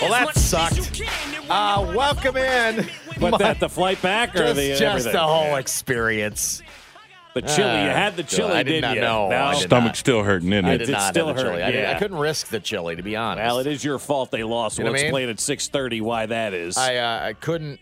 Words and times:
Well, 0.00 0.10
that 0.10 0.34
sucked. 0.36 1.02
Uh, 1.48 1.92
welcome 1.94 2.36
in. 2.36 2.88
But 3.20 3.38
that 3.38 3.60
the 3.60 3.68
flight 3.68 4.02
back 4.02 4.34
or 4.34 4.38
just, 4.38 4.56
the 4.56 4.68
just 4.70 4.82
everything? 4.82 5.12
the 5.12 5.20
whole 5.20 5.54
experience. 5.54 6.62
The 7.34 7.42
chili. 7.42 7.82
you 7.84 7.88
had 7.90 8.16
the 8.16 8.24
chili, 8.24 8.50
I 8.52 8.62
did 8.64 8.70
didn't 8.72 8.82
not 8.82 8.94
you? 8.96 9.00
know. 9.02 9.28
No? 9.28 9.36
I 9.36 9.54
did 9.54 9.60
Stomach 9.62 9.84
not. 9.86 9.96
still 9.96 10.22
hurting, 10.24 10.52
isn't 10.52 10.64
I 10.64 10.72
it? 10.72 10.78
did 10.78 10.88
It 10.88 10.92
not 10.92 11.12
still 11.14 11.28
have 11.28 11.36
the 11.36 11.42
chili. 11.44 11.54
hurt, 11.60 11.62
I, 11.62 11.70
did, 11.70 11.84
I 11.86 11.98
couldn't 12.00 12.18
risk 12.18 12.48
the 12.48 12.58
chili, 12.58 12.96
to 12.96 13.02
be 13.04 13.14
honest. 13.14 13.44
Well, 13.46 13.60
it 13.60 13.68
is 13.68 13.84
your 13.84 14.00
fault 14.00 14.32
they 14.32 14.42
lost. 14.42 14.78
You 14.78 14.84
know 14.84 14.90
We'll 14.90 15.00
what 15.00 15.14
I 15.14 15.20
mean? 15.20 15.28
at 15.28 15.38
six 15.38 15.68
thirty 15.68 16.00
why 16.00 16.26
that 16.26 16.54
is. 16.54 16.76
I 16.76 16.96
uh, 16.96 17.26
I 17.26 17.32
couldn't 17.34 17.78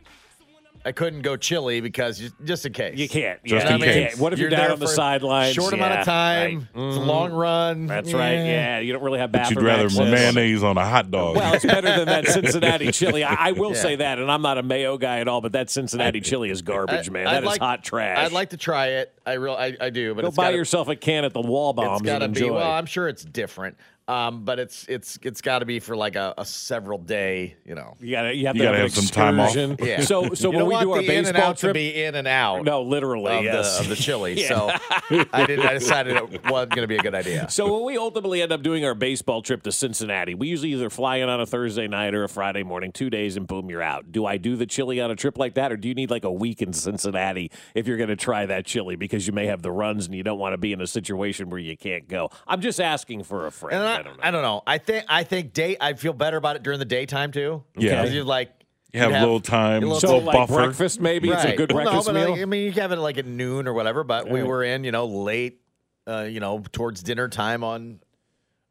I 0.85 0.91
couldn't 0.93 1.23
go 1.23 1.37
chili 1.37 1.81
because 1.81 2.21
you, 2.21 2.31
just 2.45 2.67
in 2.67 2.73
case 2.73 2.99
you 2.99 3.09
can't. 3.09 3.43
Just 3.45 3.65
yeah, 3.67 3.75
in 3.75 3.81
you 3.81 3.87
case. 3.87 4.09
can't. 4.11 4.21
What 4.21 4.33
if 4.33 4.39
you're, 4.41 4.51
You're 4.51 4.59
down 4.59 4.73
on 4.73 4.79
the 4.81 4.87
for 4.87 4.93
sidelines? 4.93 5.55
Short 5.55 5.73
amount 5.73 6.01
of 6.01 6.05
time. 6.05 6.69
right. 6.75 6.87
It's 6.89 6.97
a 6.97 7.01
Mhm. 7.01 7.07
long 7.07 7.33
run. 7.33 7.87
That's 7.87 8.13
right. 8.13 8.33
Yeah, 8.35 8.79
you 8.81 8.93
don't 8.93 9.03
really 9.03 9.21
have 9.21 9.31
But 9.31 9.49
you'd 9.51 9.63
rather 9.63 9.85
access. 9.85 9.99
mayonnaise 10.11 10.63
on 10.65 10.77
a 10.79 10.85
hot 10.85 11.11
dog. 11.11 11.37
Well, 11.37 11.55
it's 11.55 11.65
better 11.65 11.89
than 11.97 12.07
that 12.07 12.27
Cincinnati 12.29 12.91
chili. 12.91 13.23
I, 13.23 13.49
I 13.49 13.53
will 13.53 13.71
Yeah. 13.75 13.81
say 13.83 13.97
that, 13.97 14.19
and 14.19 14.31
I'm 14.31 14.43
not 14.43 14.59
a 14.59 14.63
mayo 14.65 14.99
guy 14.99 15.21
at 15.21 15.29
all, 15.29 15.41
but 15.41 15.53
that 15.53 15.71
Cincinnati 15.71 16.21
chili 16.21 16.51
is 16.51 16.63
garbage, 16.63 17.11
man. 17.11 17.27
I'd 17.29 17.35
That 17.35 17.43
is 17.45 17.47
like- 17.47 17.61
hot 17.61 17.85
trash. 17.85 18.19
I'd 18.19 18.33
like 18.33 18.51
to 18.51 18.57
try 18.57 18.89
it. 18.89 19.13
I 19.25 19.35
real 19.35 19.55
I, 19.55 19.77
I 19.81 19.91
do, 19.91 20.15
but 20.17 20.23
go 20.23 20.29
it's 20.29 20.37
buy 20.37 20.47
gotta, 20.47 20.57
yourself 20.57 20.89
a 20.89 20.97
can 20.97 21.25
at 21.25 21.33
the 21.33 21.41
wall 21.41 21.73
bombs 21.73 22.01
It's 22.01 22.07
got 22.11 22.19
to 22.19 22.25
and 22.25 22.35
be. 22.35 22.41
enjoy. 22.41 22.55
Well, 22.57 22.71
I'm 22.73 22.87
sure 22.87 23.09
it's 23.09 23.25
different. 23.25 23.77
Um, 24.09 24.45
but 24.45 24.59
it's 24.59 24.85
it's 24.89 25.19
it's 25.23 25.41
got 25.41 25.61
to 25.61 25.65
be 25.65 25.79
for 25.79 25.97
like 25.97 26.17
a, 26.17 26.35
a 26.37 26.45
several 26.45 26.99
day. 26.99 27.57
You 27.65 27.77
know. 27.77 27.97
you 28.01 28.11
gotta 28.11 28.35
you 28.35 28.47
have 28.47 28.57
You 28.57 28.63
to 28.63 28.69
gotta 28.69 28.79
have, 28.79 28.95
have 28.95 29.05
some 29.05 29.07
time 29.07 29.39
off. 29.39 29.55
Yeah. 29.81 30.01
So 30.01 30.35
so 30.35 30.51
you 30.51 30.57
when 30.59 30.67
we 30.67 30.75
want 30.75 30.85
do 30.85 30.93
our 30.93 31.03
the 31.03 31.13
in 31.13 31.19
and 31.19 31.27
baseball 31.27 31.51
out 31.51 31.59
trip, 31.59 31.71
to 31.71 31.75
be 31.75 32.03
in 32.03 32.15
and 32.17 32.27
out. 32.27 32.65
no, 32.65 32.83
literally, 32.83 33.39
of, 33.39 33.45
yes. 33.45 33.77
the, 33.77 33.83
of 33.85 33.89
the 33.89 33.97
chili. 33.97 34.33
Yeah. 34.43 34.49
So 34.49 35.27
I 35.33 35.47
did. 35.47 35.61
I 35.61 35.75
decided 35.75 36.17
it 36.17 36.51
wasn't 36.51 36.73
going 36.73 36.83
to 36.83 36.87
be 36.87 36.97
a 36.97 37.03
good 37.03 37.15
idea. 37.15 37.49
So 37.49 37.73
when 37.73 37.85
we 37.85 37.97
ultimately 37.97 38.43
end 38.43 38.51
up 38.51 38.63
doing 38.63 38.85
our 38.85 38.95
baseball 38.95 39.43
trip 39.43 39.63
to 39.65 39.73
Cincinnati, 39.73 40.35
we 40.35 40.49
usually 40.49 40.73
either 40.73 40.91
fly 40.91 41.17
in 41.17 41.29
on 41.29 41.41
a 41.41 41.47
Thursday 41.47 41.87
night 41.87 42.15
or 42.15 42.25
a 42.25 42.29
Friday 42.29 42.63
morning, 42.65 42.93
two 42.93 43.09
days, 43.11 43.37
and 43.37 43.47
boom, 43.47 43.71
you're 43.71 43.83
out. 43.83 44.11
Do 44.11 44.27
I 44.27 44.37
do 44.37 44.57
the 44.57 44.67
chili 44.67 45.01
on 45.01 45.11
a 45.11 45.17
trip 45.17 45.39
like 45.39 45.55
that, 45.55 45.71
or 45.71 45.77
do 45.77 45.87
you 45.89 45.95
need 45.95 46.11
like 46.11 46.25
a 46.25 46.33
week 46.33 46.61
in 46.61 46.73
Cincinnati 46.73 47.51
if 47.75 47.87
you're 47.87 47.99
going 47.99 48.09
to 48.09 48.17
try 48.17 48.47
that 48.47 48.65
chili 48.67 48.97
because 48.97 49.27
you 49.27 49.33
may 49.33 49.47
have 49.47 49.63
the 49.63 49.71
runs 49.71 50.07
and 50.07 50.15
you 50.15 50.23
don't 50.23 50.39
want 50.39 50.55
to 50.55 50.59
be 50.59 50.73
in 50.73 50.81
a 50.81 50.87
situation 50.87 51.51
where 51.51 51.61
you 51.61 51.77
can't 51.77 52.09
go? 52.09 52.31
I'm 52.49 52.61
just 52.61 52.81
asking 52.81 53.23
for 53.25 53.47
a 53.47 53.53
friend. 53.53 53.92
And 54.01 54.09
I, 54.09 54.11
I, 54.11 54.13
don't 54.13 54.17
know. 54.17 54.23
I 54.23 54.31
don't 54.31 54.43
know. 54.43 54.63
I 54.67 54.79
think 54.79 55.05
I 55.09 55.25
think 55.25 55.53
day. 55.53 55.77
I 55.81 55.93
feel 55.95 56.13
better 56.13 56.37
about 56.37 56.57
it 56.57 56.63
during 56.63 56.79
the 56.79 56.85
daytime 56.85 57.33
too. 57.33 57.63
Yeah. 57.77 58.03
Because 58.03 58.15
you 58.15 58.25
like 58.25 58.51
you 58.93 59.01
have 59.01 59.11
you 59.11 59.17
a 59.17 59.21
little 59.21 59.41
time, 59.41 59.83
a 59.83 59.87
little- 59.87 60.01
so 60.01 60.09
little 60.09 60.23
like 60.25 60.37
buffer. 60.37 60.55
breakfast, 60.55 61.01
maybe 61.01 61.31
it's 61.31 61.45
a 61.45 61.57
good 61.57 61.73
Well, 61.73 61.85
breakfast 61.85 62.09
no, 62.09 62.13
but 62.13 62.21
meal. 62.21 62.31
like, 62.33 62.43
I 62.43 62.45
mean, 62.45 62.65
you 62.67 62.73
have 62.73 62.93
it 62.93 62.97
like 62.97 63.17
at 63.19 63.27
noon 63.27 63.67
or 63.67 63.73
whatever. 63.73 64.05
But 64.05 64.29
we 64.29 64.43
were 64.43 64.63
in, 64.63 64.85
you 64.85 64.93
know, 64.93 65.07
late, 65.07 65.61
uh, 66.07 66.23
you 66.29 66.41
know, 66.41 66.63
towards 66.73 67.03
dinner 67.03 67.29
time 67.29 67.65
on 67.65 68.01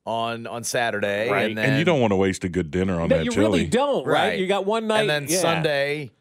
on 0.06 0.48
on 0.48 0.64
Saturday, 0.64 1.30
Right. 1.30 1.50
And, 1.50 1.58
then, 1.58 1.70
and 1.72 1.80
you 1.80 1.86
don't 1.86 2.02
want 2.02 2.12
to 2.12 2.16
waste 2.18 2.44
a 2.44 2.50
good 2.50 2.72
dinner 2.72 3.00
on 3.00 3.09
no, 3.09 3.18
that 3.18 3.26
you 3.26 3.32
chili. 3.32 3.46
really 3.46 3.66
don't, 3.68 4.06
right? 4.06 4.30
Right. 4.30 4.40
You 4.40 4.48
got 4.48 4.66
one 4.66 4.88
night, 4.88 5.02
and 5.02 5.09
then 5.09 5.26
yeah. 5.28 5.40
Sunday, 5.40 6.12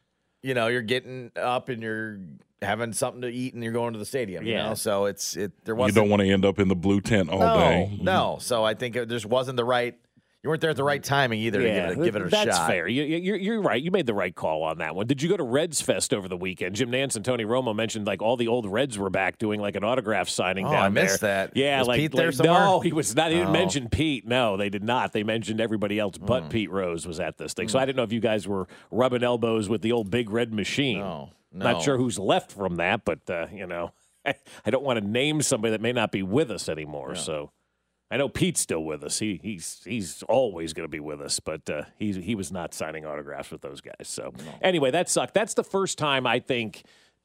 you 0.42 0.52
know, 0.54 0.66
you're 0.68 0.82
getting 0.82 1.30
up 1.36 1.68
and 1.70 1.82
you're 1.82 2.20
having 2.62 2.92
something 2.92 3.22
to 3.22 3.28
eat 3.28 3.54
and 3.54 3.62
you're 3.62 3.72
going 3.72 3.92
to 3.94 3.98
the 3.98 4.04
stadium. 4.06 4.44
You 4.46 4.52
Yeah. 4.54 4.68
know, 4.70 4.74
so 4.74 5.06
it's 5.06 5.36
it. 5.36 5.52
There 5.64 5.74
wasn't. 5.74 5.96
You 5.96 6.02
don't 6.02 6.10
want 6.10 6.22
to 6.22 6.28
end 6.30 6.44
up 6.44 6.58
in 6.58 6.68
the 6.68 6.76
blue 6.76 7.00
tent 7.00 7.30
all 7.30 7.38
no, 7.38 7.56
day. 7.58 7.98
no. 8.02 8.38
So 8.40 8.64
I 8.64 8.74
think 8.74 8.96
it 8.96 9.08
just 9.08 9.26
wasn't 9.26 9.56
the 9.56 9.64
right. 9.64 9.94
You 10.42 10.48
weren't 10.48 10.62
there 10.62 10.70
at 10.70 10.76
the 10.76 10.84
right 10.84 11.04
timing 11.04 11.38
either 11.40 11.58
to 11.60 11.64
give 11.66 11.76
it 11.84 11.90
a, 11.98 12.02
give 12.02 12.16
it 12.16 12.22
a 12.22 12.28
that's 12.30 12.56
shot. 12.56 12.66
fair. 12.66 12.88
You, 12.88 13.02
you, 13.02 13.16
you're, 13.18 13.36
you're 13.36 13.60
right. 13.60 13.82
You 13.82 13.90
made 13.90 14.06
the 14.06 14.14
right 14.14 14.34
call 14.34 14.62
on 14.62 14.78
that 14.78 14.94
one. 14.94 15.06
Did 15.06 15.20
you 15.20 15.28
go 15.28 15.36
to 15.36 15.42
Reds 15.42 15.82
Fest 15.82 16.14
over 16.14 16.28
the 16.28 16.36
weekend? 16.38 16.76
Jim 16.76 16.90
Nantz 16.90 17.14
and 17.14 17.22
Tony 17.22 17.44
Romo 17.44 17.76
mentioned 17.76 18.06
like 18.06 18.22
all 18.22 18.38
the 18.38 18.48
old 18.48 18.64
Reds 18.64 18.96
were 18.98 19.10
back 19.10 19.36
doing 19.36 19.60
like 19.60 19.76
an 19.76 19.84
autograph 19.84 20.30
signing 20.30 20.64
Oh, 20.66 20.70
down 20.70 20.82
I 20.82 20.88
missed 20.88 21.20
there. 21.20 21.48
that. 21.48 21.56
Yeah, 21.58 21.78
Was 21.80 21.88
like, 21.88 21.98
Pete 21.98 22.12
there 22.12 22.26
like- 22.28 22.34
somewhere? 22.36 22.58
no, 22.58 22.80
he 22.80 22.90
was 22.94 23.14
not. 23.14 23.28
He 23.30 23.34
didn't 23.36 23.50
Oh. 23.50 23.52
mention 23.52 23.90
Pete. 23.90 24.26
No, 24.26 24.56
they 24.56 24.70
did 24.70 24.82
not. 24.82 25.12
They 25.12 25.24
mentioned 25.24 25.60
everybody 25.60 25.98
else 25.98 26.16
but 26.16 26.44
Hmm. 26.44 26.48
Pete 26.48 26.70
Rose 26.70 27.06
was 27.06 27.20
at 27.20 27.36
this 27.36 27.52
thing. 27.52 27.68
So 27.68 27.78
I 27.78 27.84
didn't 27.84 27.96
know 27.98 28.04
if 28.04 28.12
you 28.12 28.20
guys 28.20 28.48
were 28.48 28.66
rubbing 28.90 29.22
elbows 29.22 29.68
with 29.68 29.82
the 29.82 29.92
old 29.92 30.10
big 30.10 30.30
red 30.30 30.54
machine. 30.54 31.00
No, 31.00 31.32
Not 31.52 31.82
sure 31.82 31.96
who's 31.96 32.18
left 32.18 32.52
from 32.52 32.76
that, 32.76 33.04
but 33.04 33.28
uh, 33.28 33.46
you 33.52 33.66
know, 33.66 33.92
I 34.24 34.70
don't 34.70 34.84
want 34.84 35.00
to 35.00 35.06
name 35.06 35.42
somebody 35.42 35.72
that 35.72 35.80
may 35.80 35.92
not 35.92 36.12
be 36.12 36.22
with 36.22 36.50
us 36.50 36.68
anymore. 36.68 37.14
So. 37.14 37.50
I 38.12 38.16
know 38.16 38.28
Pete's 38.28 38.60
still 38.60 38.82
with 38.82 39.04
us. 39.04 39.20
He 39.20 39.38
he's 39.40 39.82
he's 39.84 40.24
always 40.24 40.72
going 40.72 40.82
to 40.82 40.90
be 40.90 40.98
with 40.98 41.20
us, 41.20 41.38
but 41.38 41.70
uh, 41.70 41.82
he 41.96 42.10
he 42.20 42.34
was 42.34 42.50
not 42.50 42.74
signing 42.74 43.06
autographs 43.06 43.52
with 43.52 43.60
those 43.60 43.80
guys. 43.80 44.08
So 44.08 44.32
anyway, 44.60 44.90
that 44.90 45.08
sucked. 45.08 45.32
That's 45.32 45.54
the 45.54 45.62
first 45.62 45.96
time 45.96 46.26
I 46.26 46.40
think 46.40 46.82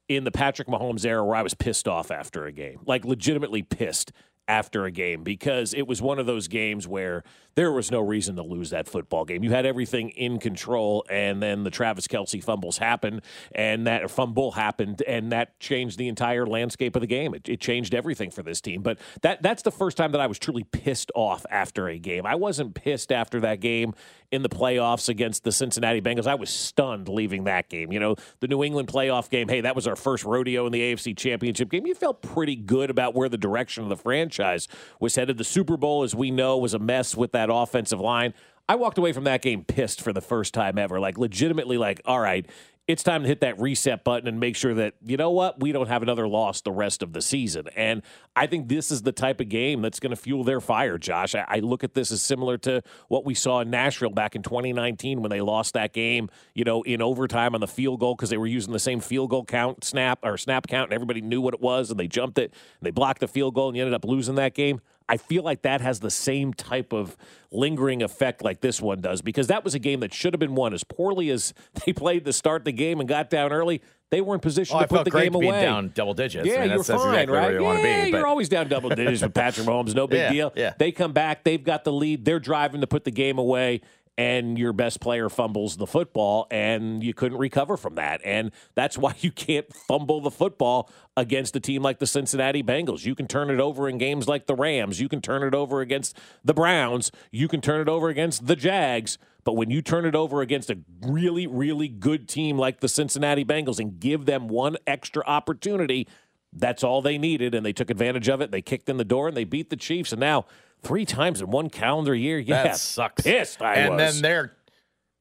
in 0.08 0.22
the 0.22 0.30
Patrick 0.30 0.68
Mahomes 0.68 1.04
era 1.04 1.24
where 1.24 1.34
I 1.34 1.42
was 1.42 1.54
pissed 1.54 1.88
off 1.88 2.12
after 2.12 2.46
a 2.46 2.52
game, 2.52 2.78
like 2.86 3.04
legitimately 3.04 3.62
pissed 3.62 4.12
after 4.48 4.84
a 4.84 4.90
game 4.90 5.22
because 5.22 5.74
it 5.74 5.86
was 5.86 6.00
one 6.00 6.18
of 6.18 6.26
those 6.26 6.48
games 6.48 6.86
where 6.86 7.24
there 7.56 7.72
was 7.72 7.90
no 7.90 8.00
reason 8.00 8.36
to 8.36 8.42
lose 8.42 8.70
that 8.70 8.86
football 8.86 9.24
game. 9.24 9.42
You 9.42 9.50
had 9.50 9.64
everything 9.64 10.10
in 10.10 10.38
control, 10.38 11.04
and 11.08 11.42
then 11.42 11.64
the 11.64 11.70
Travis 11.70 12.06
Kelce 12.06 12.44
fumbles 12.44 12.76
happened, 12.78 13.22
and 13.52 13.86
that 13.86 14.10
fumble 14.10 14.52
happened, 14.52 15.02
and 15.06 15.32
that 15.32 15.58
changed 15.58 15.98
the 15.98 16.08
entire 16.08 16.46
landscape 16.46 16.94
of 16.96 17.00
the 17.00 17.06
game. 17.06 17.34
It, 17.34 17.48
it 17.48 17.60
changed 17.60 17.94
everything 17.94 18.30
for 18.30 18.42
this 18.42 18.60
team. 18.60 18.82
But 18.82 18.98
that 19.22 19.42
that's 19.42 19.62
the 19.62 19.70
first 19.70 19.96
time 19.96 20.12
that 20.12 20.20
I 20.20 20.26
was 20.26 20.38
truly 20.38 20.64
pissed 20.64 21.10
off 21.14 21.46
after 21.50 21.88
a 21.88 21.98
game. 21.98 22.26
I 22.26 22.34
wasn't 22.34 22.74
pissed 22.74 23.10
after 23.10 23.40
that 23.40 23.60
game 23.60 23.94
in 24.30 24.42
the 24.42 24.48
playoffs 24.48 25.08
against 25.08 25.44
the 25.44 25.52
Cincinnati 25.52 26.00
Bengals. 26.00 26.26
I 26.26 26.34
was 26.34 26.50
stunned 26.50 27.08
leaving 27.08 27.44
that 27.44 27.68
game. 27.68 27.92
You 27.92 28.00
know, 28.00 28.16
the 28.40 28.48
New 28.48 28.62
England 28.62 28.88
playoff 28.88 29.30
game, 29.30 29.48
hey, 29.48 29.60
that 29.62 29.76
was 29.76 29.86
our 29.86 29.96
first 29.96 30.24
rodeo 30.24 30.66
in 30.66 30.72
the 30.72 30.80
AFC 30.80 31.16
Championship 31.16 31.70
game. 31.70 31.86
You 31.86 31.94
felt 31.94 32.22
pretty 32.22 32.56
good 32.56 32.90
about 32.90 33.14
where 33.14 33.28
the 33.28 33.38
direction 33.38 33.82
of 33.82 33.88
the 33.88 33.96
franchise 33.96 34.68
was 35.00 35.14
headed. 35.16 35.38
The 35.38 35.44
Super 35.44 35.76
Bowl, 35.76 36.02
as 36.02 36.14
we 36.14 36.30
know, 36.30 36.58
was 36.58 36.74
a 36.74 36.78
mess 36.78 37.16
with 37.16 37.32
that 37.32 37.48
offensive 37.52 38.00
line. 38.00 38.34
I 38.68 38.74
walked 38.74 38.98
away 38.98 39.12
from 39.12 39.24
that 39.24 39.42
game 39.42 39.64
pissed 39.64 40.00
for 40.00 40.12
the 40.12 40.20
first 40.20 40.52
time 40.52 40.76
ever. 40.76 40.98
Like, 40.98 41.18
legitimately, 41.18 41.78
like, 41.78 42.00
all 42.04 42.18
right, 42.18 42.46
it's 42.88 43.02
time 43.02 43.22
to 43.22 43.28
hit 43.28 43.40
that 43.40 43.58
reset 43.60 44.04
button 44.04 44.28
and 44.28 44.38
make 44.38 44.54
sure 44.54 44.72
that, 44.74 44.94
you 45.04 45.16
know 45.16 45.30
what, 45.30 45.58
we 45.60 45.72
don't 45.72 45.88
have 45.88 46.02
another 46.02 46.28
loss 46.28 46.60
the 46.60 46.70
rest 46.70 47.02
of 47.02 47.12
the 47.12 47.20
season. 47.20 47.66
And 47.74 48.02
I 48.36 48.46
think 48.46 48.68
this 48.68 48.92
is 48.92 49.02
the 49.02 49.10
type 49.10 49.40
of 49.40 49.48
game 49.48 49.82
that's 49.82 49.98
going 49.98 50.10
to 50.10 50.16
fuel 50.16 50.44
their 50.44 50.60
fire, 50.60 50.96
Josh. 50.96 51.34
I, 51.34 51.44
I 51.48 51.58
look 51.58 51.82
at 51.82 51.94
this 51.94 52.12
as 52.12 52.22
similar 52.22 52.56
to 52.58 52.82
what 53.08 53.24
we 53.24 53.34
saw 53.34 53.60
in 53.60 53.70
Nashville 53.70 54.10
back 54.10 54.36
in 54.36 54.42
2019 54.42 55.20
when 55.20 55.30
they 55.30 55.40
lost 55.40 55.74
that 55.74 55.92
game, 55.92 56.30
you 56.54 56.62
know, 56.62 56.82
in 56.82 57.02
overtime 57.02 57.56
on 57.56 57.60
the 57.60 57.66
field 57.66 57.98
goal 57.98 58.14
because 58.14 58.30
they 58.30 58.38
were 58.38 58.46
using 58.46 58.72
the 58.72 58.78
same 58.78 59.00
field 59.00 59.30
goal 59.30 59.44
count, 59.44 59.82
snap, 59.82 60.20
or 60.22 60.38
snap 60.38 60.68
count, 60.68 60.90
and 60.90 60.94
everybody 60.94 61.20
knew 61.20 61.40
what 61.40 61.54
it 61.54 61.60
was, 61.60 61.90
and 61.90 61.98
they 61.98 62.06
jumped 62.06 62.38
it, 62.38 62.52
and 62.52 62.86
they 62.86 62.92
blocked 62.92 63.20
the 63.20 63.28
field 63.28 63.54
goal, 63.54 63.68
and 63.68 63.76
you 63.76 63.82
ended 63.82 63.94
up 63.94 64.04
losing 64.04 64.36
that 64.36 64.54
game. 64.54 64.80
I 65.08 65.16
feel 65.18 65.42
like 65.44 65.62
that 65.62 65.80
has 65.80 66.00
the 66.00 66.10
same 66.10 66.52
type 66.52 66.92
of 66.92 67.16
lingering 67.52 68.02
effect 68.02 68.42
like 68.42 68.60
this 68.60 68.80
one 68.80 69.00
does 69.00 69.22
because 69.22 69.46
that 69.46 69.62
was 69.64 69.74
a 69.74 69.78
game 69.78 70.00
that 70.00 70.12
should 70.12 70.32
have 70.34 70.40
been 70.40 70.54
won 70.56 70.74
as 70.74 70.82
poorly 70.84 71.30
as 71.30 71.54
they 71.86 71.92
played 71.92 72.24
to 72.24 72.32
start 72.32 72.64
the 72.64 72.72
game 72.72 72.98
and 73.00 73.08
got 73.08 73.30
down 73.30 73.52
early. 73.52 73.80
They 74.10 74.20
were 74.20 74.34
in 74.34 74.40
position 74.40 74.76
Oh, 74.76 74.80
to 74.80 74.84
I 74.84 74.86
put 74.88 75.04
the 75.04 75.10
game 75.10 75.34
away. 75.34 75.60
down 75.62 75.90
double 75.94 76.14
digits. 76.14 76.46
Yeah, 76.46 76.56
I 76.56 76.60
mean, 76.62 76.70
you're 76.70 76.84
fine, 76.84 76.96
exactly 76.96 77.36
right? 77.36 77.60
where 77.60 77.60
you 77.60 77.88
yeah, 77.88 78.04
be. 78.04 78.10
You're 78.10 78.26
always 78.26 78.48
down 78.48 78.68
double 78.68 78.90
digits 78.90 79.20
with 79.22 79.34
Patrick 79.34 79.66
Mahomes. 79.66 79.94
No 79.96 80.06
big 80.06 80.18
Yeah, 80.18 80.32
deal. 80.32 80.52
yeah. 80.54 80.74
They 80.78 80.92
come 80.92 81.12
back. 81.12 81.42
They've 81.42 81.62
got 81.62 81.82
the 81.84 81.92
lead. 81.92 82.24
They're 82.24 82.38
driving 82.38 82.82
to 82.82 82.86
put 82.86 83.02
the 83.04 83.10
game 83.10 83.38
away. 83.38 83.80
And 84.18 84.58
your 84.58 84.72
best 84.72 85.00
player 85.00 85.28
fumbles 85.28 85.76
the 85.76 85.86
football 85.86 86.46
and 86.50 87.02
you 87.02 87.12
couldn't 87.12 87.38
recover 87.38 87.76
from 87.76 87.96
that. 87.96 88.20
And 88.24 88.50
that's 88.74 88.96
why 88.96 89.14
you 89.20 89.30
can't 89.30 89.72
fumble 89.72 90.20
the 90.20 90.30
football 90.30 90.90
against 91.16 91.56
a 91.56 91.60
team 91.60 91.82
like 91.82 91.98
the 91.98 92.06
Cincinnati 92.06 92.62
Bengals. 92.62 93.04
You 93.04 93.14
can 93.14 93.26
turn 93.26 93.50
it 93.50 93.60
over 93.60 93.88
in 93.88 93.98
games 93.98 94.28
like 94.28 94.46
the 94.46 94.54
Rams. 94.54 95.00
You 95.00 95.08
can 95.08 95.20
turn 95.20 95.42
it 95.42 95.54
over 95.54 95.80
against 95.80 96.16
the 96.44 96.54
Browns. 96.54 97.12
You 97.30 97.48
can 97.48 97.60
turn 97.60 97.80
it 97.80 97.88
over 97.88 98.08
against 98.08 98.46
the 98.46 98.56
Jags. 98.56 99.18
But 99.44 99.54
when 99.54 99.70
you 99.70 99.80
turn 99.80 100.04
it 100.04 100.16
over 100.16 100.40
against 100.40 100.70
a 100.70 100.78
really, 101.02 101.46
really 101.46 101.88
good 101.88 102.28
team 102.28 102.58
like 102.58 102.80
the 102.80 102.88
Cincinnati 102.88 103.44
Bengals 103.44 103.78
and 103.78 104.00
give 104.00 104.26
them 104.26 104.48
one 104.48 104.76
extra 104.86 105.22
opportunity, 105.24 106.08
that's 106.52 106.82
all 106.82 107.00
they 107.00 107.16
needed. 107.16 107.54
And 107.54 107.64
they 107.64 107.72
took 107.72 107.90
advantage 107.90 108.28
of 108.28 108.40
it. 108.40 108.50
They 108.50 108.62
kicked 108.62 108.88
in 108.88 108.96
the 108.96 109.04
door 109.04 109.28
and 109.28 109.36
they 109.36 109.44
beat 109.44 109.70
the 109.70 109.76
Chiefs. 109.76 110.10
And 110.10 110.20
now, 110.20 110.46
three 110.82 111.04
times 111.04 111.40
in 111.40 111.50
one 111.50 111.70
calendar 111.70 112.14
year, 112.14 112.38
yeah, 112.38 112.64
that 112.64 112.76
sucks. 112.76 113.22
Pissed 113.22 113.62
I 113.62 113.74
and 113.74 113.94
was. 113.94 114.14
then 114.14 114.22
they're 114.22 114.56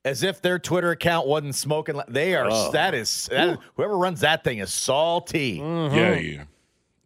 as 0.03 0.21
if 0.23 0.41
their 0.41 0.59
Twitter 0.59 0.91
account 0.91 1.27
wasn't 1.27 1.55
smoking. 1.55 1.99
They 2.07 2.35
are. 2.35 2.47
Oh. 2.49 2.71
That 2.71 2.93
is. 2.93 3.27
That 3.31 3.49
is 3.49 3.57
whoever 3.75 3.97
runs 3.97 4.21
that 4.21 4.43
thing 4.43 4.59
is 4.59 4.71
salty. 4.71 5.53
Yeah, 5.53 5.63
mm-hmm. 5.63 6.25
yeah. 6.25 6.43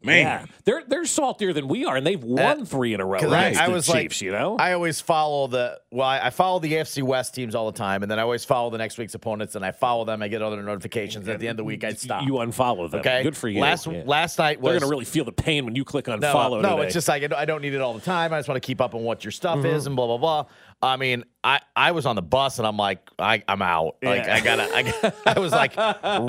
Man. 0.01 0.17
Yeah, 0.17 0.45
they're 0.63 0.83
they're 0.87 1.05
saltier 1.05 1.51
than 1.51 1.67
we 1.67 1.83
are, 1.85 1.97
and 1.97 2.07
they've 2.07 2.23
won 2.23 2.65
three 2.65 2.93
in 2.93 3.01
a 3.01 3.05
row. 3.05 3.17
Uh, 3.17 3.21
'Cause 3.21 3.33
I, 3.33 3.65
I 3.65 3.67
was 3.67 3.85
Chiefs, 3.85 3.93
like, 3.93 4.21
you 4.21 4.31
know. 4.31 4.55
I 4.57 4.71
always 4.71 5.01
follow 5.01 5.47
the 5.47 5.79
well, 5.91 6.07
I, 6.07 6.19
I 6.27 6.29
follow 6.29 6.59
the 6.59 6.71
AFC 6.73 7.03
West 7.03 7.35
teams 7.35 7.53
all 7.53 7.69
the 7.69 7.77
time, 7.77 8.01
and 8.01 8.09
then 8.09 8.17
I 8.17 8.21
always 8.21 8.45
follow 8.45 8.69
the 8.69 8.77
next 8.77 8.97
week's 8.97 9.13
opponents, 9.13 9.55
and 9.55 9.65
I 9.65 9.71
follow 9.73 10.05
them. 10.05 10.21
I 10.23 10.29
get 10.29 10.41
other 10.41 10.63
notifications. 10.63 11.27
At 11.27 11.39
the 11.39 11.47
end 11.47 11.51
of 11.51 11.57
the 11.57 11.63
week, 11.65 11.83
I'd 11.83 11.99
stop. 11.99 12.23
You 12.23 12.33
unfollow 12.35 12.89
them. 12.89 13.01
okay, 13.01 13.23
good 13.23 13.35
for 13.35 13.49
you. 13.49 13.59
Last 13.59 13.87
Yeah. 13.87 14.03
last 14.05 14.39
night 14.39 14.61
was 14.61 14.71
They're 14.71 14.79
gonna 14.79 14.89
really 14.89 15.03
feel 15.05 15.25
the 15.25 15.33
pain 15.33 15.65
when 15.65 15.75
you 15.75 15.83
click 15.83 16.07
on 16.07 16.21
no, 16.21 16.31
follow. 16.31 16.61
no, 16.61 16.77
today. 16.77 16.85
it's 16.85 16.93
just 16.93 17.07
like 17.09 17.23
I 17.33 17.43
don't- 17.45 17.61
need 17.61 17.73
it 17.73 17.81
all 17.81 17.93
the 17.93 17.99
time. 17.99 18.31
I 18.31 18.39
just 18.39 18.47
want 18.47 18.61
to 18.61 18.65
keep 18.65 18.79
up 18.79 18.95
on 18.95 19.01
what 19.03 19.25
your 19.25 19.31
stuff 19.31 19.57
Mm-hmm. 19.57 19.65
is 19.75 19.85
and 19.85 19.97
blah 19.97 20.07
blah 20.07 20.17
blah. 20.17 20.45
I 20.81 20.95
mean, 20.95 21.25
I, 21.43 21.59
I 21.75 21.91
was 21.91 22.05
on 22.05 22.15
the 22.15 22.21
bus 22.21 22.57
and 22.57 22.65
I'm 22.65 22.77
like, 22.77 23.01
I, 23.19 23.43
I'm 23.49 23.61
out. 23.61 23.97
Like 24.01 24.29
I 24.29 24.39
gotta, 24.39 24.63
I, 24.73 24.83
gotta- 24.83 25.13
I 25.25 25.37
was 25.39 25.51
like 25.51 25.75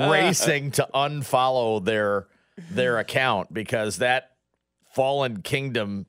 racing 0.09 0.71
to 0.71 0.89
unfollow 0.93 1.83
their 1.85 2.27
their 2.71 2.97
account 2.99 3.53
because 3.53 3.97
that 3.97 4.31
Fallen 4.93 5.41
Kingdom 5.41 6.05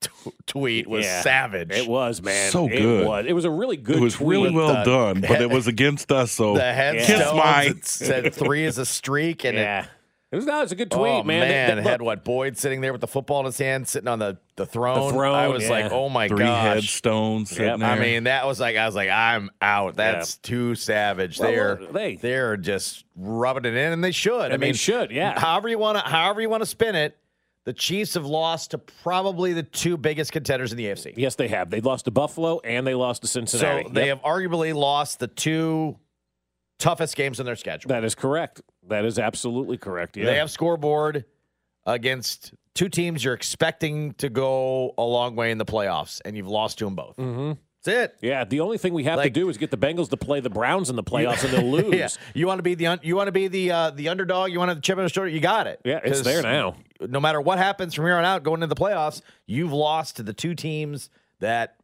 t- 0.00 0.10
tweet 0.46 0.86
was 0.88 1.04
Yeah. 1.04 1.20
savage. 1.22 1.70
It 1.72 1.88
was 1.88 2.20
man. 2.22 2.50
So 2.50 2.66
It 2.66 2.78
good. 2.80 3.06
was. 3.06 3.24
It 3.26 3.32
was 3.32 3.44
a 3.44 3.50
really 3.50 3.76
good. 3.76 3.96
It 3.96 4.00
was 4.00 4.14
tweet. 4.14 4.28
really 4.28 4.50
well 4.50 4.74
the- 4.74 4.84
done, 4.84 5.20
but 5.20 5.40
it 5.40 5.50
was 5.50 5.66
against 5.66 6.10
us. 6.12 6.32
So 6.32 6.54
the 6.54 6.72
headstones 6.72 7.06
kiss 7.20 7.32
my. 7.34 7.74
said 7.82 8.34
three 8.34 8.64
is 8.64 8.78
a 8.78 8.86
streak 8.86 9.44
and 9.44 9.56
Yeah. 9.56 9.84
It 9.84 9.88
was 10.36 10.46
it 10.46 10.50
was 10.52 10.72
a 10.72 10.76
good 10.76 10.88
oh, 10.92 10.98
tweet, 10.98 11.10
Oh 11.12 11.22
man. 11.22 11.40
man, 11.48 11.68
That- 11.76 11.84
that- 11.84 11.90
had 11.90 12.02
what 12.02 12.24
Boyd 12.24 12.56
sitting 12.58 12.80
there 12.80 12.92
with 12.92 13.00
the 13.00 13.06
football 13.06 13.40
in 13.40 13.46
his 13.46 13.58
hand, 13.58 13.88
sitting 13.88 14.08
on 14.08 14.18
the 14.18 14.38
the 14.56 14.66
throne. 14.66 15.12
throne, 15.12 15.34
I 15.34 15.48
was 15.48 15.62
yeah. 15.64 15.70
like, 15.70 15.92
oh 15.92 16.08
my 16.08 16.28
god, 16.28 16.36
Three 16.36 16.44
gosh. 16.44 16.74
headstones 16.74 17.50
sitting 17.50 17.66
Yep. 17.66 17.78
there. 17.78 17.88
I 17.88 17.98
mean, 17.98 18.24
that 18.24 18.46
was 18.46 18.58
like 18.60 18.76
I 18.76 18.84
was 18.86 18.94
like, 18.94 19.08
I'm 19.08 19.50
out. 19.62 19.94
That's 19.96 20.36
too 20.36 20.74
savage. 20.74 21.38
Well, 21.38 21.50
they're 21.50 21.76
well, 21.80 21.92
they- 21.92 22.16
they're 22.16 22.56
just 22.56 23.04
rubbing 23.16 23.64
it 23.64 23.74
in, 23.74 23.92
and 23.92 24.02
they 24.04 24.10
should. 24.12 24.40
I 24.40 24.46
And 24.54 24.62
they 24.62 24.66
mean, 24.68 24.74
should, 24.74 25.10
yeah. 25.10 25.38
However 25.38 25.68
you 25.68 25.78
want 25.78 25.98
to, 25.98 26.04
however 26.04 26.40
you 26.40 26.48
want 26.50 26.62
to 26.62 26.66
spin 26.66 26.94
it, 26.94 27.16
the 27.64 27.72
Chiefs 27.72 28.14
have 28.14 28.24
lost 28.26 28.70
to 28.72 28.78
probably 28.78 29.52
the 29.52 29.62
two 29.62 29.96
biggest 29.96 30.32
contenders 30.32 30.72
in 30.72 30.78
the 30.78 30.86
AFC. 30.86 31.12
yes, 31.16 31.34
they 31.36 31.48
have. 31.48 31.68
They 31.70 31.80
lost 31.82 32.06
to 32.06 32.10
Buffalo 32.10 32.60
and 32.64 32.86
they 32.86 32.94
lost 32.94 33.22
to 33.22 33.28
Cincinnati. 33.28 33.84
So 33.84 33.90
they 33.90 34.06
Yep. 34.06 34.22
have 34.22 34.24
arguably 34.24 34.74
lost 34.74 35.18
the 35.20 35.26
two 35.28 35.96
toughest 36.78 37.16
games 37.16 37.40
in 37.40 37.46
their 37.46 37.56
schedule. 37.56 37.88
That 37.88 38.04
is 38.04 38.14
correct. 38.14 38.62
That 38.88 39.04
is 39.04 39.18
absolutely 39.18 39.76
correct. 39.78 40.16
Yeah. 40.16 40.26
They 40.26 40.36
have 40.36 40.50
scoreboard 40.50 41.24
against 41.86 42.54
two 42.74 42.88
teams 42.88 43.24
you're 43.24 43.34
expecting 43.34 44.12
to 44.14 44.28
go 44.28 44.94
a 44.98 45.02
long 45.02 45.36
way 45.36 45.50
in 45.50 45.58
the 45.58 45.64
playoffs, 45.64 46.20
and 46.24 46.36
you've 46.36 46.48
lost 46.48 46.78
to 46.78 46.84
them 46.84 46.94
both. 46.94 47.16
Mm-hmm. 47.16 47.52
That's 47.84 47.96
it. 48.12 48.16
Yeah, 48.20 48.44
the 48.44 48.60
only 48.60 48.76
thing 48.76 48.92
we 48.92 49.04
have 49.04 49.22
to 49.22 49.30
do 49.30 49.48
is 49.48 49.56
get 49.56 49.70
the 49.70 49.78
Bengals 49.78 50.10
to 50.10 50.16
play 50.16 50.40
the 50.40 50.50
Browns 50.50 50.90
in 50.90 50.96
the 50.96 51.02
playoffs, 51.04 51.44
and 51.44 51.52
they'll 51.52 51.70
lose. 51.82 51.94
Yeah, 51.94 52.08
you 52.34 52.46
want 52.46 52.58
to 52.58 52.62
be 52.62 52.74
the 52.74 52.88
un- 52.88 53.00
you 53.02 53.14
want 53.14 53.28
to 53.28 53.32
be 53.32 53.46
the 53.48 53.70
uh, 53.70 53.90
the 53.90 54.08
underdog. 54.08 54.50
You 54.50 54.58
want 54.58 54.68
to 54.68 54.72
have 54.72 54.78
the 54.78 54.82
chip 54.82 54.98
on 54.98 55.04
the 55.04 55.10
shoulder. 55.10 55.28
You 55.28 55.40
got 55.40 55.66
it. 55.68 55.80
Yeah, 55.84 56.00
it's 56.02 56.22
there 56.22 56.42
now. 56.42 56.76
No 57.00 57.20
matter 57.20 57.40
what 57.40 57.58
happens 57.58 57.94
from 57.94 58.06
here 58.06 58.16
on 58.16 58.24
out, 58.24 58.42
going 58.42 58.62
into 58.62 58.74
the 58.74 58.80
playoffs, 58.80 59.22
you've 59.46 59.72
lost 59.72 60.16
to 60.16 60.24
the 60.24 60.32
two 60.32 60.54
teams 60.56 61.08
that 61.38 61.76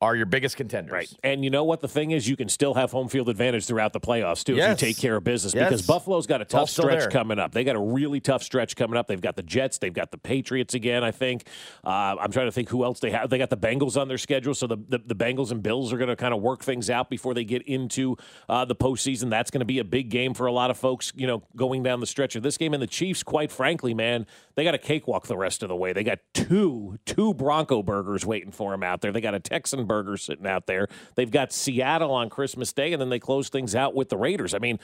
are 0.00 0.14
your 0.14 0.26
biggest 0.26 0.56
contenders. 0.56 0.92
Right. 0.92 1.12
And 1.24 1.42
you 1.42 1.50
know 1.50 1.64
what? 1.64 1.80
The 1.80 1.88
thing 1.88 2.12
is, 2.12 2.28
you 2.28 2.36
can 2.36 2.48
still 2.48 2.74
have 2.74 2.92
home 2.92 3.08
field 3.08 3.28
advantage 3.28 3.66
throughout 3.66 3.92
the 3.92 4.00
playoffs, 4.00 4.44
too, 4.44 4.54
Yes. 4.54 4.74
if 4.74 4.82
you 4.82 4.88
take 4.94 4.98
care 5.00 5.16
of 5.16 5.24
business 5.24 5.54
Yes. 5.54 5.68
because 5.68 5.86
Buffalo's 5.86 6.26
got 6.26 6.40
a 6.40 6.44
tough 6.44 6.70
stretch 6.70 7.10
coming 7.10 7.38
up. 7.40 7.52
They 7.52 7.64
got 7.64 7.74
a 7.74 7.80
really 7.80 8.20
tough 8.20 8.42
stretch 8.44 8.76
coming 8.76 8.96
up. 8.96 9.08
They've 9.08 9.20
got 9.20 9.34
the 9.34 9.42
Jets, 9.42 9.78
they've 9.78 9.92
got 9.92 10.10
the 10.12 10.18
Patriots 10.18 10.74
again, 10.74 11.02
I 11.02 11.10
think. 11.10 11.44
Uh, 11.84 12.14
I'm 12.20 12.30
trying 12.30 12.46
to 12.46 12.52
think 12.52 12.68
who 12.68 12.84
else 12.84 13.00
they 13.00 13.10
have. 13.10 13.28
They 13.30 13.38
got 13.38 13.50
the 13.50 13.56
Bengals 13.56 14.00
on 14.00 14.06
their 14.06 14.18
schedule, 14.18 14.54
so 14.54 14.66
the, 14.68 14.76
the, 14.88 14.98
the 14.98 15.14
Bengals 15.16 15.50
and 15.50 15.62
Bills 15.62 15.92
are 15.92 15.98
going 15.98 16.08
to 16.10 16.16
kind 16.16 16.32
of 16.32 16.40
work 16.40 16.62
things 16.62 16.88
out 16.90 17.10
before 17.10 17.34
they 17.34 17.44
get 17.44 17.62
into 17.62 18.16
uh, 18.48 18.64
the 18.64 18.76
postseason. 18.76 19.30
That's 19.30 19.50
going 19.50 19.60
to 19.60 19.66
be 19.66 19.80
a 19.80 19.84
big 19.84 20.10
game 20.10 20.32
for 20.32 20.46
a 20.46 20.52
lot 20.52 20.70
of 20.70 20.78
folks, 20.78 21.12
you 21.16 21.26
know, 21.26 21.42
going 21.56 21.82
down 21.82 21.98
the 21.98 22.06
stretch 22.06 22.36
of 22.36 22.44
this 22.44 22.56
game. 22.56 22.72
And 22.72 22.80
the 22.82 22.86
Chiefs, 22.86 23.24
quite 23.24 23.50
frankly, 23.50 23.94
man, 23.94 24.26
they 24.54 24.62
got 24.62 24.74
a 24.74 24.78
cakewalk 24.78 25.26
the 25.26 25.36
rest 25.36 25.64
of 25.64 25.68
the 25.68 25.76
way. 25.76 25.92
They 25.92 26.04
got 26.04 26.20
two, 26.34 26.98
two 27.04 27.34
Bronco 27.34 27.82
burgers 27.82 28.24
waiting 28.24 28.52
for 28.52 28.70
them 28.70 28.84
out 28.84 29.00
there. 29.00 29.10
They 29.10 29.20
got 29.20 29.34
a 29.34 29.40
Texan 29.40 29.86
burger 29.88 30.16
sitting 30.16 30.46
out 30.46 30.66
there. 30.66 30.88
They've 31.16 31.30
got 31.30 31.52
Seattle 31.52 32.12
on 32.12 32.30
Christmas 32.30 32.72
Day, 32.72 32.92
and 32.92 33.00
then 33.00 33.08
they 33.08 33.18
close 33.18 33.48
things 33.48 33.74
out 33.74 33.94
with 33.94 34.08
the 34.08 34.16
Raiders. 34.16 34.54
I 34.54 34.58
mean, 34.58 34.78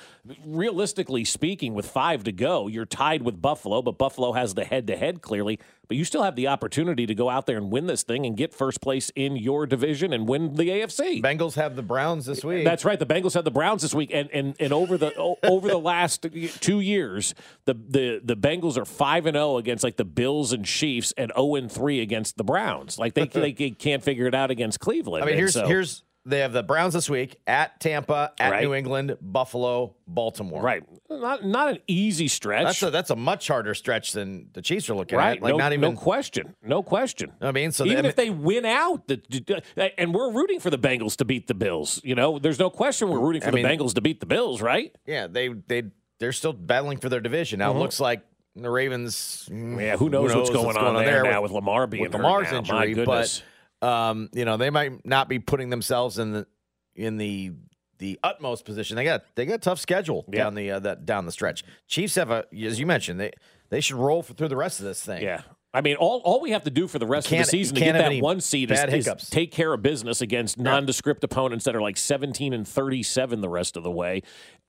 realistically 0.45 1.25
speaking, 1.25 1.75
with 1.75 1.87
five 1.87 2.25
to 2.25 2.33
go, 2.33 2.67
you're 2.67 2.87
tied 2.87 3.23
with 3.23 3.41
Buffalo, 3.41 3.83
but 3.83 3.99
Buffalo 3.99 4.33
has 4.33 4.55
the 4.55 4.65
head 4.65 4.87
to 4.89 4.97
head 4.97 5.23
clearly. 5.23 5.61
But 5.89 5.97
you 5.97 6.05
still 6.05 6.23
have 6.23 6.37
the 6.37 6.49
opportunity 6.49 7.07
to 7.07 7.15
go 7.15 7.29
out 7.29 7.47
there 7.47 7.57
and 7.57 7.71
win 7.71 7.87
this 7.87 8.03
thing 8.03 8.25
and 8.27 8.37
get 8.37 8.55
first 8.55 8.81
place 8.81 9.11
in 9.15 9.37
your 9.37 9.67
division 9.67 10.13
and 10.13 10.29
win 10.29 10.55
the 10.55 10.69
AFC. 10.69 11.23
Bengals 11.23 11.55
have 11.55 11.77
the 11.77 11.83
Browns 11.83 12.27
this 12.27 12.45
week. 12.45 12.65
That's 12.65 12.85
right. 12.85 12.99
The 12.99 13.07
Bengals 13.07 13.35
have 13.35 13.45
the 13.45 13.51
Browns 13.51 13.83
this 13.83 13.95
week, 13.95 14.11
and 14.13 14.29
and, 14.33 14.55
and 14.59 14.73
over 14.73 14.97
the 14.97 15.15
over 15.43 15.69
the 15.69 15.79
last 15.79 16.27
two 16.61 16.81
years, 16.81 17.35
the 17.67 17.75
the 17.75 18.21
the 18.25 18.37
Bengals 18.37 18.77
are 18.77 18.85
five 18.85 19.27
and 19.27 19.35
zero 19.35 19.59
against 19.59 19.85
like 19.85 19.97
the 19.97 20.05
Bills 20.05 20.53
and 20.53 20.65
Chiefs, 20.65 21.13
and 21.17 21.33
zero 21.37 21.55
and 21.57 21.71
three 21.71 22.01
against 22.01 22.37
the 22.37 22.45
Browns. 22.45 22.99
Like 22.99 23.15
they 23.15 23.27
they 23.27 23.53
can't 23.79 24.03
figure 24.03 24.27
it 24.27 24.35
out 24.35 24.51
against 24.51 24.81
Cleveland. 24.81 25.23
I 25.25 25.27
mean, 25.27 25.33
And 25.33 25.39
here's 25.39 25.55
so- 25.55 25.67
here's 25.67 26.03
they 26.27 26.39
have 26.41 26.53
the 26.53 26.63
Browns 26.63 26.95
this 26.95 27.11
week 27.11 27.37
at 27.47 27.79
Tampa, 27.81 28.33
at 28.39 28.51
Right. 28.51 28.63
New 28.65 28.73
England, 28.75 29.17
Buffalo, 29.21 29.95
Baltimore. 30.07 30.63
right. 30.63 30.83
Not 31.11 31.45
not 31.45 31.69
an 31.69 31.79
easy 31.87 32.29
stretch. 32.29 32.65
That's 32.65 32.83
a 32.83 32.91
that's 32.91 33.11
a 33.11 33.17
much 33.17 33.47
harder 33.49 33.75
stretch 33.75 34.13
than 34.13 34.49
the 34.55 34.63
Chiefs 34.63 34.89
are 34.89 34.95
looking 34.95 35.19
right. 35.19 35.37
at. 35.37 35.43
Like 35.43 35.53
no, 35.53 35.59
not 35.59 35.73
even. 35.73 35.93
no 35.95 35.97
question. 36.01 36.55
No 36.63 36.83
question. 36.83 37.33
I 37.41 37.53
mean, 37.53 37.73
so 37.73 37.85
even 37.85 38.03
they- 38.05 38.09
if 38.09 38.17
they 38.17 38.31
win 38.31 38.65
out, 38.65 39.07
the, 39.07 39.63
and 39.99 40.15
we're 40.15 40.33
rooting 40.33 40.61
for 40.61 40.71
the 40.71 40.79
Bengals 40.79 41.17
to 41.17 41.25
beat 41.25 41.47
the 41.47 41.55
Bills. 41.55 42.01
You 42.03 42.15
know, 42.15 42.39
there's 42.39 42.59
no 42.59 42.71
question 42.71 43.09
we're 43.11 43.21
rooting 43.21 43.43
for 43.43 43.49
I 43.49 43.51
the 43.51 43.57
mean- 43.63 43.67
Bengals 43.67 43.95
to 43.95 44.01
beat 44.01 44.21
the 44.21 44.27
Bills, 44.27 44.63
right? 44.63 44.95
yeah, 45.07 45.27
they 45.27 45.49
they 45.49 45.85
they're 46.21 46.33
still 46.33 46.53
battling 46.53 46.99
for 46.99 47.09
their 47.09 47.21
division 47.21 47.59
now. 47.59 47.71
It 47.73 47.77
looks 47.79 48.01
like 48.01 48.23
the 48.57 48.71
Ravens. 48.71 49.49
mm, 49.51 49.55
Mm-hmm. 49.55 49.81
Yeah, 49.81 49.97
who 49.97 50.09
knows, 50.09 50.35
what's, 50.35 50.49
going, 50.51 50.77
on, 50.77 51.05
there, 51.05 51.25
now 51.25 51.43
with, 51.43 51.51
Lamar 51.51 51.87
being 51.89 52.03
with 52.05 52.15
Lamar's 52.15 52.51
now. 52.53 52.59
injury, 52.59 52.77
My 52.79 52.87
goodness. 52.87 53.39
but 53.41 53.45
um, 53.85 54.29
you 54.33 54.45
know 54.45 54.57
they 54.57 54.71
might 54.71 55.05
not 55.05 55.29
be 55.29 55.39
putting 55.39 55.71
themselves 55.71 56.19
in 56.19 56.33
the 56.33 56.47
in 56.95 57.17
the 57.17 57.53
the 57.99 58.19
utmost 58.23 58.65
position. 58.65 58.97
They 58.97 59.05
got 59.05 59.25
they 59.35 59.47
got 59.47 59.55
a 59.55 59.59
tough 59.59 59.79
schedule 59.79 60.25
Yeah. 60.33 60.45
down 60.45 60.55
the 60.55 60.71
uh, 60.73 60.79
that 60.81 61.07
down 61.07 61.27
the 61.27 61.33
stretch. 61.33 61.65
Chiefs 61.87 62.15
have 62.17 62.31
a 62.31 62.45
as 62.53 62.81
you 62.81 62.87
mentioned 62.87 63.21
they 63.21 63.33
they 63.71 63.81
should 63.81 63.97
roll 63.97 64.23
for, 64.23 64.35
through 64.35 64.49
the 64.49 64.57
rest 64.57 64.81
of 64.81 64.87
this 64.87 65.03
thing. 65.05 65.23
Yeah. 65.23 65.43
I 65.73 65.81
mean, 65.81 65.97
all, 65.97 66.21
all 66.25 66.41
we 66.41 66.53
have 66.53 66.63
to 66.65 66.71
do 66.71 66.87
for 66.87 67.01
the 67.01 67.07
rest 67.07 67.33
of 67.33 67.37
the 67.39 67.43
season 67.45 67.75
to 67.75 67.81
get 67.81 67.95
that 67.95 68.23
one 68.23 68.41
seed 68.41 68.71
is, 68.71 68.81
is 69.09 69.29
take 69.29 69.51
care 69.51 69.73
of 69.75 69.83
business 69.83 70.21
against 70.21 70.57
nondescript 70.57 71.25
opponents 71.25 71.65
that 71.65 71.75
are 71.75 71.83
like 71.83 71.97
17 71.97 72.53
and 72.53 72.67
37 72.69 73.41
the 73.41 73.49
rest 73.49 73.77
of 73.77 73.83
the 73.83 73.91
way 73.91 74.23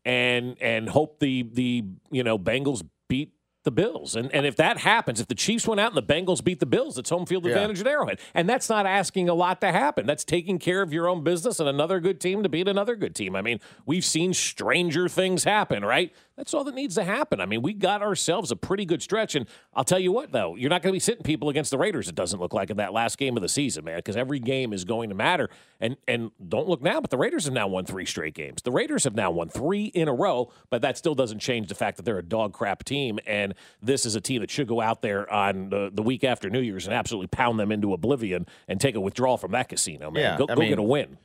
and 0.03 0.55
and 0.59 0.89
hope 0.89 1.19
the 1.19 1.43
the 1.53 1.83
you 2.09 2.23
know 2.23 2.39
Bengals 2.39 2.81
beat 3.07 3.33
the 3.65 3.71
Bills. 3.71 4.15
And 4.15 4.33
and 4.33 4.45
if 4.45 4.55
that 4.55 4.77
happens, 4.77 5.19
if 5.19 5.27
the 5.27 5.35
Chiefs 5.35 5.67
went 5.67 5.81
out 5.81 5.93
and 5.93 5.97
the 5.97 6.13
Bengals 6.13 6.41
beat 6.41 6.61
the 6.61 6.65
Bills, 6.65 6.97
it's 6.97 7.09
home 7.09 7.25
field 7.25 7.43
Yeah. 7.45 7.51
advantage 7.51 7.81
at 7.81 7.87
Arrowhead. 7.87 8.19
And 8.33 8.47
that's 8.47 8.69
not 8.69 8.85
asking 8.85 9.27
a 9.27 9.33
lot 9.33 9.59
to 9.61 9.71
happen. 9.73 10.05
That's 10.05 10.23
taking 10.23 10.57
care 10.57 10.81
of 10.81 10.93
your 10.93 11.09
own 11.09 11.23
business 11.23 11.59
and 11.59 11.67
another 11.67 11.99
good 11.99 12.21
team 12.21 12.41
to 12.43 12.49
beat 12.49 12.67
another 12.69 12.95
good 12.95 13.13
team. 13.13 13.35
I 13.35 13.41
mean, 13.41 13.59
we've 13.85 14.05
seen 14.05 14.33
stranger 14.33 15.09
things 15.09 15.43
happen, 15.43 15.83
right? 15.83 16.13
That's 16.37 16.53
all 16.53 16.65
that 16.65 16.75
needs 16.75 16.95
to 16.95 17.03
happen. 17.05 17.39
I 17.39 17.45
mean, 17.45 17.61
we 17.61 17.73
got 17.73 18.01
ourselves 18.01 18.51
a 18.51 18.57
pretty 18.57 18.83
good 18.83 19.01
stretch. 19.01 19.35
And 19.35 19.47
I'll 19.73 19.85
tell 19.85 19.99
you 19.99 20.11
what, 20.11 20.33
though, 20.33 20.55
you're 20.55 20.69
not 20.69 20.81
going 20.81 20.91
to 20.91 20.95
be 20.95 20.99
sitting 20.99 21.23
people 21.23 21.47
against 21.47 21.71
the 21.71 21.77
Raiders, 21.77 22.09
it 22.09 22.15
doesn't 22.15 22.39
look 22.39 22.53
like, 22.53 22.69
in 22.69 22.77
that 22.77 22.91
last 22.91 23.17
game 23.17 23.37
of 23.37 23.41
the 23.41 23.47
season, 23.49 23.85
man, 23.85 23.97
because 23.97 24.17
every 24.17 24.39
game 24.39 24.73
is 24.73 24.83
going 24.83 25.09
to 25.09 25.15
matter. 25.15 25.49
And 25.79 25.95
and 26.07 26.31
don't 26.47 26.67
look 26.67 26.81
now, 26.81 26.99
but 26.99 27.09
the 27.09 27.17
Raiders 27.17 27.45
have 27.45 27.53
now 27.53 27.67
won 27.67 27.85
three 27.85 28.05
straight 28.05 28.33
games. 28.33 28.61
The 28.61 28.71
Raiders 28.71 29.05
have 29.05 29.15
now 29.15 29.31
won 29.31 29.49
three 29.49 29.85
in 29.85 30.07
a 30.07 30.13
row, 30.13 30.51
but 30.69 30.81
that 30.81 30.97
still 30.97 31.15
doesn't 31.15 31.39
change 31.39 31.69
the 31.69 31.75
fact 31.75 31.97
that 31.97 32.03
they're 32.03 32.17
a 32.17 32.23
dog 32.23 32.53
crap 32.53 32.83
team. 32.83 33.19
And 33.25 33.53
this 33.81 34.05
is 34.05 34.15
a 34.15 34.21
team 34.21 34.41
that 34.41 34.51
should 34.51 34.67
go 34.67 34.81
out 34.81 35.01
there 35.01 35.31
on 35.31 35.69
the, 35.69 35.89
the 35.93 36.03
week 36.03 36.23
after 36.23 36.49
New 36.49 36.61
Year's 36.61 36.85
and 36.85 36.93
absolutely 36.93 37.27
pound 37.27 37.59
them 37.59 37.71
into 37.71 37.93
oblivion 37.93 38.45
and 38.67 38.79
take 38.79 38.95
a 38.95 38.99
withdrawal 39.01 39.37
from 39.37 39.51
that 39.51 39.69
casino, 39.69 40.11
man. 40.11 40.21
Yeah, 40.23 40.37
go 40.37 40.47
go 40.47 40.55
mean- 40.55 40.69
get 40.69 40.79
a 40.79 40.83
win. 40.83 41.17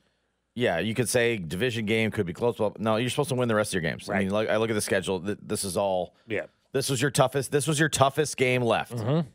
Yeah, 0.61 0.79
you 0.79 0.95
could 0.95 1.09
say 1.09 1.38
division 1.38 1.87
game 1.87 2.11
could 2.11 2.26
be 2.26 2.33
close. 2.33 2.59
Well, 2.59 2.76
no, 2.79 2.97
you're 2.97 3.09
supposed 3.11 3.31
to 3.31 3.35
win 3.35 3.49
the 3.49 3.55
rest 3.55 3.71
of 3.75 3.83
your 3.83 3.90
games. 3.90 4.09
I 4.11 4.19
mean, 4.21 4.31
look, 4.31 4.49
I 4.49 4.57
look 4.59 4.69
at 4.71 4.75
the 4.75 4.81
schedule. 4.81 5.19
This 5.21 5.64
is 5.64 5.76
all. 5.76 6.14
Yeah. 6.29 6.47
This 6.73 6.90
was 6.90 7.00
your 7.00 7.11
toughest. 7.11 7.50
This 7.50 7.67
was 7.67 7.81
your 7.81 7.88
toughest 7.88 8.37
game 8.37 8.62
left, 8.62 8.93
Mm-hmm. 8.97 9.29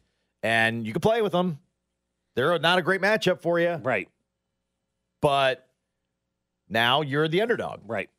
and 0.43 0.85
you 0.85 0.93
could 0.93 1.01
play 1.01 1.21
with 1.21 1.31
them. 1.31 1.59
They're 2.35 2.59
not 2.59 2.77
a 2.79 2.81
great 2.81 3.01
matchup 3.01 3.41
for 3.41 3.59
you, 3.59 3.75
Right. 3.83 4.07
but 5.21 5.67
Now 6.69 7.01
you're 7.01 7.27
the 7.27 7.41
underdog. 7.41 7.79
Right. 7.87 8.09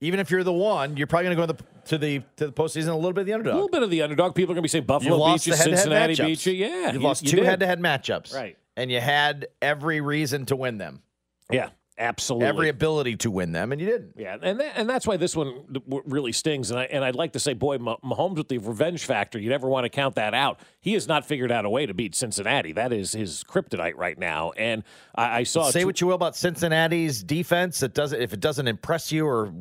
Even 0.00 0.20
if 0.20 0.30
you're 0.30 0.44
the 0.44 0.52
one, 0.52 0.96
you're 0.96 1.06
probably 1.08 1.34
going 1.34 1.36
to 1.36 1.46
go 1.46 1.52
to 1.52 1.52
the 1.52 1.64
to 1.88 1.98
the 1.98 2.18
to 2.36 2.46
the 2.46 2.52
postseason 2.52 2.88
a 2.88 2.94
little 2.94 3.12
bit 3.12 3.22
of 3.22 3.26
the 3.26 3.32
underdog. 3.32 3.52
A 3.54 3.56
little 3.56 3.68
bit 3.70 3.82
of 3.82 3.90
the 3.90 4.02
underdog. 4.02 4.34
People 4.34 4.52
are 4.52 4.54
going 4.54 4.62
to 4.62 4.62
be 4.62 4.68
saying 4.68 4.84
Buffalo 4.84 5.16
you 5.16 5.20
lost 5.20 5.44
beat 5.46 5.50
you, 5.50 5.56
Cincinnati 5.56 6.14
matchups. 6.14 6.26
beat 6.26 6.46
you. 6.46 6.52
Yeah, 6.52 6.92
you 6.92 7.00
you- 7.00 7.04
lost 7.04 7.26
two 7.26 7.42
head-to-head 7.42 7.80
matchups, 7.80 8.32
Right. 8.34 8.56
And 8.76 8.90
you 8.92 9.00
had 9.00 9.48
every 9.60 10.00
reason 10.00 10.46
to 10.46 10.56
win 10.56 10.78
them, 10.78 11.02
Yeah, 11.50 11.70
absolutely. 11.96 12.46
every 12.46 12.68
ability 12.68 13.16
to 13.16 13.30
win 13.30 13.52
them, 13.52 13.72
and 13.72 13.80
you 13.80 13.86
didn't. 13.86 14.14
Yeah, 14.16 14.36
and 14.42 14.60
that, 14.60 14.72
and 14.76 14.88
that's 14.88 15.06
why 15.06 15.16
this 15.16 15.34
one 15.34 15.64
really 16.06 16.32
stings. 16.32 16.70
And 16.70 16.78
I 16.78 16.84
and 16.84 17.04
I'd 17.04 17.14
like 17.14 17.32
to 17.32 17.40
say, 17.40 17.54
boy, 17.54 17.78
Mahomes 17.78 18.36
with 18.36 18.48
the 18.48 18.58
revenge 18.58 19.04
factor. 19.04 19.38
You 19.38 19.48
never 19.48 19.68
want 19.68 19.84
to 19.84 19.88
count 19.88 20.14
that 20.16 20.34
out. 20.34 20.60
He 20.80 20.92
has 20.94 21.08
not 21.08 21.24
figured 21.26 21.50
out 21.50 21.64
a 21.64 21.70
way 21.70 21.86
to 21.86 21.94
beat 21.94 22.14
Cincinnati. 22.14 22.72
That 22.72 22.92
is 22.92 23.12
his 23.12 23.42
kryptonite 23.44 23.96
right 23.96 24.18
now. 24.18 24.52
And 24.56 24.84
I, 25.14 25.38
I 25.38 25.42
saw. 25.44 25.70
Say 25.70 25.82
tw- 25.82 25.86
what 25.86 26.00
you 26.00 26.06
will 26.08 26.14
about 26.14 26.36
Cincinnati's 26.36 27.22
defense. 27.22 27.82
It 27.82 27.94
doesn't 27.94 28.20
if 28.20 28.32
it 28.32 28.40
doesn't 28.40 28.68
impress 28.68 29.10
you 29.10 29.26
or 29.26 29.52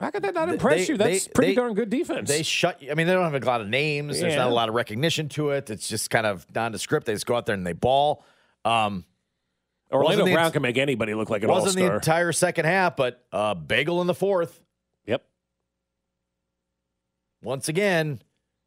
How 0.00 0.10
could 0.10 0.22
that 0.24 0.34
not 0.34 0.46
They- 0.46 0.54
impress 0.54 0.88
you? 0.88 0.96
That's 0.96 1.26
they- 1.26 1.32
pretty 1.32 1.52
they- 1.52 1.56
darn 1.56 1.74
good 1.74 1.88
defense. 1.90 2.28
they 2.28 2.42
shut. 2.42 2.78
I 2.90 2.94
mean, 2.94 3.06
they 3.06 3.12
don't 3.12 3.30
have 3.30 3.40
a 3.40 3.46
lot 3.46 3.60
of 3.60 3.68
names. 3.68 4.20
There's 4.20 4.36
not 4.36 4.50
a 4.50 4.54
lot 4.54 4.68
of 4.68 4.74
recognition 4.74 5.28
to 5.30 5.50
it. 5.50 5.70
It's 5.70 5.88
just 5.88 6.10
kind 6.10 6.26
of 6.26 6.44
nondescript. 6.54 7.06
They 7.06 7.14
just 7.14 7.26
go 7.26 7.36
out 7.36 7.46
there 7.46 7.54
and 7.54 7.66
they 7.66 7.72
ball. 7.72 8.24
Um, 8.64 9.04
Orlando 9.92 10.24
the- 10.24 10.32
Brown 10.32 10.52
can 10.52 10.62
make 10.62 10.78
anybody 10.78 11.14
look 11.14 11.30
like 11.30 11.42
an 11.42 11.50
all 11.50 11.56
star. 11.56 11.66
wasn't 11.66 11.86
the 11.86 11.94
entire 11.94 12.32
second 12.32 12.64
half, 12.64 12.96
but 12.96 13.24
uh, 13.32 13.54
bagel 13.54 14.00
in 14.00 14.06
the 14.06 14.14
fourth. 14.14 14.60
Yep. 15.06 15.24
Once 17.42 17.68
again, 17.68 18.22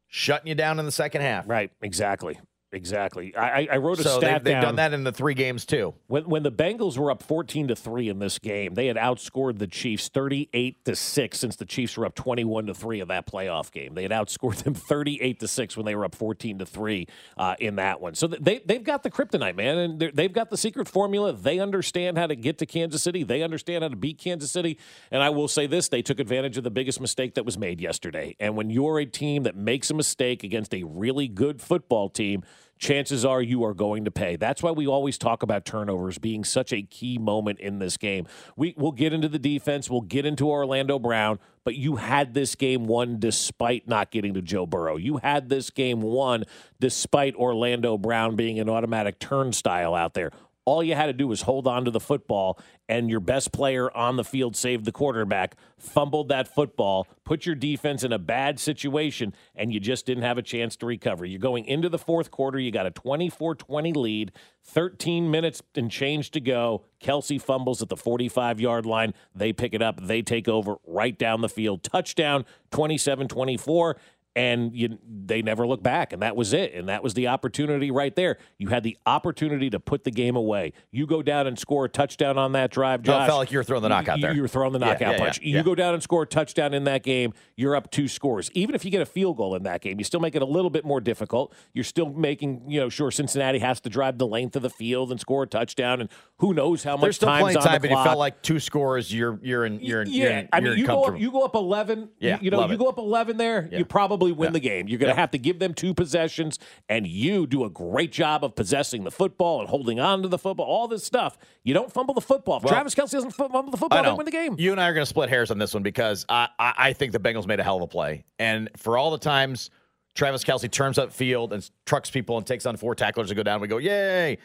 shutting 0.08 0.48
you 0.48 0.54
down 0.54 0.78
in 0.78 0.84
the 0.84 0.92
second 0.92 1.22
half. 1.22 1.48
Right. 1.48 1.70
Exactly. 1.82 2.38
Exactly. 2.72 3.34
I, 3.36 3.68
I- 3.70 3.76
wrote 3.76 4.00
a 4.00 4.02
So 4.02 4.18
stat 4.18 4.42
they've, 4.42 4.54
they've 4.54 4.62
done 4.62 4.76
that 4.76 4.92
in 4.92 5.04
the 5.04 5.12
three 5.12 5.34
games 5.34 5.64
too. 5.64 5.94
When 6.08 6.24
when 6.24 6.42
the 6.42 6.50
Bengals 6.50 6.98
were 6.98 7.10
up 7.12 7.22
14 7.22 7.68
to 7.68 7.76
3 7.76 8.08
in 8.08 8.18
this 8.18 8.38
game, 8.38 8.74
they 8.74 8.86
had 8.88 8.96
outscored 8.96 9.58
the 9.58 9.68
Chiefs 9.68 10.08
38 10.08 10.84
to 10.84 10.96
6 10.96 11.38
since 11.38 11.56
the 11.56 11.64
Chiefs 11.64 11.96
were 11.96 12.04
up 12.04 12.14
21 12.16 12.66
to 12.66 12.74
3 12.74 13.00
in 13.00 13.08
that 13.08 13.26
playoff 13.26 13.70
game. 13.70 13.94
They 13.94 14.02
had 14.02 14.10
outscored 14.10 14.56
them 14.64 14.74
38 14.74 15.40
to 15.40 15.48
6 15.48 15.76
when 15.76 15.86
they 15.86 15.94
were 15.94 16.04
up 16.04 16.14
14 16.16 16.58
to 16.58 16.66
3 16.66 17.06
uh, 17.38 17.54
in 17.60 17.76
that 17.76 18.00
one. 18.00 18.14
So 18.14 18.26
they 18.26 18.58
they've 18.64 18.82
got 18.82 19.04
the 19.04 19.10
kryptonite, 19.10 19.56
man, 19.56 19.78
and 19.78 20.12
they've 20.14 20.32
got 20.32 20.50
the 20.50 20.56
secret 20.56 20.88
formula. 20.88 21.32
They 21.32 21.60
understand 21.60 22.18
how 22.18 22.26
to 22.26 22.34
get 22.34 22.58
to 22.58 22.66
Kansas 22.66 23.02
City. 23.02 23.22
They 23.22 23.42
understand 23.42 23.84
how 23.84 23.88
to 23.88 23.96
beat 23.96 24.18
Kansas 24.18 24.50
City. 24.50 24.78
And 25.12 25.22
I 25.22 25.30
will 25.30 25.48
say 25.48 25.68
this, 25.68 25.88
they 25.88 26.02
took 26.02 26.18
advantage 26.18 26.58
of 26.58 26.64
the 26.64 26.70
biggest 26.70 27.00
mistake 27.00 27.34
that 27.34 27.44
was 27.44 27.56
made 27.56 27.80
yesterday. 27.80 28.34
And 28.40 28.56
when 28.56 28.70
you're 28.70 28.98
a 28.98 29.06
team 29.06 29.44
that 29.44 29.54
makes 29.56 29.90
a 29.90 29.94
mistake 29.94 30.42
against 30.42 30.74
a 30.74 30.82
really 30.82 31.28
good 31.28 31.62
football 31.62 32.08
team, 32.10 32.42
chances 32.78 33.24
are 33.24 33.42
you 33.42 33.64
are 33.64 33.74
going 33.74 34.04
to 34.04 34.10
pay. 34.10 34.36
That's 34.36 34.62
why 34.62 34.70
we 34.70 34.86
always 34.86 35.18
talk 35.18 35.42
about 35.42 35.64
turnovers 35.64 36.18
being 36.18 36.44
such 36.44 36.72
a 36.72 36.82
key 36.82 37.18
moment 37.18 37.60
in 37.60 37.78
this 37.78 37.96
game. 37.96 38.26
We 38.56 38.74
we'll 38.76 38.92
get 38.92 39.12
into 39.12 39.28
the 39.28 39.38
defense, 39.38 39.90
we'll 39.90 40.02
get 40.02 40.26
into 40.26 40.48
Orlando 40.48 40.98
Brown, 40.98 41.38
but 41.64 41.74
you 41.74 41.96
had 41.96 42.34
this 42.34 42.54
game 42.54 42.86
won 42.86 43.18
despite 43.18 43.88
not 43.88 44.10
getting 44.10 44.34
to 44.34 44.42
Joe 44.42 44.66
Burrow. 44.66 44.96
You 44.96 45.18
had 45.18 45.48
this 45.48 45.70
game 45.70 46.00
won 46.00 46.44
despite 46.80 47.34
Orlando 47.34 47.98
Brown 47.98 48.36
being 48.36 48.58
an 48.58 48.68
automatic 48.68 49.18
turnstile 49.18 49.94
out 49.94 50.14
there. 50.14 50.30
All 50.66 50.82
you 50.82 50.96
had 50.96 51.06
to 51.06 51.12
do 51.12 51.28
was 51.28 51.42
hold 51.42 51.68
on 51.68 51.84
to 51.84 51.92
the 51.92 52.00
football, 52.00 52.58
and 52.88 53.08
your 53.08 53.20
best 53.20 53.52
player 53.52 53.88
on 53.96 54.16
the 54.16 54.24
field 54.24 54.56
saved 54.56 54.84
the 54.84 54.90
quarterback, 54.90 55.54
fumbled 55.78 56.28
that 56.28 56.52
football, 56.52 57.06
put 57.24 57.46
your 57.46 57.54
defense 57.54 58.02
in 58.02 58.12
a 58.12 58.18
bad 58.18 58.58
situation, 58.58 59.32
and 59.54 59.72
you 59.72 59.78
just 59.78 60.06
didn't 60.06 60.24
have 60.24 60.38
a 60.38 60.42
chance 60.42 60.74
to 60.76 60.86
recover. 60.86 61.24
You're 61.24 61.38
going 61.38 61.66
into 61.66 61.88
the 61.88 61.98
fourth 61.98 62.32
quarter, 62.32 62.58
you 62.58 62.72
got 62.72 62.84
a 62.84 62.90
24 62.90 63.54
20 63.54 63.92
lead, 63.92 64.32
13 64.64 65.30
minutes 65.30 65.62
and 65.76 65.88
change 65.88 66.32
to 66.32 66.40
go. 66.40 66.84
Kelce 67.00 67.40
fumbles 67.40 67.80
at 67.80 67.88
the 67.88 67.96
45 67.96 68.60
yard 68.60 68.86
line. 68.86 69.14
They 69.36 69.52
pick 69.52 69.72
it 69.72 69.82
up, 69.82 70.04
they 70.04 70.20
take 70.20 70.48
over 70.48 70.76
right 70.84 71.16
down 71.16 71.42
the 71.42 71.48
field. 71.48 71.84
Touchdown 71.84 72.44
27 72.72 73.28
24 73.28 73.96
and 74.36 74.76
you, 74.76 74.98
they 75.24 75.40
never 75.40 75.66
look 75.66 75.82
back 75.82 76.12
and 76.12 76.22
that 76.22 76.36
was 76.36 76.52
it 76.52 76.74
and 76.74 76.88
that 76.88 77.02
was 77.02 77.14
the 77.14 77.26
opportunity 77.26 77.90
right 77.90 78.14
there 78.14 78.36
you 78.58 78.68
had 78.68 78.82
the 78.82 78.96
opportunity 79.06 79.70
to 79.70 79.80
put 79.80 80.04
the 80.04 80.10
game 80.10 80.36
away 80.36 80.72
you 80.92 81.06
go 81.06 81.22
down 81.22 81.46
and 81.46 81.58
score 81.58 81.86
a 81.86 81.88
touchdown 81.88 82.36
on 82.36 82.52
that 82.52 82.70
drive 82.70 83.00
No, 83.00 83.14
Josh, 83.14 83.24
it 83.24 83.26
felt 83.26 83.38
like 83.38 83.50
you 83.50 83.58
were 83.58 83.64
throwing 83.64 83.82
the 83.82 83.88
knockout 83.88 84.18
you, 84.18 84.22
there. 84.22 84.34
you 84.34 84.42
were 84.42 84.48
throwing 84.48 84.72
the 84.72 84.78
knockout 84.78 85.14
yeah, 85.14 85.18
punch 85.18 85.40
yeah, 85.40 85.48
you 85.48 85.56
yeah. 85.56 85.62
go 85.62 85.74
down 85.74 85.94
and 85.94 86.02
score 86.02 86.22
a 86.22 86.26
touchdown 86.26 86.74
in 86.74 86.84
that 86.84 87.02
game 87.02 87.32
you're 87.56 87.74
up 87.74 87.90
two 87.90 88.06
scores 88.06 88.50
even 88.52 88.74
if 88.74 88.84
you 88.84 88.90
get 88.90 89.00
a 89.00 89.06
field 89.06 89.38
goal 89.38 89.54
in 89.56 89.62
that 89.62 89.80
game 89.80 89.98
you 89.98 90.04
still 90.04 90.20
make 90.20 90.36
it 90.36 90.42
a 90.42 90.46
little 90.46 90.70
bit 90.70 90.84
more 90.84 91.00
difficult 91.00 91.54
you're 91.72 91.82
still 91.82 92.10
making 92.10 92.62
you 92.70 92.78
know 92.78 92.90
sure 92.90 93.10
cincinnati 93.10 93.58
has 93.58 93.80
to 93.80 93.88
drive 93.88 94.18
the 94.18 94.26
length 94.26 94.54
of 94.54 94.62
the 94.62 94.70
field 94.70 95.10
and 95.10 95.18
score 95.18 95.44
a 95.44 95.46
touchdown 95.46 96.00
and 96.00 96.10
who 96.38 96.52
knows 96.52 96.84
how 96.84 96.96
much 96.96 97.16
still 97.16 97.28
time's 97.28 97.56
on 97.56 97.62
time, 97.62 97.74
the 97.74 97.80
but 97.80 97.90
it 97.90 97.94
clock. 97.94 98.06
felt 98.06 98.18
like 98.18 98.42
two 98.42 98.60
scores. 98.60 99.12
You're 99.12 99.38
you're 99.42 99.64
in 99.64 99.80
you're 99.80 100.02
in, 100.02 100.10
yeah, 100.10 100.22
you're 100.22 100.32
in, 100.32 100.48
I 100.52 100.60
mean, 100.60 100.78
you're 100.78 100.86
go 100.86 101.04
up, 101.04 101.18
you 101.18 101.30
go 101.30 101.42
up 101.42 101.54
eleven. 101.54 102.10
Yeah, 102.18 102.36
you, 102.36 102.46
you 102.46 102.50
know, 102.50 102.68
you 102.70 102.76
go 102.76 102.88
up 102.88 102.98
eleven 102.98 103.38
there. 103.38 103.68
Yeah. 103.70 103.78
You 103.78 103.84
probably 103.86 104.25
win 104.32 104.48
Yeah. 104.48 104.52
the 104.52 104.60
game. 104.60 104.88
You're 104.88 104.98
going 104.98 105.14
to 105.14 105.20
have 105.20 105.30
to 105.32 105.38
give 105.38 105.58
them 105.58 105.74
two 105.74 105.94
possessions, 105.94 106.58
and 106.88 107.06
you 107.06 107.46
do 107.46 107.64
a 107.64 107.70
great 107.70 108.12
job 108.12 108.44
of 108.44 108.54
possessing 108.54 109.04
the 109.04 109.10
football 109.10 109.60
and 109.60 109.68
holding 109.68 110.00
on 110.00 110.22
to 110.22 110.28
the 110.28 110.38
football. 110.38 110.66
All 110.66 110.88
this 110.88 111.04
stuff. 111.04 111.38
You 111.64 111.74
don't 111.74 111.92
fumble 111.92 112.14
the 112.14 112.20
football. 112.20 112.58
If 112.58 112.64
Well, 112.64 112.72
Travis 112.72 112.94
Kelce 112.94 113.12
doesn't 113.12 113.32
fumble 113.32 113.70
the 113.70 113.76
football, 113.76 114.02
they 114.02 114.12
win 114.12 114.24
the 114.24 114.30
game. 114.30 114.56
You 114.58 114.72
and 114.72 114.80
I 114.80 114.88
are 114.88 114.94
going 114.94 115.02
to 115.02 115.08
split 115.08 115.28
hairs 115.28 115.50
on 115.50 115.58
this 115.58 115.74
one 115.74 115.82
because 115.82 116.24
I, 116.28 116.48
I, 116.58 116.74
I 116.78 116.92
think 116.92 117.12
the 117.12 117.20
Bengals 117.20 117.46
made 117.46 117.60
a 117.60 117.64
hell 117.64 117.76
of 117.76 117.82
a 117.82 117.86
play. 117.86 118.24
And 118.38 118.70
for 118.76 118.96
all 118.98 119.10
the 119.10 119.18
times 119.18 119.70
Travis 120.14 120.44
Kelce 120.44 120.70
turns 120.70 120.98
up 120.98 121.12
field 121.12 121.52
and 121.52 121.68
trucks 121.84 122.10
people 122.10 122.38
and 122.38 122.46
takes 122.46 122.64
on 122.66 122.76
four 122.76 122.94
tacklers 122.94 123.28
to 123.28 123.34
go 123.34 123.42
down, 123.42 123.60
we 123.60 123.68
go, 123.68 123.78
yay. 123.78 124.38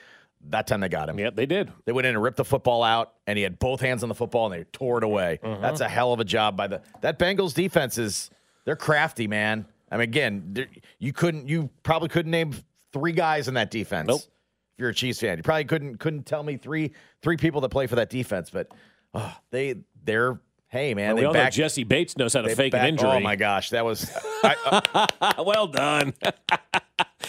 That 0.49 0.65
time 0.65 0.79
they 0.79 0.89
got 0.89 1.07
him. 1.07 1.19
Yep, 1.19 1.35
they 1.35 1.45
did. 1.45 1.71
They 1.85 1.91
went 1.91 2.07
in 2.07 2.15
and 2.15 2.23
ripped 2.23 2.37
the 2.37 2.43
football 2.43 2.81
out, 2.81 3.13
and 3.27 3.37
he 3.37 3.43
had 3.43 3.59
both 3.59 3.79
hands 3.79 4.01
on 4.01 4.09
the 4.09 4.15
football, 4.15 4.51
and 4.51 4.59
they 4.59 4.63
tore 4.71 4.97
it 4.97 5.03
away. 5.03 5.39
Mm-hmm. 5.43 5.61
That's 5.61 5.81
a 5.81 5.87
hell 5.87 6.13
of 6.13 6.19
a 6.19 6.23
job 6.23 6.57
by 6.57 6.65
the 6.65 6.81
that 7.01 7.19
Bengals 7.19 7.53
defense 7.53 7.99
is 7.99 8.31
they're 8.65 8.75
crafty, 8.75 9.27
man. 9.27 9.65
I 9.91 9.95
mean, 9.97 10.03
again, 10.03 10.67
you 10.99 11.13
couldn't, 11.13 11.47
you 11.47 11.69
probably 11.83 12.09
couldn't 12.09 12.31
name 12.31 12.53
three 12.93 13.11
guys 13.11 13.47
in 13.47 13.55
that 13.55 13.71
defense. 13.71 14.07
Nope. 14.07 14.21
If 14.21 14.79
you're 14.79 14.89
a 14.89 14.93
Chiefs 14.93 15.19
fan, 15.19 15.37
you 15.37 15.43
probably 15.43 15.65
couldn't 15.65 15.97
couldn't 15.97 16.25
tell 16.25 16.43
me 16.43 16.57
three 16.57 16.91
three 17.21 17.37
people 17.37 17.61
that 17.61 17.69
play 17.69 17.87
for 17.87 17.95
that 17.95 18.09
defense. 18.09 18.49
But 18.49 18.71
oh, 19.13 19.35
they 19.51 19.75
they're 20.03 20.39
hey 20.69 20.93
man, 20.93 21.15
we 21.15 21.21
they 21.21 21.27
all 21.27 21.33
back, 21.33 21.51
know 21.51 21.63
Jessie 21.63 21.83
Bates 21.83 22.17
knows 22.17 22.33
how 22.33 22.41
to 22.41 22.55
fake 22.55 22.71
back- 22.71 22.83
an 22.83 22.87
injury. 22.87 23.09
Oh 23.09 23.19
my 23.19 23.35
gosh, 23.35 23.69
that 23.71 23.83
was 23.85 24.09
I, 24.43 25.07
uh, 25.21 25.43
well 25.43 25.67
done. 25.67 26.13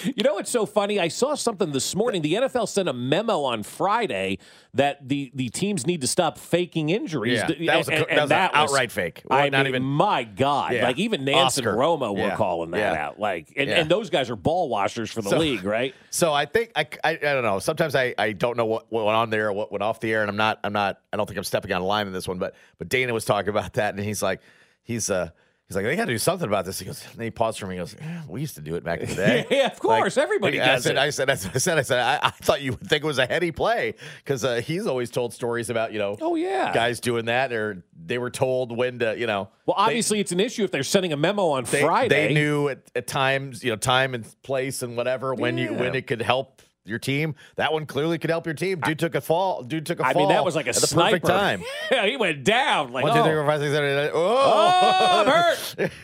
you 0.16 0.23
know 0.23 0.35
what's 0.35 0.50
so 0.50 0.66
funny? 0.66 0.99
I 1.00 1.09
saw 1.09 1.35
something 1.35 1.73
this 1.73 1.94
morning. 1.94 2.23
The 2.23 2.35
NFL 2.35 2.68
sent 2.68 2.88
a 2.88 2.92
memo 2.92 3.42
on 3.42 3.62
Friday 3.62 4.38
that 4.75 5.09
the, 5.09 5.30
the 5.35 5.49
teams 5.49 5.87
need 5.87 6.00
to 6.00 6.06
stop 6.06 6.38
faking 6.38 6.90
injuries. 6.90 7.42
Yeah, 7.59 7.66
that 7.66 7.78
was 7.78 7.88
a- 7.88 7.92
And- 7.94 8.06
that 8.09 8.23
was 8.23 8.30
an 8.30 8.50
outright 8.54 8.90
fake. 8.92 9.23
I 9.30 9.49
Not 9.49 9.59
mean, 9.64 9.68
even- 9.68 9.82
my 9.82 10.25
God. 10.25 10.73
Yeah. 10.75 10.85
Like 10.87 10.99
even 10.99 11.25
Nantz 11.25 11.35
Oscar. 11.44 11.71
and 11.71 11.78
Romo 11.78 12.12
were 12.14 12.21
Yeah. 12.28 12.37
calling 12.37 12.71
that 12.73 12.97
out. 12.97 13.18
Like, 13.21 13.52
and, 13.56 13.68
and 13.71 13.88
those 13.90 14.11
guys 14.11 14.30
are 14.30 14.37
ball 14.37 14.68
washers 14.68 15.11
for 15.11 15.23
the 15.23 15.30
So- 15.30 15.38
league, 15.38 15.64
right? 15.64 15.94
So 16.11 16.32
I 16.32 16.47
think 16.47 16.73
I, 16.76 16.87
I, 17.04 17.11
I 17.11 17.16
don't 17.16 17.42
know. 17.44 17.59
Sometimes 17.59 17.94
I, 17.94 18.14
I 18.18 18.32
don't 18.32 18.56
know 18.56 18.66
what, 18.66 18.87
what 18.90 19.04
went 19.06 19.16
on 19.16 19.30
there 19.30 19.49
or 19.49 19.52
what 19.52 19.71
went 19.73 19.82
off 19.82 20.00
the 20.00 20.12
air, 20.12 20.21
and 20.23 20.30
I'm 20.30 20.37
not 20.37 20.59
I'm 20.64 20.73
not 20.73 21.00
I 21.12 21.16
don't 21.16 21.26
think 21.26 21.37
I'm 21.38 21.44
stepping 21.44 21.73
on 21.73 21.80
a 21.80 21.87
line 21.87 22.06
in 22.06 22.12
this 22.12 22.28
one. 22.28 22.38
But 22.38 22.54
but 22.78 22.88
Dana 22.88 23.12
was 23.14 23.25
talking 23.25 23.49
about 23.50 23.75
that, 23.75 23.94
and 23.94 24.02
he's 24.04 24.23
like 24.23 24.40
he's 24.82 25.11
uh 25.11 25.30
he's 25.73 25.76
like 25.76 25.85
they 25.85 25.97
got 25.97 26.05
to 26.07 26.12
do 26.12 26.19
something 26.19 26.47
about 26.47 26.64
this. 26.64 26.79
He 26.79 26.85
goes, 26.85 27.05
and 27.12 27.23
he 27.23 27.31
paused 27.31 27.59
for 27.59 27.67
me. 27.67 27.75
He 27.76 27.79
goes, 27.79 27.97
yeah, 27.99 28.23
we 28.29 28.41
used 28.41 28.55
to 28.57 28.61
do 28.61 28.75
it 28.76 28.85
back 28.85 29.00
in 29.00 29.09
the 29.09 29.14
day. 29.14 29.47
Yeah, 29.50 29.67
of 29.67 29.79
course. 29.79 30.17
Everybody 30.17 30.61
I 30.61 30.67
does 30.67 30.85
said, 30.85 30.93
it. 30.97 30.99
I 30.99 31.11
said, 31.11 31.31
I 31.31 31.35
said, 31.35 31.52
I 31.55 31.59
said, 31.59 31.79
I 31.79 31.83
said, 31.83 31.99
I, 32.00 32.26
I 32.29 32.31
thought 32.31 32.62
you 32.62 32.73
would 32.73 32.87
think 32.88 33.02
it 33.05 33.07
was 33.07 33.19
a 33.19 33.26
heady 33.26 33.50
play 33.50 33.95
because 34.25 34.45
uh, 34.45 34.57
he's 34.57 34.87
always 34.87 35.11
told 35.11 35.33
stories 35.35 35.71
about 35.71 35.93
you 35.93 35.99
know 35.99 36.17
Oh, 36.21 36.35
yeah. 36.35 36.73
guys 36.73 37.00
doing 37.00 37.26
that 37.26 37.52
or 37.52 37.85
they 38.05 38.19
were 38.19 38.31
told 38.31 38.76
when 38.76 38.99
to 39.00 39.19
you 39.19 39.26
know 39.26 39.49
Well, 39.67 39.76
obviously, 39.79 40.21
it's 40.21 40.33
an 40.33 40.41
issue 40.41 40.64
if 40.64 40.71
they're 40.71 40.83
sending 40.83 41.12
a 41.12 41.17
memo 41.17 41.49
on 41.49 41.64
they, 41.64 41.83
Friday. 41.83 42.29
They 42.29 42.35
knew 42.35 42.69
at, 42.69 42.79
at 42.95 43.07
times, 43.07 43.62
you 43.64 43.71
know, 43.71 43.76
time 43.76 44.14
and 44.14 44.25
place 44.43 44.83
and 44.83 44.97
whatever 44.97 45.35
when 45.35 45.59
you 45.59 45.73
when 45.75 45.95
it 45.95 46.07
could 46.07 46.23
help 46.23 46.62
your 46.85 46.99
team. 46.99 47.35
That 47.57 47.73
one 47.73 47.87
clearly 47.87 48.19
could 48.19 48.31
help 48.31 48.47
your 48.47 48.55
team. 48.55 48.81
Dude 48.81 48.99
took 48.99 49.15
a 49.15 49.21
fall. 49.21 49.62
Dude 49.62 49.87
took 49.87 50.01
a 50.01 50.07
I 50.07 50.12
fall. 50.12 50.23
I 50.23 50.27
mean, 50.27 50.35
that 50.35 50.45
was 50.45 50.57
like 50.57 50.67
a 50.67 50.71
at 50.71 50.75
the 50.77 50.87
sniper. 50.87 51.21
perfect 51.21 51.27
time. 51.27 51.62
yeah, 51.91 52.07
he 52.07 52.17
went 52.17 52.45
down. 52.45 52.93
Like, 52.93 53.05
One, 53.05 53.12
two, 53.15 53.21
oh, 53.21 53.25
three, 53.25 53.35
four, 53.35 53.47
five, 53.47 53.61
six, 53.61 53.73
seven, 53.73 53.91
eight, 53.91 53.95
nine. 53.97 54.11
oh, 54.12 54.37
Oh, 54.45 55.21
I'm 55.21 55.27
hurt. 55.27 55.91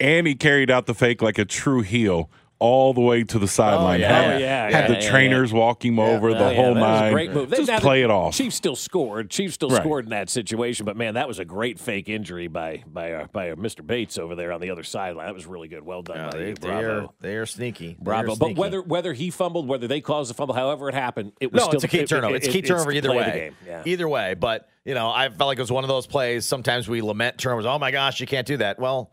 And 0.00 0.28
he 0.28 0.36
carried 0.36 0.70
out 0.70 0.86
the 0.86 0.94
fake 0.94 1.22
like 1.22 1.38
a 1.38 1.44
true 1.44 1.80
heel 1.80 2.30
all 2.60 2.92
the 2.92 3.00
way 3.00 3.22
to 3.22 3.38
the 3.38 3.46
sideline. 3.46 4.00
yeah. 4.00 4.08
Had, 4.22 4.34
Oh, 4.34 4.38
yeah, 4.38 4.62
had 4.64 4.72
yeah, 4.72 4.86
the 4.88 5.04
yeah, 5.04 5.10
trainers 5.10 5.52
walking 5.52 5.92
him 5.92 6.00
over 6.00 6.34
the 6.34 6.44
Oh, 6.46 6.50
yeah, 6.50 6.56
whole 6.56 6.74
that 6.74 6.80
was 6.80 6.98
a 7.00 7.02
nine. 7.04 7.12
great 7.12 7.32
move. 7.32 7.50
Just 7.50 7.68
Now, 7.68 7.78
play 7.78 8.02
it 8.02 8.10
off. 8.10 8.34
Chiefs 8.34 8.56
still 8.56 8.74
scored. 8.74 9.30
Chiefs 9.30 9.54
still 9.54 9.68
Right. 9.68 9.80
scored 9.80 10.06
in 10.06 10.10
that 10.10 10.28
situation, 10.28 10.84
but 10.84 10.96
man, 10.96 11.14
that 11.14 11.28
was 11.28 11.38
a 11.38 11.44
great 11.44 11.78
fake 11.78 12.08
injury 12.08 12.48
by 12.48 12.82
by 12.86 13.12
uh, 13.12 13.26
by 13.32 13.50
uh, 13.50 13.54
Mr. 13.54 13.86
Bates 13.86 14.18
over 14.18 14.34
there 14.34 14.50
on 14.52 14.60
the 14.60 14.70
other 14.70 14.82
sideline. 14.82 15.26
That 15.26 15.34
was 15.34 15.46
really 15.46 15.68
good. 15.68 15.84
Well 15.84 16.02
done 16.02 16.16
Yeah, 16.16 16.30
by 16.30 16.38
they, 16.38 16.48
you. 16.48 16.54
they 16.54 16.68
are 16.68 16.82
Bravo. 17.00 17.14
they 17.20 17.36
are 17.36 17.46
sneaky. 17.46 17.88
They 17.90 17.96
Bravo. 18.04 18.32
are 18.32 18.36
But 18.36 18.44
sneaky. 18.46 18.60
whether 18.60 18.82
whether 18.82 19.12
he 19.12 19.30
fumbled, 19.30 19.68
whether 19.68 19.86
they 19.86 20.00
caused 20.00 20.30
the 20.30 20.34
fumble, 20.34 20.54
however 20.54 20.88
it 20.88 20.94
happened, 20.94 21.32
it 21.40 21.52
was 21.52 21.60
no, 21.62 21.66
still 21.68 21.76
it's 21.76 21.84
a 21.84 21.88
key 21.88 21.98
it- 22.00 22.08
turnover. 22.08 22.34
it- 22.34 22.44
it's 22.44 22.52
key 22.52 22.58
it- 22.58 22.66
turnover 22.66 22.90
the 22.90 22.96
either 22.96 23.08
play 23.10 23.18
of 23.18 23.24
the 23.24 23.30
way. 23.30 23.38
game. 23.38 23.54
Yeah. 23.66 23.82
Either 23.84 24.08
way, 24.08 24.34
but 24.34 24.68
you 24.84 24.94
know, 24.94 25.08
I 25.10 25.28
felt 25.28 25.46
like 25.48 25.58
it 25.58 25.62
was 25.62 25.70
one 25.70 25.84
of 25.84 25.88
those 25.88 26.06
plays. 26.06 26.44
Sometimes 26.44 26.88
we 26.88 27.02
lament 27.02 27.38
turnovers. 27.38 27.66
Oh 27.66 27.78
my 27.78 27.90
gosh, 27.92 28.20
you 28.20 28.26
can't 28.26 28.46
do 28.46 28.56
that. 28.56 28.78
Well, 28.80 29.10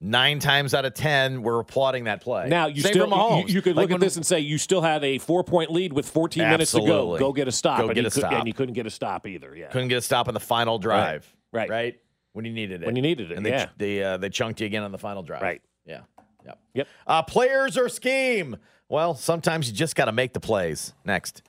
nine 0.00 0.38
times 0.38 0.74
out 0.74 0.84
of 0.84 0.94
ten, 0.94 1.42
we're 1.42 1.58
applauding 1.60 2.04
that 2.04 2.20
play. 2.20 2.48
Now 2.48 2.66
you 2.66 2.82
Same 2.82 2.92
still 2.92 3.10
for 3.10 3.38
you, 3.48 3.54
you 3.54 3.62
could 3.62 3.76
Like 3.76 3.88
look 3.90 3.96
at 3.96 4.00
this 4.00 4.16
and 4.16 4.24
say 4.24 4.40
you 4.40 4.58
still 4.58 4.80
had 4.82 5.02
a 5.04 5.18
four 5.18 5.42
point 5.44 5.70
lead 5.70 5.92
with 5.92 6.08
14 6.08 6.42
minutes 6.48 6.72
to 6.72 6.80
go. 6.80 7.18
Go 7.18 7.32
get 7.32 7.48
a 7.48 7.52
stop. 7.52 7.78
Go 7.80 7.86
and 7.86 7.94
get 7.94 8.02
you 8.02 8.06
a 8.08 8.10
could- 8.10 8.20
stop. 8.20 8.32
and 8.32 8.46
you 8.46 8.54
couldn't 8.54 8.74
get 8.74 8.86
a 8.86 8.90
stop 8.90 9.26
either. 9.26 9.54
Yeah, 9.56 9.68
couldn't 9.68 9.88
get 9.88 9.98
a 9.98 10.02
stop 10.02 10.28
on 10.28 10.34
the 10.34 10.40
final 10.40 10.78
drive. 10.78 11.32
Right. 11.52 11.68
Right. 11.70 12.00
When 12.32 12.44
you 12.44 12.52
needed 12.52 12.82
it. 12.82 12.86
When 12.86 12.94
you 12.94 13.02
needed 13.02 13.32
it, 13.32 13.36
And 13.36 13.44
they 13.44 13.50
yeah. 13.50 13.68
they 13.76 14.02
uh, 14.02 14.16
they 14.18 14.28
chunked 14.28 14.60
you 14.60 14.66
again 14.66 14.82
on 14.82 14.92
the 14.92 14.98
final 14.98 15.22
drive. 15.22 15.42
Right. 15.42 15.62
Yeah. 15.86 16.00
Yep. 16.44 16.58
Yep. 16.74 16.88
Uh, 17.06 17.22
players 17.22 17.76
or 17.76 17.88
scheme? 17.88 18.56
Well, 18.88 19.14
sometimes 19.14 19.68
you 19.68 19.74
just 19.74 19.96
got 19.96 20.04
to 20.06 20.12
make 20.12 20.32
the 20.32 20.40
plays. 20.40 20.94
Next. 21.04 21.42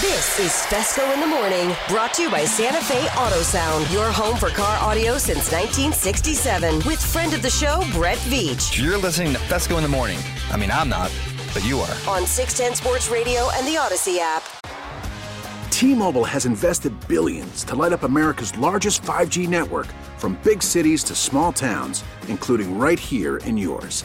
This 0.00 0.38
is 0.38 0.52
Fescoe 0.66 1.12
in 1.12 1.18
the 1.18 1.26
Morning, 1.26 1.74
brought 1.88 2.14
to 2.14 2.22
you 2.22 2.30
by 2.30 2.44
Santa 2.44 2.80
Fe 2.80 3.08
Auto 3.16 3.42
Sound, 3.42 3.90
your 3.90 4.12
home 4.12 4.36
for 4.36 4.48
car 4.48 4.78
audio 4.80 5.18
since 5.18 5.50
1967, 5.50 6.76
with 6.86 7.04
friend 7.04 7.34
of 7.34 7.42
the 7.42 7.50
show, 7.50 7.82
Brett 7.92 8.18
Veach, 8.18 8.80
You're 8.80 8.96
listening 8.96 9.32
to 9.32 9.40
Fescoe 9.40 9.76
in 9.76 9.82
the 9.82 9.88
morning. 9.88 10.20
I 10.52 10.56
mean, 10.56 10.70
I'm 10.70 10.88
not, 10.88 11.10
but 11.52 11.64
you 11.64 11.78
are. 11.80 11.90
on 12.06 12.26
610 12.26 12.76
Sports 12.76 13.10
Radio 13.10 13.48
and 13.54 13.66
the 13.66 13.72
Audacy 13.74 14.18
app. 14.20 14.44
T-Mobile 15.70 16.24
has 16.24 16.46
invested 16.46 16.92
billions 17.08 17.64
to 17.64 17.74
light 17.74 17.92
up 17.92 18.04
America's 18.04 18.56
largest 18.56 19.02
5G 19.02 19.48
network 19.48 19.86
from 20.16 20.38
big 20.44 20.62
cities 20.62 21.02
to 21.04 21.16
small 21.16 21.52
towns, 21.52 22.04
including 22.28 22.78
right 22.78 23.00
here 23.00 23.38
in 23.38 23.56
yours. 23.56 24.04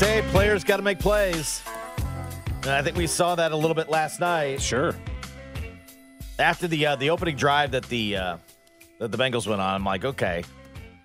say 0.00 0.22
players 0.30 0.64
got 0.64 0.78
to 0.78 0.82
make 0.82 0.98
plays. 0.98 1.60
And 2.62 2.70
I 2.70 2.80
think 2.80 2.96
we 2.96 3.06
saw 3.06 3.34
that 3.34 3.52
a 3.52 3.56
little 3.56 3.74
bit 3.74 3.90
last 3.90 4.18
night 4.18 4.62
sure. 4.62 4.94
after 6.38 6.66
the 6.66 6.86
uh, 6.86 6.96
the 6.96 7.10
opening 7.10 7.36
drive 7.36 7.72
that 7.72 7.84
the 7.84 8.16
uh, 8.16 8.36
that 8.98 9.12
the 9.12 9.18
Bengals 9.18 9.46
went 9.46 9.60
on. 9.60 9.74
I'm 9.74 9.84
like, 9.84 10.06
okay, 10.06 10.42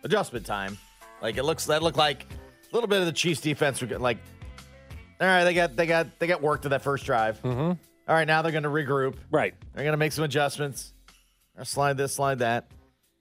adjustment 0.05 0.45
time. 0.45 0.77
Like 1.21 1.35
it 1.35 1.43
looks 1.43 1.65
that 1.65 1.83
looked 1.83 1.97
like 1.97 2.25
a 2.31 2.73
little 2.73 2.87
bit 2.87 3.01
of 3.01 3.05
the 3.05 3.11
Chiefs 3.11 3.41
defense. 3.41 3.81
were 3.81 3.87
getting 3.87 4.01
Like, 4.01 4.19
all 5.19 5.27
right, 5.27 5.43
they 5.43 5.53
got 5.53 5.75
they 5.75 5.87
got 5.87 6.17
they 6.19 6.27
got 6.27 6.41
work 6.41 6.61
to 6.61 6.69
that 6.69 6.81
first 6.81 7.03
drive. 7.03 7.41
Mm-hmm. 7.43 7.59
All 8.07 8.15
right, 8.15 8.25
now 8.25 8.43
they're 8.43 8.53
going 8.53 8.63
to 8.63 8.69
regroup. 8.69 9.15
Right. 9.29 9.55
They're 9.73 9.83
going 9.83 9.91
to 9.91 9.97
make 9.97 10.13
some 10.13 10.23
adjustments. 10.23 10.93
Slide 11.63 11.97
this, 11.97 12.15
slide 12.15 12.39
that, 12.39 12.71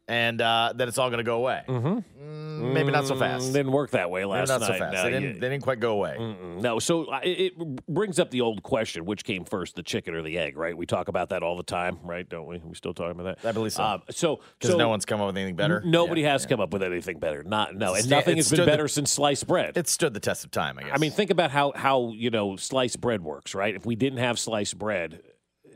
and 0.08 0.40
uh, 0.40 0.73
then 0.76 0.88
it's 0.88 0.99
all 0.99 1.08
going 1.08 1.18
to 1.18 1.25
go 1.25 1.37
away. 1.37 1.62
Mm-hmm. 1.68 2.73
maybe 2.73 2.90
not 2.92 3.06
so 3.06 3.16
fast. 3.16 3.49
Mm, 3.49 3.52
didn't 3.52 3.73
work 3.73 3.90
that 3.90 4.11
way 4.11 4.20
Maybe 4.20 4.30
last 4.32 4.49
not 4.49 4.61
night. 4.61 4.66
so 4.66 4.78
fast. 4.78 4.92
No, 4.94 5.02
they, 5.04 5.11
didn't, 5.11 5.22
you- 5.35 5.40
they 5.40 5.48
didn't 5.48 5.62
quite 5.62 5.81
go 5.81 5.92
away. 5.92 6.16
Mm, 6.18 6.61
No, 6.62 6.79
so 6.79 7.05
uh, 7.07 7.20
it, 7.22 7.52
it 7.59 7.87
brings 7.87 8.18
up 8.18 8.31
the 8.31 8.40
old 8.40 8.62
question: 8.62 9.05
which 9.07 9.24
came 9.24 9.44
first, 9.44 9.76
the 9.76 9.83
chicken 9.83 10.14
or 10.14 10.22
the 10.22 10.38
egg? 10.38 10.57
Right? 10.57 10.76
We 10.76 10.87
talk 10.87 11.09
about 11.09 11.31
that 11.31 11.42
all 11.42 11.57
the 11.57 11.62
time, 11.62 11.98
right? 12.02 12.29
Don't 12.29 12.46
we? 12.46 12.59
We 12.59 12.74
still 12.74 12.94
talking 12.94 13.18
about 13.18 13.40
that? 13.42 13.48
I 13.48 13.52
believe 13.52 13.72
so. 13.72 13.83
Um, 13.83 14.02
so, 14.11 14.40
Because 14.59 14.72
so 14.72 14.79
no 14.79 14.88
one's 14.88 15.05
come 15.05 15.20
up 15.20 15.26
with 15.29 15.37
anything 15.37 15.57
better. 15.57 15.83
Nobody 15.85 16.22
Yeah, 16.22 16.33
has 16.33 16.44
yeah. 16.44 16.48
come 16.50 16.61
up 16.61 16.72
with 16.72 16.83
anything 16.83 17.18
better. 17.18 17.42
Not 17.42 17.74
no, 17.74 17.94
and 17.94 18.09
nothing 18.09 18.35
it 18.35 18.37
has 18.38 18.50
been 18.50 18.57
stood 18.57 18.66
the- 18.66 18.70
better 18.70 18.88
since 18.88 19.11
sliced 19.12 19.46
bread. 19.46 19.76
It 19.76 19.88
stood 19.88 20.14
the 20.14 20.20
test 20.20 20.44
of 20.44 20.50
time, 20.50 20.79
I 20.79 20.83
guess. 20.85 20.92
I 20.94 20.98
mean, 20.98 21.12
think 21.12 21.31
about 21.31 21.50
how 21.50 21.72
how 21.74 22.12
you 22.14 22.31
know 22.31 22.57
sliced 22.57 23.00
bread 23.00 23.22
works, 23.22 23.55
right? 23.55 23.74
If 23.74 23.85
we 23.87 23.96
didn't 23.96 24.18
have 24.18 24.38
sliced 24.38 24.79
bread, 24.79 25.20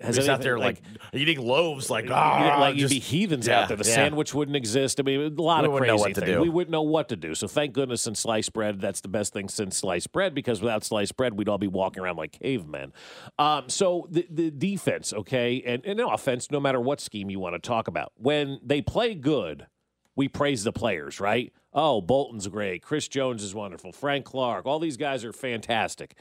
has 0.02 0.16
He's 0.16 0.28
out 0.28 0.40
there 0.42 0.58
like, 0.58 0.80
eating 1.12 1.40
loaves, 1.40 1.90
like 1.90 2.10
ah, 2.10 2.56
like 2.60 2.74
you'd 2.76 2.88
just- 2.88 2.94
be 2.94 3.00
heathens 3.00 3.46
yeah, 3.46 3.60
out 3.62 3.68
there. 3.68 3.76
The 3.76 3.88
yeah. 3.88 3.94
sandwich 3.94 4.34
wouldn't 4.34 4.56
exist. 4.56 5.00
I 5.00 5.02
mean, 5.02 5.20
a 5.20 5.42
lot 5.42 5.62
We 5.62 5.68
of 5.68 5.76
crazy 5.76 5.86
know 5.88 5.96
what 5.96 6.14
to 6.14 6.20
things. 6.20 6.32
do. 6.36 6.42
We 6.42 6.48
wouldn't 6.48 6.70
know 6.72 6.82
what 6.82 7.08
to 7.10 7.16
do. 7.16 7.34
So 7.34 7.48
thank 7.48 7.72
goodness 7.72 8.06
in 8.06 8.14
sliced 8.14 8.52
bread, 8.52 8.80
that's 8.80 9.00
the 9.00 9.08
best 9.08 9.32
thing 9.32 9.48
since 9.48 9.76
sliced 9.78 10.12
bread 10.12 10.34
because 10.34 10.60
without 10.60 10.84
sliced 10.84 11.16
bread, 11.16 11.34
we'd 11.34 11.48
all 11.48 11.58
be 11.58 11.66
walking 11.68 12.02
around 12.02 12.16
like 12.16 12.32
cavemen. 12.32 12.92
Um, 13.38 13.68
so 13.68 14.06
the 14.10 14.26
the 14.30 14.50
defense, 14.50 15.12
okay, 15.12 15.62
and, 15.66 15.84
and 15.84 15.96
no 15.98 16.10
offense, 16.10 16.50
no 16.50 16.60
matter 16.60 16.80
what 16.80 17.00
scheme 17.00 17.30
you 17.30 17.40
want 17.40 17.54
to 17.54 17.58
talk 17.66 17.88
about, 17.88 18.12
when 18.16 18.60
they 18.64 18.80
play 18.82 19.14
good, 19.14 19.66
we 20.16 20.28
praise 20.28 20.64
the 20.64 20.72
players, 20.72 21.20
right? 21.20 21.52
Oh, 21.72 22.00
Bolton's 22.00 22.48
great. 22.48 22.82
Chris 22.82 23.08
Jones 23.08 23.42
is 23.42 23.54
wonderful. 23.54 23.92
Frank 23.92 24.24
Clark, 24.24 24.64
all 24.66 24.78
these 24.78 24.96
guys 24.96 25.24
are 25.24 25.32
fantastic. 25.32 26.16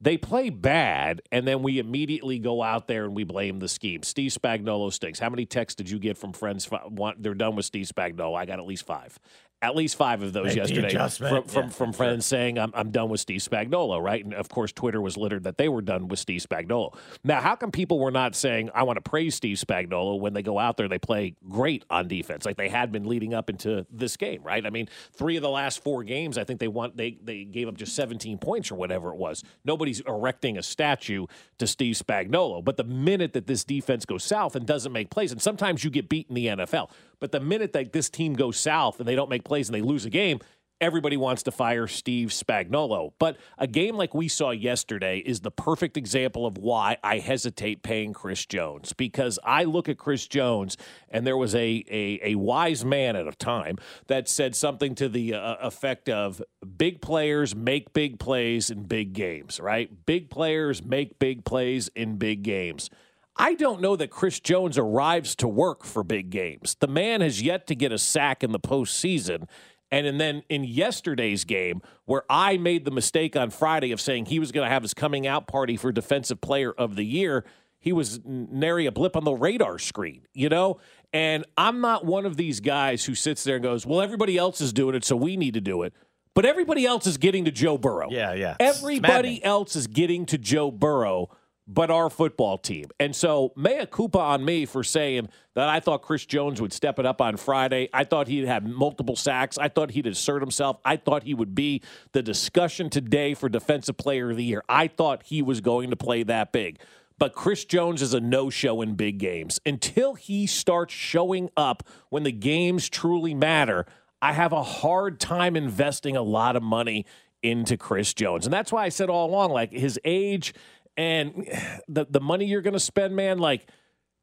They 0.00 0.16
play 0.16 0.50
bad, 0.50 1.22
and 1.32 1.46
then 1.46 1.62
we 1.62 1.80
immediately 1.80 2.38
go 2.38 2.62
out 2.62 2.86
there 2.86 3.04
and 3.04 3.16
we 3.16 3.24
blame 3.24 3.58
the 3.58 3.66
scheme. 3.68 4.04
Steve 4.04 4.30
Spagnuolo 4.30 4.92
stinks. 4.92 5.18
How 5.18 5.28
many 5.28 5.44
texts 5.44 5.76
did 5.76 5.90
you 5.90 5.98
get 5.98 6.16
from 6.16 6.32
friends? 6.32 6.66
fi- 6.66 6.86
Want, 6.86 7.20
they're 7.20 7.34
done 7.34 7.56
with 7.56 7.64
Steve 7.64 7.86
Spagnuolo. 7.86 8.38
I 8.38 8.46
got 8.46 8.60
at 8.60 8.66
least 8.66 8.86
five. 8.86 9.18
At 9.60 9.74
least 9.74 9.96
five 9.96 10.22
of 10.22 10.32
those 10.32 10.46
Make 10.46 10.56
yesterday 10.56 10.88
from 11.18 11.42
from, 11.48 11.64
Yeah, 11.64 11.68
from 11.70 11.92
friends 11.92 12.26
saying 12.26 12.58
I'm, 12.58 12.70
I'm 12.74 12.90
done 12.90 13.08
with 13.08 13.20
Steve 13.20 13.40
Spagnuolo, 13.40 14.00
right? 14.00 14.24
And 14.24 14.32
of 14.32 14.48
course, 14.48 14.72
Twitter 14.72 15.00
was 15.00 15.16
littered 15.16 15.44
that 15.44 15.58
they 15.58 15.68
were 15.68 15.82
done 15.82 16.06
with 16.06 16.20
Steve 16.20 16.42
Spagnuolo. 16.42 16.94
Now, 17.24 17.40
how 17.40 17.56
come 17.56 17.72
people 17.72 17.98
were 17.98 18.12
not 18.12 18.36
saying 18.36 18.70
I 18.72 18.84
want 18.84 18.98
to 18.98 19.00
praise 19.00 19.34
Steve 19.34 19.56
Spagnuolo 19.56 20.20
when 20.20 20.32
they 20.32 20.42
go 20.42 20.58
out 20.58 20.76
there 20.76 20.88
they 20.88 20.98
play 20.98 21.34
great 21.48 21.84
on 21.90 22.06
defense, 22.06 22.46
like 22.46 22.56
they 22.56 22.68
had 22.68 22.92
been 22.92 23.08
leading 23.08 23.34
up 23.34 23.50
into 23.50 23.84
this 23.90 24.16
game, 24.16 24.42
right? 24.44 24.64
I 24.64 24.70
mean, 24.70 24.88
three 25.12 25.36
of 25.36 25.42
the 25.42 25.50
last 25.50 25.82
four 25.82 26.04
games, 26.04 26.38
I 26.38 26.44
think 26.44 26.60
they 26.60 26.68
want 26.68 26.96
they 26.96 27.18
they 27.22 27.44
gave 27.44 27.66
up 27.66 27.76
just 27.76 27.96
17 27.96 28.38
points 28.38 28.70
or 28.70 28.76
whatever 28.76 29.10
it 29.10 29.16
was. 29.16 29.42
Nobody's 29.64 30.00
erecting 30.00 30.56
a 30.56 30.62
statue 30.62 31.26
to 31.58 31.66
Steve 31.66 31.96
Spagnuolo, 31.96 32.64
but 32.64 32.76
the 32.76 32.84
minute 32.84 33.32
that 33.32 33.46
this 33.48 33.64
defense 33.64 34.04
goes 34.04 34.22
south 34.22 34.54
and 34.54 34.66
doesn't 34.66 34.92
make 34.92 35.10
plays, 35.10 35.32
and 35.32 35.42
sometimes 35.42 35.82
you 35.82 35.90
get 35.90 36.08
beat 36.08 36.28
in 36.28 36.34
the 36.34 36.46
NFL, 36.46 36.90
but 37.20 37.32
the 37.32 37.40
minute 37.40 37.72
that 37.72 37.92
this 37.92 38.08
team 38.08 38.34
goes 38.34 38.58
south 38.58 38.98
and 38.98 39.08
they 39.08 39.14
don't 39.14 39.30
make 39.30 39.44
plays 39.44 39.68
and 39.68 39.74
they 39.74 39.82
lose 39.82 40.04
a 40.04 40.10
game, 40.10 40.40
everybody 40.80 41.16
wants 41.16 41.42
to 41.42 41.50
fire 41.50 41.86
Steve 41.86 42.28
Spagnuolo. 42.28 43.12
But 43.18 43.36
a 43.58 43.66
game 43.66 43.96
like 43.96 44.14
we 44.14 44.28
saw 44.28 44.50
yesterday 44.50 45.18
is 45.18 45.40
the 45.40 45.50
perfect 45.50 45.96
example 45.96 46.46
of 46.46 46.58
why 46.58 46.98
I 47.02 47.18
hesitate 47.18 47.82
paying 47.82 48.12
Chris 48.12 48.46
Jones 48.46 48.92
because 48.92 49.38
I 49.44 49.64
look 49.64 49.88
at 49.88 49.98
Chris 49.98 50.26
Jones 50.26 50.76
and 51.08 51.26
there 51.26 51.36
was 51.36 51.54
a 51.54 51.84
a, 51.90 52.20
a 52.22 52.34
wise 52.36 52.84
man 52.84 53.16
at 53.16 53.26
a 53.26 53.32
time 53.32 53.76
that 54.06 54.28
said 54.28 54.54
something 54.54 54.94
to 54.96 55.08
the 55.08 55.34
uh, 55.34 55.56
effect 55.60 56.08
of 56.08 56.42
big 56.76 57.00
players 57.00 57.54
make 57.54 57.92
big 57.92 58.18
plays 58.18 58.70
in 58.70 58.84
big 58.84 59.12
games, 59.12 59.60
right? 59.60 60.06
Big 60.06 60.30
players 60.30 60.82
make 60.82 61.18
big 61.18 61.44
plays 61.44 61.88
in 61.94 62.16
big 62.16 62.42
games. 62.42 62.90
I 63.38 63.54
don't 63.54 63.80
know 63.80 63.94
that 63.96 64.10
Chris 64.10 64.40
Jones 64.40 64.76
arrives 64.76 65.36
to 65.36 65.48
work 65.48 65.84
for 65.84 66.02
big 66.02 66.30
games. 66.30 66.76
The 66.80 66.88
man 66.88 67.20
has 67.20 67.40
yet 67.40 67.66
to 67.68 67.74
get 67.74 67.92
a 67.92 67.98
sack 67.98 68.42
in 68.42 68.52
the 68.52 68.60
postseason. 68.60 69.46
And, 69.90 70.06
and 70.06 70.20
then 70.20 70.42
in 70.48 70.64
yesterday's 70.64 71.44
game, 71.44 71.80
where 72.04 72.24
I 72.28 72.58
made 72.58 72.84
the 72.84 72.90
mistake 72.90 73.36
on 73.36 73.50
Friday 73.50 73.92
of 73.92 74.00
saying 74.00 74.26
he 74.26 74.38
was 74.38 74.52
going 74.52 74.66
to 74.66 74.70
have 74.70 74.82
his 74.82 74.92
coming 74.92 75.26
out 75.26 75.46
party 75.46 75.76
for 75.76 75.92
Defensive 75.92 76.40
Player 76.40 76.72
of 76.72 76.96
the 76.96 77.04
Year, 77.04 77.44
he 77.78 77.92
was 77.92 78.20
nary 78.24 78.86
a 78.86 78.92
blip 78.92 79.16
on 79.16 79.24
the 79.24 79.32
radar 79.32 79.78
screen, 79.78 80.26
you 80.34 80.48
know? 80.48 80.78
And 81.12 81.44
I'm 81.56 81.80
not 81.80 82.04
one 82.04 82.26
of 82.26 82.36
these 82.36 82.60
guys 82.60 83.04
who 83.04 83.14
sits 83.14 83.44
there 83.44 83.56
and 83.56 83.62
goes, 83.62 83.86
well, 83.86 84.00
everybody 84.00 84.36
else 84.36 84.60
is 84.60 84.72
doing 84.72 84.94
it, 84.94 85.04
so 85.04 85.16
we 85.16 85.36
need 85.36 85.54
to 85.54 85.60
do 85.60 85.84
it. 85.84 85.94
But 86.34 86.44
everybody 86.44 86.84
else 86.84 87.06
is 87.06 87.16
getting 87.16 87.44
to 87.46 87.50
Joe 87.50 87.78
Burrow. 87.78 88.08
Yeah, 88.10 88.34
yeah. 88.34 88.56
Everybody 88.60 89.42
else 89.42 89.74
is 89.74 89.86
getting 89.86 90.26
to 90.26 90.38
Joe 90.38 90.70
Burrow 90.70 91.30
but 91.68 91.90
our 91.90 92.08
football 92.08 92.56
team. 92.56 92.86
And 92.98 93.14
so, 93.14 93.52
mea 93.54 93.86
culpa 93.86 94.18
on 94.18 94.44
me 94.44 94.64
for 94.64 94.82
saying 94.82 95.28
that 95.54 95.68
I 95.68 95.80
thought 95.80 96.00
Chris 96.00 96.24
Jones 96.24 96.60
would 96.62 96.72
step 96.72 96.98
it 96.98 97.04
up 97.04 97.20
on 97.20 97.36
Friday. 97.36 97.90
I 97.92 98.04
thought 98.04 98.26
he'd 98.26 98.46
have 98.46 98.64
multiple 98.64 99.16
sacks. 99.16 99.58
I 99.58 99.68
thought 99.68 99.90
he'd 99.90 100.06
assert 100.06 100.40
himself. 100.40 100.78
I 100.84 100.96
thought 100.96 101.24
he 101.24 101.34
would 101.34 101.54
be 101.54 101.82
the 102.12 102.22
discussion 102.22 102.88
today 102.88 103.34
for 103.34 103.50
Defensive 103.50 103.98
Player 103.98 104.30
of 104.30 104.38
the 104.38 104.44
Year. 104.44 104.64
I 104.68 104.88
thought 104.88 105.24
he 105.24 105.42
was 105.42 105.60
going 105.60 105.90
to 105.90 105.96
play 105.96 106.22
that 106.22 106.52
big. 106.52 106.80
But 107.18 107.34
Chris 107.34 107.64
Jones 107.64 108.00
is 108.00 108.14
a 108.14 108.20
no 108.20 108.48
show 108.48 108.80
in 108.80 108.94
big 108.94 109.18
games. 109.18 109.60
Until 109.66 110.14
he 110.14 110.46
starts 110.46 110.94
showing 110.94 111.50
up 111.56 111.82
when 112.08 112.22
the 112.22 112.32
games 112.32 112.88
truly 112.88 113.34
matter, 113.34 113.86
I 114.22 114.32
have 114.32 114.52
a 114.52 114.62
hard 114.62 115.20
time 115.20 115.56
investing 115.56 116.16
a 116.16 116.22
lot 116.22 116.56
of 116.56 116.62
money 116.62 117.04
into 117.42 117.76
Chris 117.76 118.14
Jones. 118.14 118.46
And 118.46 118.52
that's 118.52 118.72
why 118.72 118.84
I 118.84 118.88
said 118.88 119.10
all 119.10 119.28
along 119.28 119.52
like 119.52 119.72
his 119.72 119.98
age 120.04 120.54
and 120.98 121.48
the 121.88 122.06
the 122.10 122.20
money 122.20 122.44
you're 122.44 122.60
going 122.60 122.74
to 122.74 122.80
spend, 122.80 123.16
man, 123.16 123.38
like 123.38 123.66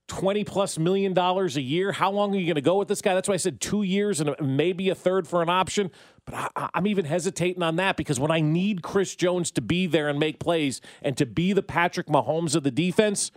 20 0.07 0.43
plus 0.43 0.77
million 0.77 1.13
dollars 1.13 1.57
a 1.57 1.61
year. 1.61 1.91
How 1.91 2.11
long 2.11 2.35
are 2.35 2.37
you 2.37 2.45
going 2.45 2.55
to 2.55 2.61
go 2.61 2.77
with 2.77 2.87
this 2.87 3.01
guy? 3.01 3.15
That's 3.15 3.27
why 3.27 3.33
I 3.33 3.37
said 3.37 3.59
two 3.59 3.81
years 3.81 4.21
and 4.21 4.35
maybe 4.39 4.89
a 4.89 4.95
third 4.95 5.27
for 5.27 5.41
an 5.41 5.49
option. 5.49 5.89
But 6.25 6.51
I, 6.55 6.69
am 6.75 6.85
even 6.85 7.05
hesitating 7.05 7.63
on 7.63 7.77
that 7.77 7.97
because 7.97 8.19
when 8.19 8.29
I 8.29 8.41
need 8.41 8.83
Chris 8.83 9.15
Jones 9.15 9.49
to 9.51 9.61
be 9.61 9.87
there 9.87 10.07
and 10.07 10.19
make 10.19 10.39
plays 10.39 10.79
and 11.01 11.17
to 11.17 11.25
be 11.25 11.53
the 11.53 11.63
Patrick 11.63 12.07
Mahomes 12.07 12.55
of 12.55 12.63
the 12.63 12.71
defense, 12.71 13.31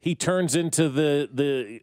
he 0.00 0.14
turns 0.14 0.54
into 0.54 0.88
the 0.90 1.30
the 1.32 1.80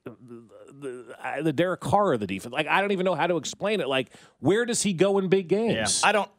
the, 0.80 1.42
the 1.44 1.54
Derek 1.54 1.80
Carr 1.80 2.14
of 2.14 2.20
the 2.20 2.28
defense. 2.28 2.54
Like 2.54 2.68
I 2.68 2.82
don't 2.82 2.92
even 2.92 3.06
know 3.06 3.16
how 3.16 3.28
to 3.28 3.38
explain 3.38 3.80
it. 3.82 3.88
Like 3.88 4.12
where 4.40 4.66
does 4.66 4.84
he 4.84 4.94
go 4.94 5.18
in 5.18 5.28
big 5.28 5.48
games? 5.48 6.02
Yeah. 6.04 6.10
I 6.10 6.12
don't. 6.12 6.30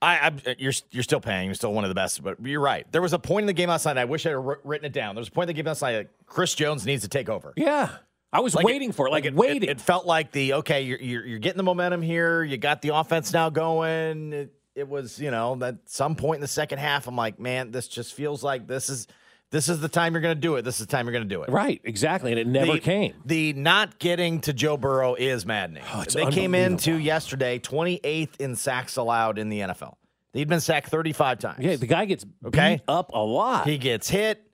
I, 0.00 0.18
I, 0.18 0.26
uh, 0.28 0.54
you're 0.58 0.72
you're 0.90 1.02
still 1.02 1.20
paying. 1.20 1.46
You're 1.46 1.54
still 1.54 1.72
one 1.72 1.84
of 1.84 1.88
the 1.88 1.94
best, 1.94 2.22
but 2.22 2.40
you're 2.44 2.60
right. 2.60 2.86
There 2.92 3.02
was 3.02 3.12
a 3.12 3.18
point 3.18 3.44
in 3.44 3.46
the 3.48 3.52
game 3.52 3.68
last 3.68 3.84
night. 3.84 3.98
I 3.98 4.04
wish 4.04 4.26
I 4.26 4.30
had 4.30 4.38
written 4.64 4.84
it 4.84 4.92
down. 4.92 5.14
There 5.14 5.20
was 5.20 5.28
a 5.28 5.32
point 5.32 5.50
in 5.50 5.56
the 5.56 5.62
game 5.62 5.66
last 5.66 5.82
night. 5.82 5.96
Like 5.96 6.10
Chris 6.26 6.54
Jones 6.54 6.86
needs 6.86 7.02
to 7.02 7.08
take 7.08 7.28
over. 7.28 7.52
Yeah, 7.56 7.90
I 8.32 8.40
was 8.40 8.54
like 8.54 8.64
waiting 8.64 8.90
it, 8.90 8.94
for 8.94 9.08
it. 9.08 9.10
Like, 9.10 9.24
like 9.24 9.32
it, 9.32 9.36
waiting. 9.36 9.62
It, 9.64 9.70
it, 9.70 9.80
felt 9.80 10.06
like 10.06 10.30
the 10.30 10.54
okay. 10.54 10.82
You're, 10.82 11.00
you're 11.00 11.26
you're 11.26 11.38
getting 11.38 11.56
the 11.56 11.64
momentum 11.64 12.02
here. 12.02 12.44
You 12.44 12.56
got 12.58 12.80
the 12.80 12.94
offense 12.94 13.32
now 13.32 13.50
going. 13.50 14.32
It, 14.32 14.52
it 14.76 14.88
was 14.88 15.18
you 15.18 15.32
know 15.32 15.58
at 15.62 15.76
some 15.86 16.14
point 16.14 16.36
in 16.36 16.42
the 16.42 16.48
second 16.48 16.78
half. 16.78 17.08
I'm 17.08 17.16
like, 17.16 17.40
man, 17.40 17.72
this 17.72 17.88
just 17.88 18.14
feels 18.14 18.44
like 18.44 18.68
this 18.68 18.88
is 18.88 19.08
this 19.50 19.68
is 19.68 19.80
the 19.80 19.88
time 19.88 20.12
you're 20.12 20.20
going 20.20 20.34
to 20.34 20.40
do 20.40 20.56
it. 20.56 20.62
This 20.62 20.80
is 20.80 20.86
the 20.86 20.90
time 20.90 21.06
you're 21.06 21.12
going 21.12 21.28
to 21.28 21.34
do 21.34 21.42
it. 21.42 21.50
Right, 21.50 21.80
exactly. 21.84 22.32
And 22.32 22.38
it 22.38 22.46
never 22.46 22.74
the, 22.74 22.80
came. 22.80 23.14
The 23.24 23.54
not 23.54 23.98
getting 23.98 24.40
to 24.42 24.52
Joe 24.52 24.76
Burrow 24.76 25.14
is 25.14 25.46
maddening. 25.46 25.84
Oh, 25.92 26.04
they 26.04 26.26
came 26.26 26.54
into 26.54 26.94
yesterday 26.94 27.58
28th 27.58 28.40
in 28.40 28.56
sacks 28.56 28.96
allowed 28.96 29.38
in 29.38 29.48
the 29.48 29.60
NFL. 29.60 29.94
He'd 30.34 30.48
been 30.48 30.60
sacked 30.60 30.90
35 30.90 31.38
times. 31.38 31.64
Yeah, 31.64 31.76
the 31.76 31.86
guy 31.86 32.04
gets 32.04 32.26
okay? 32.44 32.76
beat 32.76 32.84
up 32.86 33.10
a 33.14 33.18
lot. 33.18 33.66
He 33.66 33.78
gets 33.78 34.08
hit. 34.08 34.44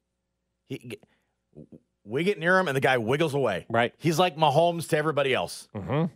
He, 0.69 0.99
we 2.05 2.23
get 2.23 2.39
near 2.39 2.59
him, 2.59 2.69
and 2.69 2.77
the 2.77 2.81
guy 2.81 2.99
wiggles 2.99 3.35
away. 3.35 3.67
Right. 3.69 3.93
He's 3.99 4.19
like 4.19 4.37
Mahomes 4.37 4.89
to 4.91 4.97
everybody 4.97 5.35
else. 5.35 5.69
Mm-hmm. 5.75 6.13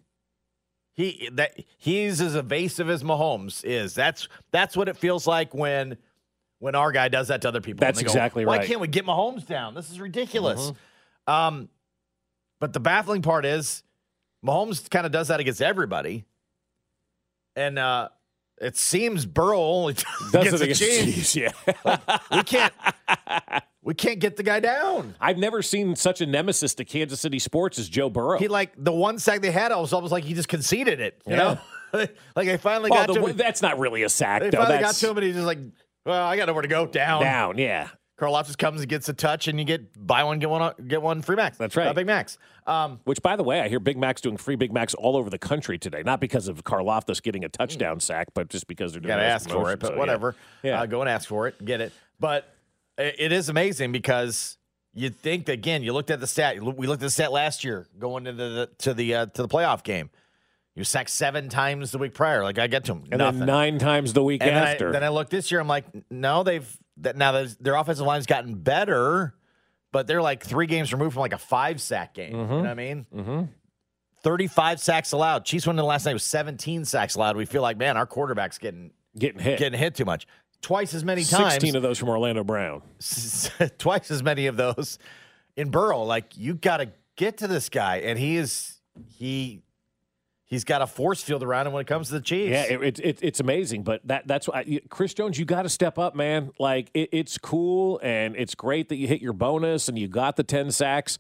He 0.95 1.29
that 1.33 1.55
he's 1.77 2.21
as 2.21 2.35
evasive 2.35 2.91
as 2.91 3.03
Mahomes 3.03 3.65
is. 3.65 3.95
That's 3.95 4.29
that's 4.51 4.77
what 4.77 4.89
it 4.89 4.97
feels 4.97 5.27
like 5.27 5.55
when 5.55 5.97
when 6.59 6.75
our 6.75 6.93
guy 6.93 7.09
does 7.09 7.29
that 7.29 7.43
to 7.43 7.49
other 7.49 7.61
people. 7.61 7.81
That's 7.81 8.01
exactly 8.01 8.45
go, 8.45 8.51
right. 8.51 8.61
Why 8.61 8.67
can't 8.67 8.81
we 8.81 8.89
get 8.89 9.05
Mahomes 9.05 9.47
down? 9.47 9.75
This 9.75 9.91
is 9.91 10.01
ridiculous. 10.01 10.71
Mm-hmm. 10.71 11.33
Um, 11.33 11.69
but 12.61 12.73
the 12.73 12.81
baffling 12.81 13.23
part 13.23 13.45
is 13.45 13.83
Mahomes 14.45 14.89
kind 14.91 15.07
of 15.07 15.13
does 15.13 15.29
that 15.29 15.41
against 15.41 15.63
everybody, 15.63 16.25
and 17.55 17.79
uh, 17.79 18.09
it 18.61 18.77
seems 18.77 19.27
Burrow 19.27 19.61
only 19.61 19.95
does 20.33 20.45
gets 20.45 20.53
it 20.55 20.63
against 20.63 20.83
Chiefs. 20.83 21.37
Yeah, 21.37 21.53
like, 21.85 22.01
we 22.31 22.43
can't. 22.43 22.73
We 23.89 23.95
can't 23.95 24.19
get 24.19 24.37
the 24.37 24.43
guy 24.43 24.61
down. 24.61 25.15
I've 25.19 25.39
never 25.39 25.63
seen 25.63 25.97
such 25.97 26.21
a 26.21 26.27
nemesis 26.27 26.75
to 26.75 26.85
Kansas 26.85 27.21
City 27.21 27.39
sports 27.39 27.79
as 27.79 27.89
Joe 27.89 28.11
Burrow. 28.11 28.39
He 28.39 28.47
like 28.47 28.73
the 28.77 28.93
one 28.93 29.19
sack 29.19 29.41
they 29.41 29.51
had. 29.51 29.73
I 29.73 29.77
was 29.77 29.95
almost 29.95 30.13
like 30.13 30.25
he 30.25 30.35
just 30.35 30.49
conceded 30.49 31.01
it. 31.01 31.23
You 31.27 31.33
yeah. 31.33 31.59
know, 31.95 32.07
like 32.37 32.47
they 32.49 32.59
finally 32.59 32.91
got 32.91 33.07
the, 33.07 33.15
to 33.15 33.27
him. 33.27 33.37
That's 33.39 33.63
not 33.63 33.79
really 33.79 34.03
a 34.03 34.11
sack. 34.11 34.43
They 34.43 34.51
though. 34.51 34.59
finally 34.59 34.83
that's... 34.83 35.01
got 35.01 35.07
to 35.07 35.11
him, 35.11 35.17
and 35.17 35.27
he's 35.27 35.37
just 35.37 35.47
like, 35.47 35.59
"Well, 36.09 36.27
I 36.27 36.37
got 36.37 36.47
nowhere 36.47 36.63
to 36.63 36.69
go. 36.69 36.87
Down, 36.87 37.23
down, 37.23 37.59
yeah." 37.59 37.89
Karlaftis 38.19 38.59
comes 38.59 38.81
and 38.81 38.89
gets 38.89 39.09
a 39.09 39.13
touch, 39.13 39.47
and 39.47 39.61
you 39.61 39.65
get 39.65 40.07
buy 40.07 40.25
one 40.25 40.41
get 40.41 40.51
one 40.51 40.73
get 40.89 41.01
one 41.01 41.23
free 41.23 41.37
max. 41.37 41.57
That's 41.57 41.77
right, 41.77 41.87
uh, 41.87 41.93
Big 41.95 42.07
Macs. 42.07 42.37
Um, 42.67 42.99
Which, 43.05 43.23
by 43.23 43.37
the 43.37 43.45
way, 43.45 43.61
I 43.61 43.69
hear 43.69 43.79
Big 43.79 43.97
Macs 43.97 44.21
doing 44.21 44.37
free 44.37 44.57
Big 44.57 44.73
Macs 44.73 44.95
all 44.95 45.17
over 45.17 45.31
the 45.31 45.39
country 45.39 45.79
today. 45.79 46.03
Not 46.03 46.21
because 46.21 46.49
of 46.49 46.65
Karlaftis 46.65 47.23
getting 47.23 47.45
a 47.45 47.49
touchdown 47.49 48.01
sack, 48.01 48.29
but 48.35 48.49
just 48.49 48.67
because 48.67 48.93
they're 48.93 49.01
doing. 49.01 49.11
Got 49.15 49.19
to 49.19 49.23
ask 49.23 49.49
for 49.49 49.71
it, 49.73 49.79
but 49.79 49.89
so, 49.93 49.97
whatever. 49.97 50.35
Yeah, 50.65 50.73
yeah. 50.73 50.81
Uh, 50.81 50.87
go 50.87 51.01
and 51.01 51.09
ask 51.09 51.29
for 51.29 51.47
it, 51.47 51.65
get 51.65 51.81
it. 51.81 51.93
But 52.19 52.53
it 52.99 53.31
is 53.31 53.49
amazing 53.49 53.93
because 53.93 54.59
you'd 54.95 55.17
think 55.17 55.49
again, 55.49 55.85
you 55.85 55.93
looked 55.93 56.11
at 56.11 56.19
the 56.19 56.27
stat. 56.27 56.61
We 56.61 56.89
looked 56.89 57.03
at 57.03 57.07
the 57.07 57.11
stat 57.11 57.31
last 57.31 57.63
year 57.63 57.87
going 57.99 58.27
into 58.27 58.49
the 58.49 58.71
to 58.79 58.95
the 58.95 59.15
uh, 59.15 59.27
to 59.27 59.43
the 59.43 59.49
playoff 59.49 59.85
game. 59.85 60.11
You 60.79 60.85
sacked 60.85 61.11
seven 61.11 61.49
times 61.49 61.91
the 61.91 61.99
week 61.99 62.15
prior. 62.15 62.45
Like 62.45 62.61
I 62.61 62.69
get 62.69 62.85
to 62.85 62.93
him, 62.93 63.05
and 63.11 63.19
nothing. 63.19 63.41
then 63.41 63.49
nine 63.49 63.79
times 63.81 64.13
the 64.13 64.23
week 64.23 64.43
and 64.45 64.51
after. 64.53 64.87
Then 64.87 64.89
I, 64.89 64.93
then 64.93 65.05
I 65.05 65.09
look 65.09 65.29
this 65.29 65.51
year. 65.51 65.61
I'm 65.61 65.67
like, 65.67 65.87
no, 66.09 66.45
they've 66.45 66.79
that 66.99 67.17
now 67.17 67.45
their 67.59 67.75
offensive 67.75 68.07
line's 68.07 68.27
gotten 68.27 68.55
better, 68.55 69.35
but 69.91 70.07
they're 70.07 70.23
like 70.23 70.45
three 70.45 70.67
games 70.67 70.93
removed 70.93 71.15
from 71.15 71.23
like 71.23 71.33
a 71.33 71.39
five 71.39 71.81
sack 71.81 72.15
game. 72.15 72.33
Mm-hmm. 72.33 72.53
You 72.53 72.59
know 72.59 72.63
what 72.63 72.71
I 72.71 72.75
mean? 72.75 73.07
Mm-hmm. 73.13 73.43
35 74.23 74.81
sacks 74.81 75.11
allowed. 75.11 75.45
Chiefs 75.45 75.67
won 75.67 75.75
the 75.75 75.83
last 75.83 76.07
night 76.07 76.13
was 76.13 76.23
17 76.23 76.85
sacks 76.85 77.17
allowed. 77.17 77.37
We 77.37 77.45
feel 77.45 77.63
like, 77.63 77.77
man, 77.77 77.97
our 77.97 78.07
quarterback's 78.07 78.59
getting 78.59 78.93
getting 79.19 79.41
hit, 79.41 79.59
getting 79.59 79.79
hit 79.79 79.97
too 79.97 80.05
much. 80.05 80.29
Twice 80.63 80.95
as 80.95 81.05
many 81.05 81.23
16 81.23 81.39
times. 81.41 81.53
16 81.55 81.75
of 81.75 81.83
those 81.83 81.99
from 81.99 82.09
Orlando 82.09 82.45
Brown. 82.45 82.83
twice 83.79 84.13
as 84.13 84.23
many 84.23 84.47
of 84.47 84.57
those 84.57 85.01
in 85.57 85.71
Burrow. 85.71 86.05
Like 86.05 86.37
you 86.37 86.55
got 86.55 86.77
to 86.77 86.93
get 87.17 87.39
to 87.39 87.49
this 87.49 87.69
guy, 87.69 87.97
and 87.97 88.17
he 88.17 88.37
is 88.37 88.81
he 89.09 89.63
he's 90.49 90.65
got 90.65 90.83
a 90.83 90.87
force 90.87 91.23
field 91.23 91.43
around 91.45 91.67
him 91.67 91.73
when 91.73 91.83
it 91.83 91.87
comes 91.87 92.09
to 92.09 92.15
the 92.15 92.21
Chiefs. 92.21 92.51
Yeah, 92.51 92.79
it, 92.79 92.99
it, 92.99 93.19
it's 93.23 93.39
amazing. 93.39 93.85
But 93.85 94.01
that 94.09 94.27
that's 94.27 94.49
why 94.49 94.81
Chris 94.89 95.15
Jones, 95.15 95.39
you 95.39 95.45
got 95.45 95.63
to 95.63 95.69
step 95.69 95.99
up, 95.99 96.17
man. 96.17 96.51
Like 96.59 96.91
it, 96.95 97.11
it's 97.13 97.39
cool 97.39 98.01
and 98.03 98.35
it's 98.35 98.55
great 98.57 98.89
that 98.89 98.97
you 98.97 99.07
hit 99.07 99.23
your 99.23 99.35
bonus 99.35 99.89
and 99.89 99.97
you 99.97 100.09
got 100.09 100.37
the 100.37 100.45
ten 100.45 100.73
sacks. 100.73 101.19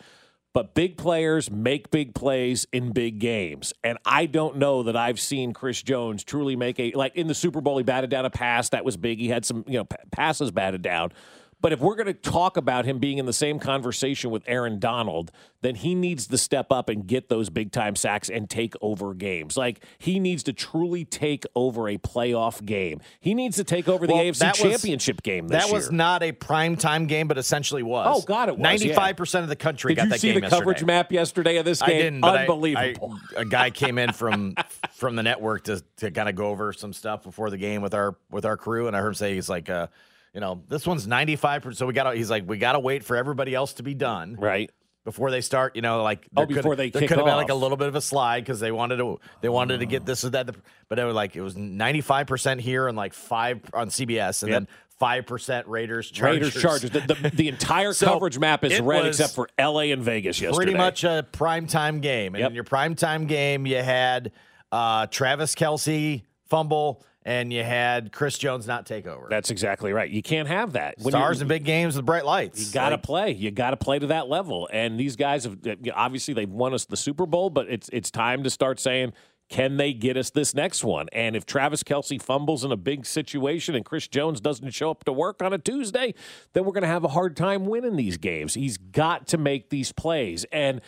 But 0.54 0.74
big 0.74 0.96
players 0.96 1.50
make 1.50 1.90
big 1.90 2.14
plays 2.14 2.66
in 2.72 2.92
big 2.92 3.18
games. 3.18 3.74
And 3.84 3.98
I 4.04 4.26
don't 4.26 4.56
know 4.56 4.82
that 4.84 4.96
I've 4.96 5.20
seen 5.20 5.52
Chris 5.52 5.82
Jones 5.82 6.24
truly 6.24 6.56
make 6.56 6.80
a 6.80 6.90
like 6.92 7.14
in 7.14 7.28
the 7.28 7.34
Super 7.34 7.60
Bowl 7.60 7.76
he 7.76 7.84
batted 7.84 8.10
down 8.10 8.24
a 8.24 8.30
pass 8.30 8.70
that 8.70 8.84
was 8.84 8.96
big. 8.96 9.18
He 9.18 9.28
had 9.28 9.44
some, 9.44 9.62
you 9.68 9.78
know, 9.78 9.86
passes 10.10 10.50
batted 10.50 10.82
down. 10.82 11.12
But 11.60 11.72
if 11.72 11.80
we're 11.80 11.96
going 11.96 12.06
to 12.06 12.14
talk 12.14 12.56
about 12.56 12.84
him 12.84 12.98
being 12.98 13.18
in 13.18 13.26
the 13.26 13.32
same 13.32 13.58
conversation 13.58 14.30
with 14.30 14.44
Aaron 14.46 14.78
Donald, 14.78 15.32
then 15.60 15.74
he 15.74 15.94
needs 15.94 16.28
to 16.28 16.38
step 16.38 16.70
up 16.70 16.88
and 16.88 17.06
get 17.06 17.28
those 17.28 17.50
big 17.50 17.72
time 17.72 17.96
sacks 17.96 18.28
and 18.28 18.48
take 18.48 18.74
over 18.80 19.12
games. 19.12 19.56
Like 19.56 19.84
he 19.98 20.20
needs 20.20 20.44
to 20.44 20.52
truly 20.52 21.04
take 21.04 21.44
over 21.56 21.88
a 21.88 21.98
playoff 21.98 22.64
game. 22.64 23.00
He 23.18 23.34
needs 23.34 23.56
to 23.56 23.64
take 23.64 23.88
over 23.88 24.06
the 24.06 24.12
well, 24.12 24.22
AFC 24.22 24.54
Championship 24.54 25.16
was, 25.16 25.20
game. 25.22 25.48
that 25.48 25.66
year. 25.66 25.74
was 25.74 25.90
not 25.90 26.22
a 26.22 26.30
prime 26.30 26.76
time 26.76 27.06
game, 27.06 27.26
but 27.26 27.38
essentially 27.38 27.82
was. 27.82 28.06
Oh 28.20 28.24
God, 28.24 28.48
it 28.48 28.52
was 28.52 28.62
ninety-five 28.62 29.16
percent 29.16 29.42
of 29.42 29.48
the 29.48 29.56
country 29.56 29.94
Did 29.94 29.96
got 29.96 30.04
you 30.04 30.10
that 30.10 30.20
see 30.20 30.32
game 30.32 30.40
the 30.42 30.48
coverage 30.48 30.84
map 30.84 31.10
yesterday 31.10 31.56
of 31.56 31.64
this 31.64 31.82
game? 31.82 31.90
I 31.90 31.98
didn't. 31.98 32.24
Unbelievable. 32.24 33.18
I, 33.36 33.38
I, 33.38 33.42
a 33.42 33.44
guy 33.44 33.70
came 33.70 33.98
in 33.98 34.12
from 34.12 34.54
from 34.92 35.16
the 35.16 35.24
network 35.24 35.64
to 35.64 35.82
to 35.96 36.12
kind 36.12 36.28
of 36.28 36.36
go 36.36 36.46
over 36.46 36.72
some 36.72 36.92
stuff 36.92 37.24
before 37.24 37.50
the 37.50 37.58
game 37.58 37.82
with 37.82 37.94
our 37.94 38.16
with 38.30 38.44
our 38.44 38.56
crew, 38.56 38.86
and 38.86 38.96
I 38.96 39.00
heard 39.00 39.08
him 39.08 39.14
say 39.14 39.34
he's 39.34 39.48
like. 39.48 39.68
Uh, 39.68 39.88
you 40.34 40.40
know, 40.40 40.62
this 40.68 40.86
one's 40.86 41.06
95%. 41.06 41.76
So 41.76 41.86
we 41.86 41.92
got 41.92 42.04
to, 42.10 42.16
he's 42.16 42.30
like, 42.30 42.48
we 42.48 42.58
got 42.58 42.72
to 42.72 42.80
wait 42.80 43.04
for 43.04 43.16
everybody 43.16 43.54
else 43.54 43.74
to 43.74 43.82
be 43.82 43.94
done. 43.94 44.36
Right. 44.38 44.70
Before 45.04 45.30
they 45.30 45.40
start, 45.40 45.74
you 45.74 45.80
know, 45.80 46.02
like, 46.02 46.26
oh, 46.36 46.44
before 46.44 46.76
they 46.76 46.90
there 46.90 47.00
could 47.08 47.16
have 47.16 47.24
been 47.24 47.36
like 47.36 47.48
a 47.48 47.54
little 47.54 47.78
bit 47.78 47.88
of 47.88 47.94
a 47.94 48.00
slide 48.00 48.40
because 48.40 48.60
they 48.60 48.70
wanted 48.70 48.98
to, 48.98 49.18
they 49.40 49.48
wanted 49.48 49.80
to 49.80 49.86
get 49.86 50.04
this 50.04 50.22
or 50.22 50.30
that. 50.30 50.54
But 50.88 50.96
they 50.96 51.04
were 51.04 51.14
like, 51.14 51.34
it 51.34 51.40
was 51.40 51.54
95% 51.54 52.60
here 52.60 52.88
and 52.88 52.96
like 52.96 53.14
five 53.14 53.60
on 53.72 53.88
CBS 53.88 54.42
and 54.42 54.50
Yep. 54.52 54.66
then 54.66 54.68
5% 55.00 55.62
Raiders, 55.66 56.10
Chargers. 56.10 56.56
Raiders 56.56 56.62
Chargers. 56.62 56.90
The, 56.90 57.00
the, 57.00 57.30
the 57.34 57.48
entire 57.48 57.92
So, 57.94 58.06
coverage 58.06 58.38
map 58.38 58.64
is 58.64 58.80
red 58.80 59.06
except 59.06 59.34
for 59.34 59.48
LA 59.58 59.92
and 59.92 60.02
Vegas 60.02 60.40
yesterday. 60.40 60.56
Pretty 60.56 60.76
much 60.76 61.04
a 61.04 61.26
primetime 61.32 62.02
game. 62.02 62.34
And 62.34 62.40
Yep. 62.42 62.50
in 62.50 62.54
your 62.54 62.64
primetime 62.64 63.26
game, 63.28 63.64
you 63.64 63.76
had 63.76 64.32
uh, 64.72 65.06
Travis 65.06 65.54
Kelce 65.54 66.22
fumble 66.48 67.02
and 67.28 67.52
you 67.52 67.62
had 67.62 68.10
Chris 68.10 68.38
Jones 68.38 68.66
not 68.66 68.86
take 68.86 69.06
over. 69.06 69.26
That's 69.28 69.50
exactly 69.50 69.92
right. 69.92 70.08
You 70.08 70.22
can't 70.22 70.48
have 70.48 70.72
that. 70.72 70.94
When 70.96 71.12
Stars 71.12 71.42
and 71.42 71.48
big 71.48 71.62
games 71.62 71.94
with 71.94 72.06
bright 72.06 72.24
lights. 72.24 72.66
You 72.68 72.72
got 72.72 72.88
to 72.88 72.94
Like, 72.94 73.02
play. 73.02 73.32
You 73.32 73.50
got 73.50 73.70
to 73.70 73.76
play 73.76 73.98
to 73.98 74.06
that 74.06 74.30
level. 74.30 74.66
And 74.72 74.98
these 74.98 75.14
guys 75.14 75.44
have 75.44 75.58
uh, 75.66 75.74
obviously 75.94 76.32
they've 76.32 76.48
won 76.48 76.72
us 76.72 76.86
the 76.86 76.96
Super 76.96 77.26
Bowl, 77.26 77.50
but 77.50 77.68
it's 77.68 77.90
it's 77.92 78.10
time 78.10 78.44
to 78.44 78.50
start 78.50 78.80
saying, 78.80 79.12
can 79.50 79.76
they 79.76 79.92
get 79.92 80.16
us 80.16 80.30
this 80.30 80.54
next 80.54 80.82
one? 80.84 81.06
And 81.12 81.36
if 81.36 81.44
Travis 81.44 81.82
Kelce 81.82 82.20
fumbles 82.20 82.64
in 82.64 82.72
a 82.72 82.78
big 82.78 83.04
situation 83.04 83.74
and 83.74 83.84
Chris 83.84 84.08
Jones 84.08 84.40
doesn't 84.40 84.70
show 84.70 84.90
up 84.90 85.04
to 85.04 85.12
work 85.12 85.42
on 85.42 85.52
a 85.52 85.58
Tuesday, 85.58 86.14
then 86.54 86.64
we're 86.64 86.72
going 86.72 86.82
to 86.82 86.88
have 86.88 87.04
a 87.04 87.08
hard 87.08 87.36
time 87.36 87.66
winning 87.66 87.96
these 87.96 88.16
games. 88.16 88.54
He's 88.54 88.78
got 88.78 89.26
to 89.28 89.36
make 89.38 89.68
these 89.68 89.92
plays. 89.92 90.46
And 90.50 90.80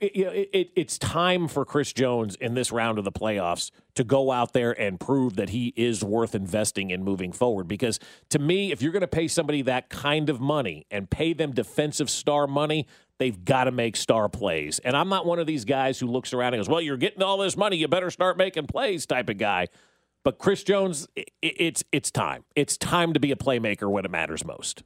it, 0.00 0.48
it, 0.52 0.70
it's 0.76 0.98
time 0.98 1.48
for 1.48 1.64
Chris 1.64 1.92
Jones 1.92 2.36
in 2.36 2.54
this 2.54 2.72
round 2.72 2.98
of 2.98 3.04
the 3.04 3.12
playoffs 3.12 3.70
to 3.94 4.04
go 4.04 4.30
out 4.30 4.52
there 4.52 4.78
and 4.78 4.98
prove 4.98 5.36
that 5.36 5.50
he 5.50 5.72
is 5.76 6.04
worth 6.04 6.34
investing 6.34 6.90
in 6.90 7.04
moving 7.04 7.32
forward. 7.32 7.68
Because 7.68 7.98
to 8.30 8.38
me, 8.38 8.72
if 8.72 8.82
you're 8.82 8.92
going 8.92 9.00
to 9.00 9.08
pay 9.08 9.28
somebody 9.28 9.62
that 9.62 9.88
kind 9.88 10.30
of 10.30 10.40
money 10.40 10.86
and 10.90 11.10
pay 11.10 11.32
them 11.32 11.52
defensive 11.52 12.08
star 12.08 12.46
money, 12.46 12.86
they've 13.18 13.44
got 13.44 13.64
to 13.64 13.72
make 13.72 13.96
star 13.96 14.28
plays. 14.28 14.78
And 14.80 14.96
I'm 14.96 15.08
not 15.08 15.26
one 15.26 15.38
of 15.38 15.46
these 15.46 15.64
guys 15.64 15.98
who 15.98 16.06
looks 16.06 16.32
around 16.32 16.54
and 16.54 16.60
goes, 16.60 16.68
"Well, 16.68 16.80
you're 16.80 16.96
getting 16.96 17.22
all 17.22 17.38
this 17.38 17.56
money, 17.56 17.76
you 17.76 17.88
better 17.88 18.10
start 18.10 18.36
making 18.36 18.66
plays," 18.66 19.06
type 19.06 19.28
of 19.28 19.38
guy. 19.38 19.68
But 20.24 20.38
Chris 20.38 20.62
Jones, 20.62 21.08
it, 21.16 21.30
it's 21.42 21.84
it's 21.92 22.10
time. 22.10 22.44
It's 22.54 22.76
time 22.76 23.12
to 23.14 23.20
be 23.20 23.32
a 23.32 23.36
playmaker 23.36 23.90
when 23.90 24.04
it 24.04 24.10
matters 24.10 24.44
most. 24.44 24.82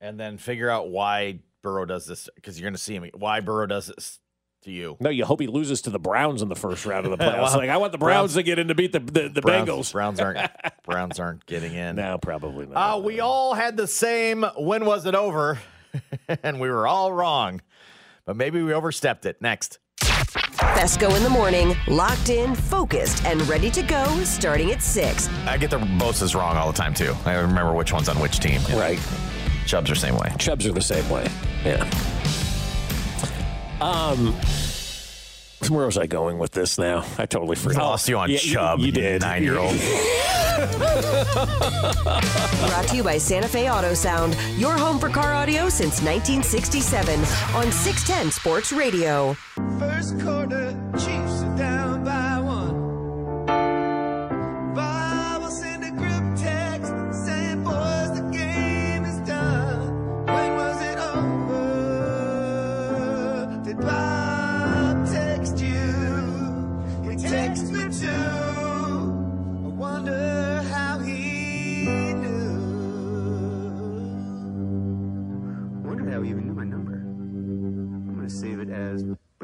And 0.00 0.18
then 0.18 0.38
figure 0.38 0.70
out 0.70 0.88
why 0.88 1.40
Burrow 1.62 1.84
does 1.84 2.06
this 2.06 2.28
because 2.34 2.58
you're 2.58 2.64
going 2.66 2.74
to 2.74 2.80
see 2.80 2.94
him. 2.94 3.08
Why 3.14 3.40
Burrow 3.40 3.66
does 3.66 3.86
this 3.86 4.18
to 4.62 4.70
you? 4.70 4.96
No, 5.00 5.10
you 5.10 5.24
hope 5.24 5.40
he 5.40 5.46
loses 5.46 5.82
to 5.82 5.90
the 5.90 5.98
Browns 5.98 6.42
in 6.42 6.48
the 6.48 6.56
first 6.56 6.86
round 6.86 7.06
of 7.06 7.10
the 7.12 7.18
playoffs. 7.24 7.42
Well, 7.42 7.56
like 7.58 7.70
I 7.70 7.76
want 7.76 7.92
the 7.92 7.98
Browns- 7.98 8.14
Browns, 8.32 8.34
to 8.34 8.42
get 8.42 8.58
in 8.58 8.68
to 8.68 8.74
beat 8.74 8.92
the 8.92 9.00
the, 9.00 9.28
the 9.28 9.40
Browns, 9.42 9.68
Bengals. 9.68 9.92
Browns 9.92 10.20
aren't 10.20 10.50
Browns 10.84 11.18
aren't 11.20 11.46
getting 11.46 11.74
in. 11.74 11.96
No, 11.96 12.18
probably 12.18 12.66
not. 12.66 12.76
Uh, 12.76 12.98
we 13.00 13.20
all 13.20 13.54
had 13.54 13.76
the 13.76 13.86
same. 13.86 14.44
When 14.58 14.84
was 14.84 15.06
it 15.06 15.14
over? 15.14 15.58
and 16.42 16.60
we 16.60 16.70
were 16.70 16.86
all 16.86 17.12
wrong, 17.12 17.60
but 18.24 18.36
maybe 18.36 18.62
we 18.62 18.72
overstepped 18.72 19.26
it. 19.26 19.40
Next. 19.42 19.78
Fescoe 20.00 21.14
in 21.16 21.22
the 21.22 21.30
morning, 21.30 21.74
locked 21.88 22.28
in, 22.28 22.54
focused, 22.54 23.24
and 23.24 23.40
ready 23.48 23.70
to 23.70 23.82
go 23.82 24.04
starting 24.24 24.70
at 24.72 24.82
6. 24.82 25.28
I 25.46 25.56
get 25.58 25.70
the 25.70 25.78
Bosa's 25.78 26.34
wrong 26.34 26.56
all 26.56 26.70
the 26.70 26.76
time 26.76 26.94
too. 26.94 27.14
I 27.24 27.34
remember 27.34 27.72
which 27.72 27.92
one's 27.92 28.08
on 28.08 28.18
which 28.20 28.38
team. 28.38 28.60
right. 28.78 28.98
Chubbs 29.66 29.90
are 29.90 29.94
same 29.94 30.16
way. 30.16 30.32
Chubs 30.38 30.66
are 30.66 30.72
the 30.72 30.80
same 30.80 31.08
way. 31.08 31.26
Yeah. 31.64 31.88
Um, 33.80 34.34
where 35.68 35.86
was 35.86 35.96
I 35.98 36.06
going 36.06 36.38
with 36.38 36.52
this 36.52 36.78
now? 36.78 37.04
I 37.18 37.26
totally 37.26 37.56
forgot. 37.56 37.82
I 37.82 37.84
Lost 37.86 38.08
you 38.08 38.18
on 38.18 38.30
Yeah, 38.30 38.38
Chubb. 38.38 38.80
You, 38.80 38.92
did. 38.92 39.22
nine 39.22 39.42
year 39.42 39.58
old. 39.58 39.76
Brought 42.68 42.86
to 42.88 42.96
you 42.96 43.02
by 43.02 43.16
Santa 43.18 43.48
Fe 43.48 43.70
Auto 43.70 43.94
Sound, 43.94 44.36
your 44.58 44.72
home 44.76 44.98
for 44.98 45.08
car 45.08 45.32
audio 45.32 45.68
since 45.68 46.02
1967 46.02 47.20
on 47.54 47.70
610 47.72 48.30
Sports 48.32 48.72
Radio. 48.72 49.34
First 49.78 50.20
quarter, 50.20 50.72
Chiefs 50.98 51.39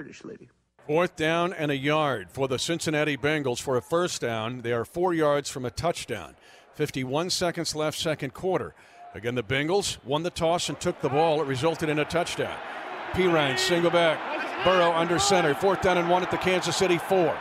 British 0.06 0.24
lady. 0.24 0.48
Fourth 0.86 1.16
down 1.16 1.52
and 1.52 1.72
a 1.72 1.76
yard 1.76 2.28
for 2.30 2.46
the 2.46 2.60
Cincinnati 2.60 3.16
Bengals 3.16 3.60
for 3.60 3.76
a 3.76 3.82
first 3.82 4.20
down. 4.20 4.60
They 4.60 4.72
are 4.72 4.84
four 4.84 5.12
yards 5.12 5.50
from 5.50 5.64
a 5.64 5.70
touchdown. 5.70 6.36
51 6.74 7.30
seconds 7.30 7.74
left, 7.74 7.98
second 7.98 8.32
quarter. 8.32 8.72
Again, 9.14 9.34
the 9.34 9.42
Bengals 9.42 9.98
won 10.04 10.22
the 10.22 10.30
toss 10.30 10.68
and 10.68 10.78
took 10.78 11.00
the 11.00 11.08
ball. 11.08 11.42
It 11.42 11.48
resulted 11.48 11.88
in 11.88 11.98
a 11.98 12.04
touchdown. 12.04 12.56
Perine 13.14 13.58
single 13.58 13.90
back. 13.90 14.20
Burrow 14.64 14.92
under 14.92 15.18
center. 15.18 15.54
Fourth 15.54 15.82
down 15.82 15.98
and 15.98 16.08
one 16.08 16.22
at 16.22 16.30
the 16.30 16.36
Kansas 16.36 16.76
City 16.76 16.98
four. 16.98 17.36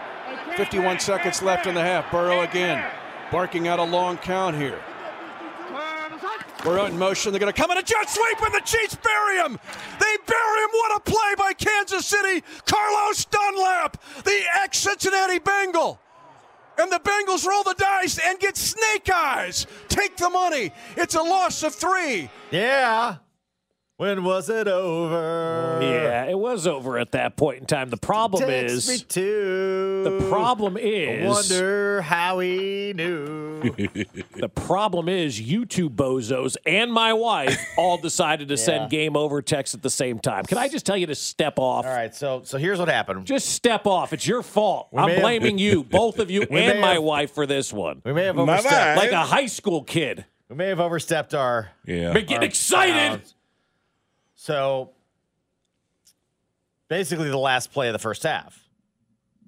51 0.58 1.00
seconds 1.00 1.44
left 1.44 1.68
in 1.68 1.76
the 1.76 1.82
half. 1.82 2.10
Burrow 2.10 2.42
again, 2.42 2.84
barking 3.32 3.68
out 3.68 3.78
a 3.78 3.84
long 3.84 4.18
count 4.18 4.56
here. 4.56 4.82
Burrow 6.64 6.86
in 6.86 6.98
motion. 6.98 7.32
They're 7.32 7.40
going 7.40 7.54
to 7.54 7.62
come 7.62 7.72
in 7.72 7.78
a 7.78 7.84
jet 7.84 8.10
sweep, 8.10 8.42
and 8.42 8.54
the 8.54 8.62
Chiefs 8.66 8.96
bury 8.96 9.38
him. 9.38 9.60
They 10.00 10.18
bury 10.26 10.64
him. 10.64 10.70
What 10.72 10.98
a 10.98 11.00
play 11.02 11.36
by 11.38 11.54
Kansas 11.54 12.06
City. 12.06 12.44
Carlos 12.66 13.26
Dunlap, 13.26 14.02
the 14.24 14.42
ex 14.64 14.80
Cincinnati 14.80 15.40
Bengal. 15.40 16.00
And 16.78 16.92
the 16.92 17.00
Bengals 17.00 17.46
roll 17.46 17.64
the 17.64 17.76
dice 17.78 18.20
and 18.20 18.38
get 18.40 18.58
snake 18.58 19.10
eyes. 19.14 19.66
Take 19.88 20.18
the 20.18 20.30
money. 20.30 20.72
It's 20.98 21.16
a 21.16 21.22
loss 21.22 21.64
of 21.64 21.74
three. 21.74 22.30
Yeah. 22.52 23.18
When 23.98 24.26
was 24.26 24.50
it 24.50 24.68
over? 24.68 25.80
Yeah, 25.82 26.26
it 26.26 26.38
was 26.38 26.68
over 26.68 27.00
at 27.00 27.14
that 27.14 27.38
point 27.38 27.60
in 27.60 27.66
time. 27.66 27.90
The 27.90 27.96
problem 27.96 28.44
Text 28.46 28.90
me 28.90 28.96
is 28.96 29.04
too. 29.04 30.04
the 30.04 30.28
problem 30.30 30.76
is 30.76 31.26
Wonder 31.26 32.02
how 32.02 32.40
he 32.40 32.92
knew. 32.94 33.62
the 33.62 34.50
problem 34.54 35.08
is 35.08 35.40
you 35.40 35.66
two 35.66 35.90
bozos 35.90 36.58
and 36.66 36.92
my 36.92 37.14
wife 37.14 37.58
all 37.78 37.98
decided 37.98 38.50
to 38.50 38.56
Yeah. 38.56 38.64
send 38.66 38.90
game 38.92 39.16
over 39.16 39.42
text 39.42 39.74
at 39.74 39.82
the 39.82 39.90
same 39.90 40.20
time. 40.20 40.44
Can 40.44 40.58
I 40.58 40.68
just 40.68 40.86
tell 40.86 40.98
you 40.98 41.08
to 41.08 41.16
step 41.16 41.58
off? 41.58 41.86
All 41.86 41.92
right, 41.94 42.14
so 42.14 42.42
so 42.44 42.58
here's 42.58 42.80
what 42.80 42.90
happened. 42.90 43.26
Just 43.26 43.52
step 43.52 43.88
off. 43.88 44.12
It's 44.12 44.28
your 44.28 44.42
fault. 44.44 44.90
We 44.92 45.00
I'm 45.00 45.06
may 45.06 45.14
have- 45.14 45.22
blaming 45.22 45.58
you, 45.58 45.84
both 45.90 46.20
of 46.20 46.30
you, 46.30 46.42
and 46.42 46.82
my 46.82 46.96
have- 46.96 47.04
wife 47.04 47.32
for 47.32 47.46
this 47.46 47.72
one. 47.72 48.02
We 48.04 48.12
may 48.12 48.26
have 48.26 48.38
overstepped. 48.38 48.98
Like 48.98 49.12
a 49.14 49.24
high 49.24 49.46
school 49.46 49.84
kid. 49.84 50.26
We 50.50 50.58
may 50.58 50.68
have 50.68 50.82
overstepped 50.82 51.34
our. 51.34 51.70
Yeah. 51.86 52.12
Been 52.12 52.24
getting 52.26 52.38
our 52.40 52.44
excited. 52.44 52.94
bounds. 53.12 53.35
So 54.46 54.92
basically, 56.88 57.30
the 57.30 57.38
last 57.38 57.72
play 57.72 57.88
of 57.88 57.94
the 57.94 58.00
first 58.00 58.22
half. 58.22 58.60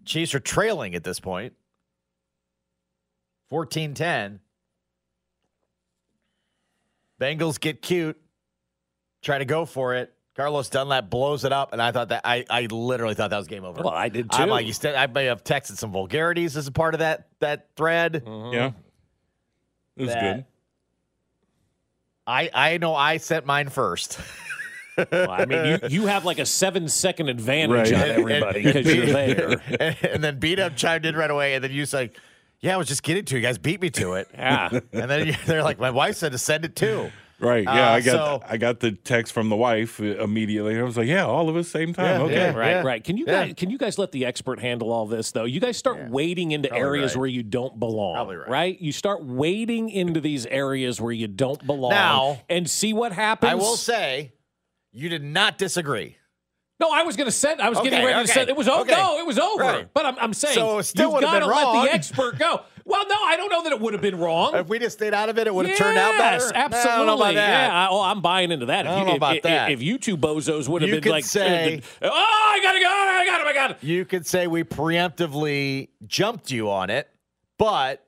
Chiefs 0.06 0.34
are 0.34 0.40
trailing 0.40 0.96
at 0.96 1.04
this 1.04 1.20
point. 1.20 1.54
14 3.52 3.94
10. 3.94 4.40
Bengals 7.22 7.60
get 7.60 7.84
cute, 7.84 8.20
try 9.22 9.38
to 9.38 9.46
go 9.46 9.66
for 9.66 9.94
it. 9.94 10.12
Carlos 10.36 10.68
Dunlap 10.70 11.12
blows 11.12 11.46
it 11.46 11.52
up, 11.54 11.74
and 11.74 11.82
I 11.82 11.92
thought 11.92 12.10
that 12.10 12.22
I, 12.26 12.44
I 12.50 12.66
literally 12.66 13.14
thought 13.14 13.30
that 13.30 13.38
was 13.38 13.48
game 13.48 13.66
over. 13.66 13.84
Well, 13.84 13.94
I 13.94 14.10
did 14.10 14.28
I'm 14.32 14.48
too. 14.48 14.52
like, 14.52 14.66
you 14.66 14.74
st- 14.74 14.96
I 14.98 15.06
may 15.06 15.26
have 15.26 15.44
texted 15.44 15.78
some 15.78 15.92
vulgarities 15.92 16.58
as 16.58 16.66
a 16.66 16.72
part 16.72 16.96
of 16.96 17.00
that 17.02 17.28
that 17.40 17.68
thread. 17.76 18.24
Mm-hmm. 18.26 18.54
Yeah. 18.54 18.72
It 19.96 20.02
was 20.06 20.14
That- 20.14 20.22
good. 20.38 20.46
I 22.26 22.50
I 22.52 22.78
know 22.80 22.96
I 22.96 23.18
sent 23.18 23.46
mine 23.46 23.70
first. 23.70 24.20
Well, 25.12 25.32
I 25.32 25.46
mean, 25.46 25.66
you, 25.66 25.80
you 26.02 26.06
have 26.08 26.26
like 26.26 26.40
a 26.40 26.46
seven 26.46 26.88
second 26.88 27.30
advantage 27.30 27.92
Right. 27.92 28.02
on 28.02 28.10
everybody 28.10 28.64
because 28.64 28.94
you're 28.94 29.06
there. 29.06 29.62
and, 29.80 29.98
and 30.04 30.24
then 30.24 30.40
beat 30.40 30.60
up 30.60 30.76
chimed 30.76 31.06
in 31.06 31.16
right 31.16 31.30
away, 31.32 31.56
and 31.56 31.64
then 31.64 31.72
you 31.72 31.86
say, 31.86 32.12
"Yeah, 32.60 32.74
I 32.76 32.78
was 32.78 32.88
just 32.88 33.04
getting 33.04 33.26
to 33.26 33.36
you 33.36 33.42
guys 33.42 33.58
beat 33.58 33.82
me 33.82 33.90
to 33.92 34.14
it." 34.14 34.28
Yeah. 34.34 34.70
And 34.94 35.10
then 35.10 35.28
you, 35.28 35.34
they're 35.46 35.64
like, 35.64 35.80
"My 35.80 35.92
wife 35.92 36.16
said 36.16 36.32
to 36.32 36.38
send 36.38 36.66
it 36.66 36.76
too." 36.76 37.12
Right. 37.40 37.66
Yeah. 37.66 37.92
Uh, 37.92 37.94
I 37.94 38.02
got 38.02 38.12
so- 38.14 38.42
I 38.50 38.58
got 38.58 38.80
the 38.80 38.94
text 38.94 39.32
from 39.32 39.50
the 39.50 39.56
wife 39.56 40.00
uh, 40.00 40.06
immediately. 40.24 40.76
I 40.80 40.82
was 40.82 40.98
like, 40.98 41.06
yeah, 41.06 41.24
all 41.24 41.50
of 41.50 41.56
us 41.56 41.68
same 41.68 41.94
time. 41.94 42.06
Yeah, 42.22 42.26
okay. 42.26 42.34
yeah. 42.34 42.54
Right, 42.56 42.84
right. 42.84 43.04
Can 43.04 43.16
you 43.16 43.26
Yeah. 43.28 43.46
guys 43.46 43.54
can 43.56 43.70
you 43.70 43.78
guys 43.78 44.00
let 44.00 44.12
the 44.12 44.26
expert 44.26 44.60
handle 44.60 44.92
all 44.92 45.06
this 45.06 45.32
though? 45.34 45.44
You 45.44 45.60
guys 45.60 45.78
start 45.78 46.10
wading 46.10 46.52
into 46.52 46.70
Probably 46.70 46.84
areas 46.84 47.12
right. 47.14 47.20
where 47.20 47.30
you 47.30 47.44
don't 47.44 47.80
belong. 47.80 48.16
Probably 48.16 48.38
right. 48.38 48.82
You 48.82 48.92
start 48.92 49.24
wading 49.24 49.92
into 49.92 50.20
these 50.20 50.48
areas 50.48 51.00
where 51.00 51.12
you 51.14 51.28
don't 51.28 51.64
belong 51.68 51.92
Now- 51.92 52.42
and 52.50 52.68
see 52.68 52.92
what 52.92 53.12
happens. 53.12 53.52
I 53.52 53.54
will 53.54 53.78
say, 53.78 54.32
you 54.98 55.10
did 55.10 55.24
not 55.24 55.58
disagree. 55.58 56.18
No, 56.80 56.92
I 56.92 57.04
was 57.04 57.16
going 57.16 57.26
to 57.26 57.32
send. 57.32 57.62
I 57.62 57.70
was 57.70 57.80
getting 57.80 58.04
ready 58.04 58.14
okay, 58.14 58.26
to 58.28 58.32
send. 58.32 58.50
It 58.50 58.56
was 58.56 58.68
over. 58.68 58.82
okay. 58.82 58.92
No, 58.92 59.18
it 59.18 59.26
was 59.26 59.40
over. 59.40 59.64
Right. 59.64 59.88
But 59.94 60.06
I'm, 60.06 60.16
I'm 60.20 60.34
saying 60.34 60.54
So 60.54 60.82
still 60.82 61.12
you've 61.12 61.22
got 61.22 61.40
to 61.40 61.48
let 61.48 61.86
the 61.86 61.94
expert 61.94 62.38
go. 62.38 62.62
Well, 62.86 63.06
no, 63.08 63.16
I 63.16 63.36
don't 63.36 63.50
know 63.50 63.64
that 63.64 63.74
it 63.74 63.82
would 63.82 63.94
have 63.94 64.02
been 64.02 64.18
wrong. 64.18 64.56
If 64.56 64.70
we 64.70 64.80
just 64.80 64.98
stayed 64.98 65.14
out 65.14 65.28
of 65.28 65.38
it, 65.38 65.48
it 65.48 65.54
would 65.54 65.66
have 65.66 65.72
yes, 65.72 65.80
turned 65.80 65.98
out 65.98 66.18
better. 66.18 66.52
Absolutely. 66.56 66.92
I 66.92 66.96
don't 66.96 67.06
know 67.06 67.16
about 67.16 67.34
that. 67.34 67.68
Yeah, 67.68 67.80
I, 67.80 67.88
oh, 67.90 68.02
I'm 68.02 68.22
buying 68.22 68.52
into 68.52 68.68
that. 68.68 68.88
I 68.88 68.90
if 68.92 68.96
don't 68.96 69.00
you, 69.00 69.06
know 69.06 69.12
if- 69.12 69.18
about 69.18 69.36
if, 69.38 69.44
that. 69.44 69.72
If 69.72 69.82
you 69.82 69.98
two 69.98 70.18
bozos 70.18 70.70
would 70.70 70.82
have 70.84 70.90
You 70.90 71.02
been 71.02 71.12
like, 71.12 71.26
uh, 71.26 71.28
say- 71.28 71.82
oh, 72.02 72.10
I 72.10 72.60
gotta 72.64 72.80
go, 72.80 72.86
oh, 72.88 73.20
I 73.20 73.26
got 73.26 73.42
him, 73.42 73.48
oh 73.48 73.50
I 73.50 73.54
got 73.54 73.72
him. 73.72 73.78
You 73.82 74.06
could 74.06 74.26
say 74.26 74.48
we 74.48 74.64
preemptively 74.64 75.90
jumped 76.06 76.50
you 76.50 76.72
on 76.72 76.90
it, 76.90 77.10
but 77.58 78.07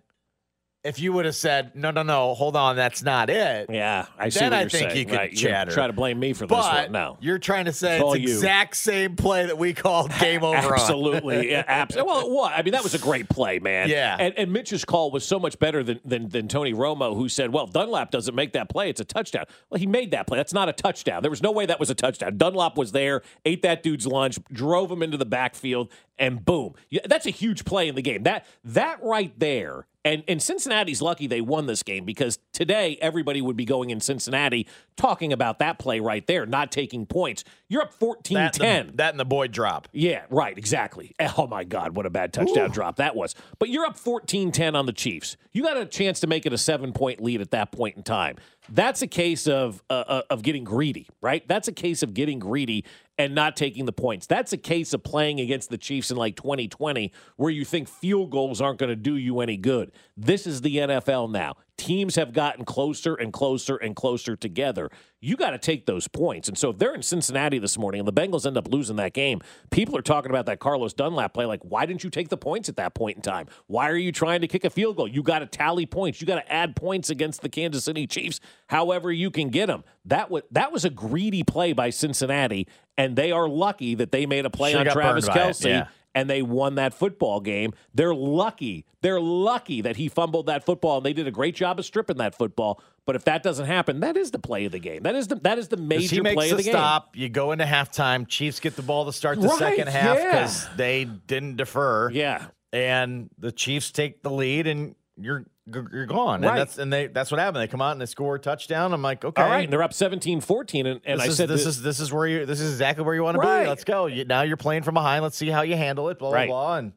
if 0.83 0.97
you 0.97 1.11
would 1.11 1.25
have 1.25 1.35
said, 1.35 1.75
"No, 1.75 1.91
no, 1.91 2.03
no, 2.03 2.33
hold 2.33 2.55
on, 2.55 2.75
that's 2.77 3.03
not 3.03 3.29
it," 3.29 3.69
Yeah, 3.69 4.05
I 4.17 4.29
see 4.29 4.39
Then 4.39 4.51
what 4.51 4.57
I 4.57 4.61
you're 4.61 4.69
think 4.69 4.91
saying. 4.91 4.97
you 4.99 5.05
could 5.07 5.17
right. 5.17 5.35
Chatter. 5.35 5.71
Try 5.71 5.87
to 5.87 5.93
blame 5.93 6.19
me 6.19 6.31
for 6.31 6.47
this 6.47 6.57
but 6.57 6.83
one. 6.83 6.91
No. 6.93 7.17
you're 7.19 7.37
trying 7.37 7.65
to 7.65 7.73
say 7.73 7.99
It's 7.99 8.15
it's 8.15 8.23
you. 8.25 8.33
exact 8.35 8.77
same 8.77 9.15
play 9.17 9.45
that 9.45 9.57
we 9.57 9.73
called 9.73 10.11
game 10.19 10.43
over. 10.43 10.55
Absolutely, 10.73 11.51
yeah, 11.51 11.63
absolutely. 11.67 12.11
Well, 12.13 12.31
what? 12.31 12.53
I 12.53 12.61
mean, 12.63 12.71
that 12.71 12.83
was 12.83 12.93
a 12.93 12.99
great 12.99 13.27
play, 13.27 13.59
man. 13.59 13.89
Yeah. 13.89 14.15
And, 14.17 14.33
and 14.37 14.53
Mitch's 14.53 14.85
call 14.85 15.11
was 15.11 15.25
so 15.25 15.37
much 15.37 15.59
better 15.59 15.83
than, 15.83 15.99
than 16.05 16.29
than 16.29 16.47
Tony 16.47 16.73
Romo, 16.73 17.13
who 17.15 17.27
said, 17.27 17.51
"Well, 17.51 17.67
Dunlap 17.67 18.11
doesn't 18.11 18.33
make 18.35 18.53
that 18.53 18.69
play; 18.69 18.89
it's 18.89 19.01
a 19.01 19.05
touchdown." 19.05 19.45
Well, 19.69 19.79
he 19.79 19.87
made 19.87 20.11
that 20.11 20.27
play. 20.27 20.37
That's 20.37 20.53
not 20.53 20.69
a 20.69 20.73
touchdown. 20.73 21.21
There 21.23 21.31
was 21.31 21.43
no 21.43 21.51
way 21.51 21.65
that 21.65 21.79
was 21.79 21.89
a 21.89 21.95
touchdown. 21.95 22.37
Dunlap 22.37 22.77
was 22.77 22.93
there, 22.93 23.21
ate 23.43 23.63
that 23.63 23.83
dude's 23.83 24.07
lunch, 24.07 24.39
drove 24.53 24.89
him 24.89 25.03
into 25.03 25.17
the 25.17 25.25
backfield, 25.25 25.91
and 26.19 26.43
boom. 26.43 26.75
That's 27.05 27.25
a 27.25 27.31
huge 27.31 27.65
play 27.65 27.87
in 27.87 27.95
the 27.95 28.01
game. 28.01 28.23
That 28.23 28.45
that 28.65 29.01
right 29.01 29.33
there. 29.39 29.87
And 30.05 30.23
and 30.27 30.41
Cincinnati's 30.41 31.01
lucky 31.01 31.27
they 31.27 31.41
won 31.41 31.65
this 31.65 31.83
game 31.83 32.05
because 32.05 32.39
today 32.53 32.97
everybody 33.01 33.41
would 33.41 33.57
be 33.57 33.65
going 33.65 33.89
in 33.89 33.99
Cincinnati 33.99 34.67
talking 34.95 35.33
about 35.33 35.59
that 35.59 35.79
play 35.79 35.99
right 35.99 36.25
there, 36.27 36.45
not 36.45 36.71
taking 36.71 37.05
points. 37.05 37.43
You're 37.69 37.83
up 37.83 37.97
14-10. 37.97 38.33
That, 38.33 38.61
and 38.61 38.89
the, 38.89 38.93
that 38.97 39.11
and 39.11 39.19
the 39.19 39.25
Boyd 39.25 39.51
drop. 39.51 39.87
Yeah, 39.93 40.23
right, 40.29 40.57
exactly. 40.57 41.15
Oh 41.37 41.47
my 41.47 41.63
God, 41.63 41.95
what 41.95 42.05
a 42.05 42.09
bad 42.09 42.33
touchdown 42.33 42.71
drop 42.71 42.97
that 42.97 43.15
was. 43.15 43.35
But 43.59 43.69
you're 43.69 43.85
up 43.85 43.97
14 43.97 44.51
10 44.51 44.75
on 44.75 44.87
the 44.87 44.91
Chiefs. 44.91 45.37
You 45.53 45.63
got 45.63 45.77
a 45.77 45.85
chance 45.85 46.19
to 46.21 46.27
make 46.27 46.45
it 46.45 46.51
a 46.51 46.57
seven 46.57 46.91
point 46.91 47.21
lead 47.21 47.39
at 47.39 47.51
that 47.51 47.71
point 47.71 47.95
in 47.95 48.03
time. 48.03 48.37
That's 48.67 49.01
a 49.01 49.07
case 49.07 49.47
of 49.47 49.81
uh, 49.89 50.03
uh, 50.07 50.21
of 50.29 50.41
getting 50.41 50.63
greedy, 50.63 51.07
right? 51.21 51.47
That's 51.47 51.67
a 51.67 51.71
case 51.71 52.03
of 52.03 52.13
getting 52.13 52.39
greedy 52.39 52.83
and 53.17 53.35
not 53.35 53.55
taking 53.55 53.85
the 53.85 53.93
points. 53.93 54.25
That's 54.27 54.53
a 54.53 54.57
case 54.57 54.93
of 54.93 55.03
playing 55.03 55.39
against 55.39 55.69
the 55.69 55.77
Chiefs 55.77 56.09
in 56.09 56.17
like 56.17 56.35
2020 56.35 57.11
where 57.35 57.51
you 57.51 57.65
think 57.65 57.87
field 57.87 58.31
goals 58.31 58.61
aren't 58.61 58.79
going 58.79 58.89
to 58.89 58.95
do 58.95 59.15
you 59.15 59.41
any 59.41 59.57
good. 59.57 59.91
This 60.17 60.47
is 60.47 60.61
the 60.61 60.77
NFL 60.77 61.31
now. 61.31 61.55
Teams 61.79 62.17
have 62.17 62.33
gotten 62.33 62.65
closer 62.65 63.15
and 63.15 63.31
closer 63.31 63.77
and 63.77 63.95
closer 63.95 64.35
together. 64.35 64.89
You 65.21 65.37
got 65.37 65.51
to 65.51 65.57
take 65.57 65.85
those 65.85 66.09
points. 66.09 66.49
And 66.49 66.57
so 66.57 66.71
if 66.71 66.77
they're 66.77 66.93
in 66.93 67.01
Cincinnati 67.01 67.57
this 67.57 67.77
morning 67.77 67.99
and 67.99 68.07
the 68.07 68.13
Bengals 68.13 68.45
end 68.45 68.57
up 68.57 68.67
losing 68.67 68.97
that 68.97 69.13
game, 69.13 69.39
people 69.71 69.95
are 69.95 70.01
talking 70.01 70.29
about 70.29 70.45
that 70.47 70.59
Carlos 70.59 70.93
Dunlap 70.93 71.33
play 71.33 71.45
like, 71.45 71.61
why 71.63 71.85
didn't 71.85 72.03
you 72.03 72.09
take 72.09 72.27
the 72.27 72.37
points 72.37 72.67
at 72.67 72.75
that 72.75 72.95
point 72.95 73.15
in 73.15 73.21
time? 73.21 73.47
Why 73.67 73.89
are 73.89 73.95
you 73.95 74.11
trying 74.11 74.41
to 74.41 74.47
kick 74.47 74.65
a 74.65 74.69
field 74.69 74.97
goal? 74.97 75.07
You 75.07 75.23
got 75.23 75.39
to 75.39 75.45
tally 75.45 75.85
points. 75.85 76.19
You 76.19 76.27
got 76.27 76.35
to 76.35 76.51
add 76.51 76.75
points 76.75 77.09
against 77.09 77.41
the 77.41 77.49
Kansas 77.49 77.85
City 77.85 78.05
Chiefs 78.07 78.41
however 78.67 79.09
you 79.09 79.31
can 79.31 79.47
get 79.47 79.67
them. 79.67 79.85
That 80.03 80.29
was 80.29 80.43
that 80.51 80.73
was 80.73 80.83
a 80.83 80.89
greedy 80.89 81.43
play 81.43 81.71
by 81.71 81.91
Cincinnati 81.91 82.67
and 82.97 83.15
they 83.15 83.31
are 83.31 83.47
lucky 83.47 83.95
that 83.95 84.11
they 84.11 84.25
made 84.25 84.45
a 84.45 84.49
play 84.49 84.73
Should've 84.73 84.87
on 84.87 84.93
Travis 84.93 85.29
Kelce 85.29 85.65
yeah. 85.65 85.87
And 86.19 86.29
they 86.29 86.41
won 86.41 86.75
that 86.75 86.93
football 86.93 87.39
game. 87.39 87.73
They're 87.93 88.13
lucky. 88.13 88.85
They're 89.01 89.21
lucky 89.21 89.81
that 89.81 89.95
he 89.95 90.09
fumbled 90.09 90.47
that 90.47 90.65
football 90.65 90.97
and 90.97 91.05
they 91.05 91.13
did 91.13 91.27
a 91.27 91.31
great 91.31 91.55
job 91.55 91.79
of 91.79 91.85
stripping 91.85 92.17
that 92.17 92.35
football. 92.35 92.81
But 93.05 93.15
if 93.15 93.23
that 93.25 93.41
doesn't 93.43 93.65
happen, 93.65 94.01
that 94.01 94.17
is 94.17 94.31
the 94.31 94.39
play 94.39 94.65
of 94.65 94.71
the 94.71 94.79
game. 94.79 95.03
That 95.03 95.15
is 95.15 95.27
the 95.27 95.35
that 95.35 95.57
is 95.57 95.69
the 95.69 95.77
major 95.77 96.15
he 96.15 96.21
makes 96.21 96.35
play 96.35 96.47
the 96.49 96.51
of 96.53 96.57
the 96.57 96.63
game. 96.63 96.73
stop. 96.73 97.15
You 97.15 97.29
go 97.29 97.51
into 97.53 97.65
halftime. 97.65 98.27
Chiefs 98.27 98.59
get 98.59 98.75
the 98.75 98.81
ball 98.83 99.05
to 99.05 99.13
start 99.13 99.39
the 99.41 99.47
Right, 99.47 99.57
second 99.57 99.87
half 99.89 100.17
yeah. 100.17 100.31
because 100.31 100.67
they 100.75 101.05
didn't 101.05 101.55
defer. 101.55 102.11
Yeah. 102.11 102.47
and 102.73 103.29
the 103.39 103.51
Chiefs 103.51 103.91
take 103.91 104.21
the 104.21 104.29
lead, 104.29 104.67
and 104.67 104.95
you're 105.17 105.45
you're 105.73 106.05
gone. 106.05 106.41
Right. 106.41 106.49
And 106.49 106.57
that's 106.59 106.77
and 106.77 106.91
they 106.93 107.07
that's 107.07 107.31
what 107.31 107.39
happened. 107.39 107.61
They 107.61 107.67
come 107.67 107.81
out 107.81 107.91
and 107.93 108.01
they 108.01 108.05
score 108.05 108.35
a 108.35 108.39
touchdown. 108.39 108.93
I'm 108.93 109.01
like, 109.01 109.23
okay, 109.25 109.41
All 109.41 109.49
right, 109.49 109.63
and 109.63 109.71
they're 109.73 109.83
up 109.83 109.91
17-14 109.91 110.85
and, 110.85 111.01
and 111.05 111.21
I 111.21 111.25
is, 111.27 111.37
said 111.37 111.49
this 111.49 111.65
is 111.65 111.81
this 111.81 111.99
is 111.99 112.11
where 112.11 112.27
you 112.27 112.45
this 112.45 112.59
is 112.59 112.71
exactly 112.71 113.03
where 113.03 113.15
you 113.15 113.23
want 113.23 113.35
to 113.35 113.41
be. 113.41 113.47
Let's 113.67 113.83
go. 113.83 114.05
You, 114.07 114.25
now 114.25 114.41
you're 114.41 114.57
playing 114.57 114.83
from 114.83 114.93
behind. 114.95 115.23
Let's 115.23 115.37
see 115.37 115.49
how 115.49 115.61
you 115.61 115.75
handle 115.75 116.09
it. 116.09 116.19
Blah 116.19 116.31
Right. 116.31 116.47
blah 116.47 116.65
blah. 116.65 116.75
And 116.77 116.93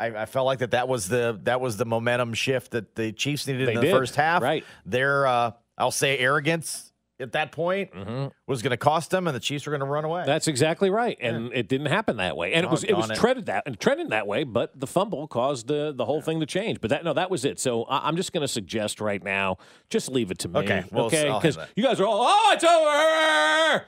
I, 0.00 0.22
I 0.22 0.26
felt 0.26 0.46
like 0.46 0.60
that 0.60 0.70
that 0.72 0.88
was 0.88 1.08
the 1.08 1.38
that 1.44 1.60
was 1.60 1.76
the 1.76 1.84
momentum 1.84 2.34
shift 2.34 2.70
that 2.72 2.94
the 2.94 3.12
Chiefs 3.12 3.46
needed 3.46 3.66
They 3.68 3.72
in 3.72 3.80
the 3.80 3.86
did. 3.86 3.92
first 3.96 4.16
half. 4.16 4.42
Right. 4.42 4.64
Their 4.86 5.26
uh, 5.26 5.50
I'll 5.76 5.90
say 5.90 6.18
arrogance 6.18 6.92
at 7.20 7.32
that 7.32 7.52
point 7.52 7.90
was 8.46 8.62
going 8.62 8.70
to 8.70 8.76
cost 8.76 9.10
them, 9.10 9.26
and 9.26 9.34
the 9.34 9.40
Chiefs 9.40 9.66
were 9.66 9.70
going 9.70 9.80
to 9.80 9.86
run 9.86 10.04
away. 10.04 10.20
Mm-hmm. 10.20 10.28
That's 10.28 10.46
exactly 10.48 10.88
right, 10.90 11.16
and 11.20 11.52
it 11.52 11.68
didn't 11.68 11.86
happen 11.88 12.18
that 12.18 12.36
way. 12.36 12.52
And 12.52 12.64
it 12.64 12.70
was 12.70 12.84
it 12.84 12.92
was 12.94 13.06
Doggone 13.08 13.16
it. 13.16 13.20
treaded 13.20 13.46
that 13.46 13.62
and 13.66 13.80
treaded 13.80 14.10
that 14.10 14.26
way, 14.26 14.44
but 14.44 14.78
the 14.78 14.86
fumble 14.86 15.26
caused 15.26 15.66
the 15.66 15.92
the 15.94 16.04
whole 16.04 16.20
thing 16.20 16.40
to 16.40 16.46
change. 16.46 16.80
But 16.80 16.90
that 16.90 17.04
no, 17.04 17.12
that 17.14 17.30
was 17.30 17.44
it. 17.44 17.58
So 17.58 17.84
I, 17.84 18.06
I'm 18.08 18.16
just 18.16 18.32
going 18.32 18.42
to 18.42 18.48
suggest 18.48 19.00
right 19.00 19.22
now, 19.22 19.58
just 19.90 20.10
leave 20.10 20.30
it 20.30 20.38
to 20.40 20.48
me. 20.48 20.60
Okay, 20.60 20.84
well, 20.92 21.06
okay, 21.06 21.26
I'll 21.28 21.40
have 21.40 21.42
because 21.42 21.58
you 21.76 21.82
guys 21.84 22.00
are 22.00 22.06
all 22.06 22.24
oh, 22.28 22.50
it's 22.54 22.64
over. 22.64 23.84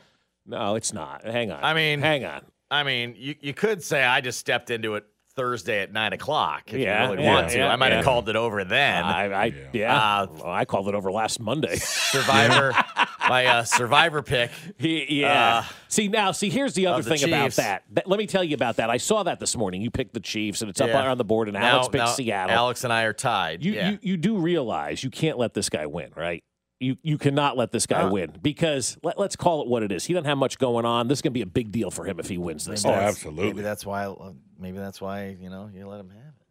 No, 0.46 0.74
it's 0.74 0.92
not. 0.92 1.24
Hang 1.24 1.52
on. 1.52 1.62
I 1.62 1.74
mean, 1.74 2.00
hang 2.00 2.24
on. 2.24 2.42
I 2.70 2.82
mean, 2.82 3.14
you, 3.16 3.34
you 3.40 3.52
could 3.54 3.82
say 3.82 4.02
I 4.04 4.20
just 4.20 4.38
stepped 4.38 4.70
into 4.70 4.94
it 4.94 5.04
Thursday 5.36 5.80
at 5.82 5.92
nine 5.92 6.12
o'clock 6.12 6.72
if 6.72 6.80
Yeah, 6.80 7.04
you 7.04 7.10
really 7.12 7.24
yeah, 7.24 7.34
want 7.34 7.50
to. 7.50 7.58
yeah, 7.58 7.68
I 7.72 7.76
might 7.76 7.88
yeah. 7.88 7.96
have 7.96 8.04
called 8.04 8.28
it 8.28 8.36
over 8.36 8.64
then. 8.64 9.04
I, 9.04 9.26
I 9.46 9.54
yeah, 9.72 9.96
Uh, 9.96 10.26
Well, 10.30 10.46
I 10.50 10.64
called 10.64 10.88
it 10.88 10.94
over 10.94 11.10
last 11.12 11.40
Monday. 11.40 11.76
Survivor, 11.76 12.74
my 13.30 13.46
uh, 13.46 13.64
Survivor 13.64 14.22
pick. 14.22 14.50
Yeah. 14.78 15.58
Uh, 15.58 15.72
see 15.88 16.08
now, 16.08 16.32
see 16.32 16.50
here's 16.50 16.74
the 16.74 16.86
other 16.88 17.02
the 17.02 17.16
thing 17.16 17.28
about 17.28 17.52
that. 17.52 17.84
That- 17.92 18.06
Let 18.06 18.18
me 18.18 18.26
tell 18.26 18.44
you 18.44 18.54
about 18.54 18.76
that. 18.76 18.90
I 18.90 18.96
saw 18.98 19.22
that 19.22 19.40
this 19.40 19.56
morning. 19.56 19.80
You 19.82 19.90
picked 19.90 20.12
the 20.14 20.20
Chiefs, 20.20 20.60
and 20.62 20.70
it's 20.70 20.80
up 20.80 20.94
on 20.94 21.16
the 21.18 21.24
board. 21.24 21.48
And 21.48 21.54
Now- 21.54 21.66
Alex 21.76 21.88
picked 21.88 22.04
now 22.04 22.06
Seattle. 22.06 22.54
Alex 22.56 22.84
and 22.84 22.92
I 22.92 23.02
are 23.04 23.12
tied. 23.12 23.64
You, 23.64 23.72
yeah. 23.72 23.90
you 23.90 23.98
you 24.02 24.16
do 24.16 24.36
realize 24.36 25.02
you 25.02 25.10
can't 25.10 25.38
let 25.38 25.54
this 25.54 25.68
guy 25.70 25.86
win, 25.86 26.10
right? 26.16 26.42
You 26.82 26.96
you 27.02 27.18
cannot 27.18 27.56
let 27.58 27.72
this 27.72 27.86
guy 27.86 28.02
Uh. 28.02 28.10
win 28.10 28.38
because 28.40 28.96
let, 29.02 29.18
let's 29.18 29.36
call 29.36 29.62
it 29.62 29.68
what 29.68 29.82
it 29.82 29.92
is. 29.92 30.04
He 30.04 30.14
doesn't 30.14 30.26
have 30.28 30.38
much 30.38 30.58
going 30.58 30.84
on. 30.86 31.08
This 31.08 31.18
is 31.18 31.22
going 31.22 31.32
to 31.32 31.38
be 31.38 31.42
a 31.42 31.46
big 31.46 31.70
deal 31.70 31.90
for 31.90 32.04
him 32.06 32.18
if 32.18 32.28
he 32.28 32.38
wins 32.38 32.64
this. 32.64 32.84
Oh, 32.86 32.90
absolutely. 32.90 33.44
Maybe 33.48 33.62
that's 33.62 33.84
why. 33.84 34.04
uh, 34.06 34.32
Maybe 34.58 34.78
that's 34.78 35.00
why 35.00 35.36
you 35.40 35.50
know 35.50 35.70
you 35.74 35.86
let 35.86 36.00
him 36.00 36.08
have 36.10 36.18
it. 36.18 36.46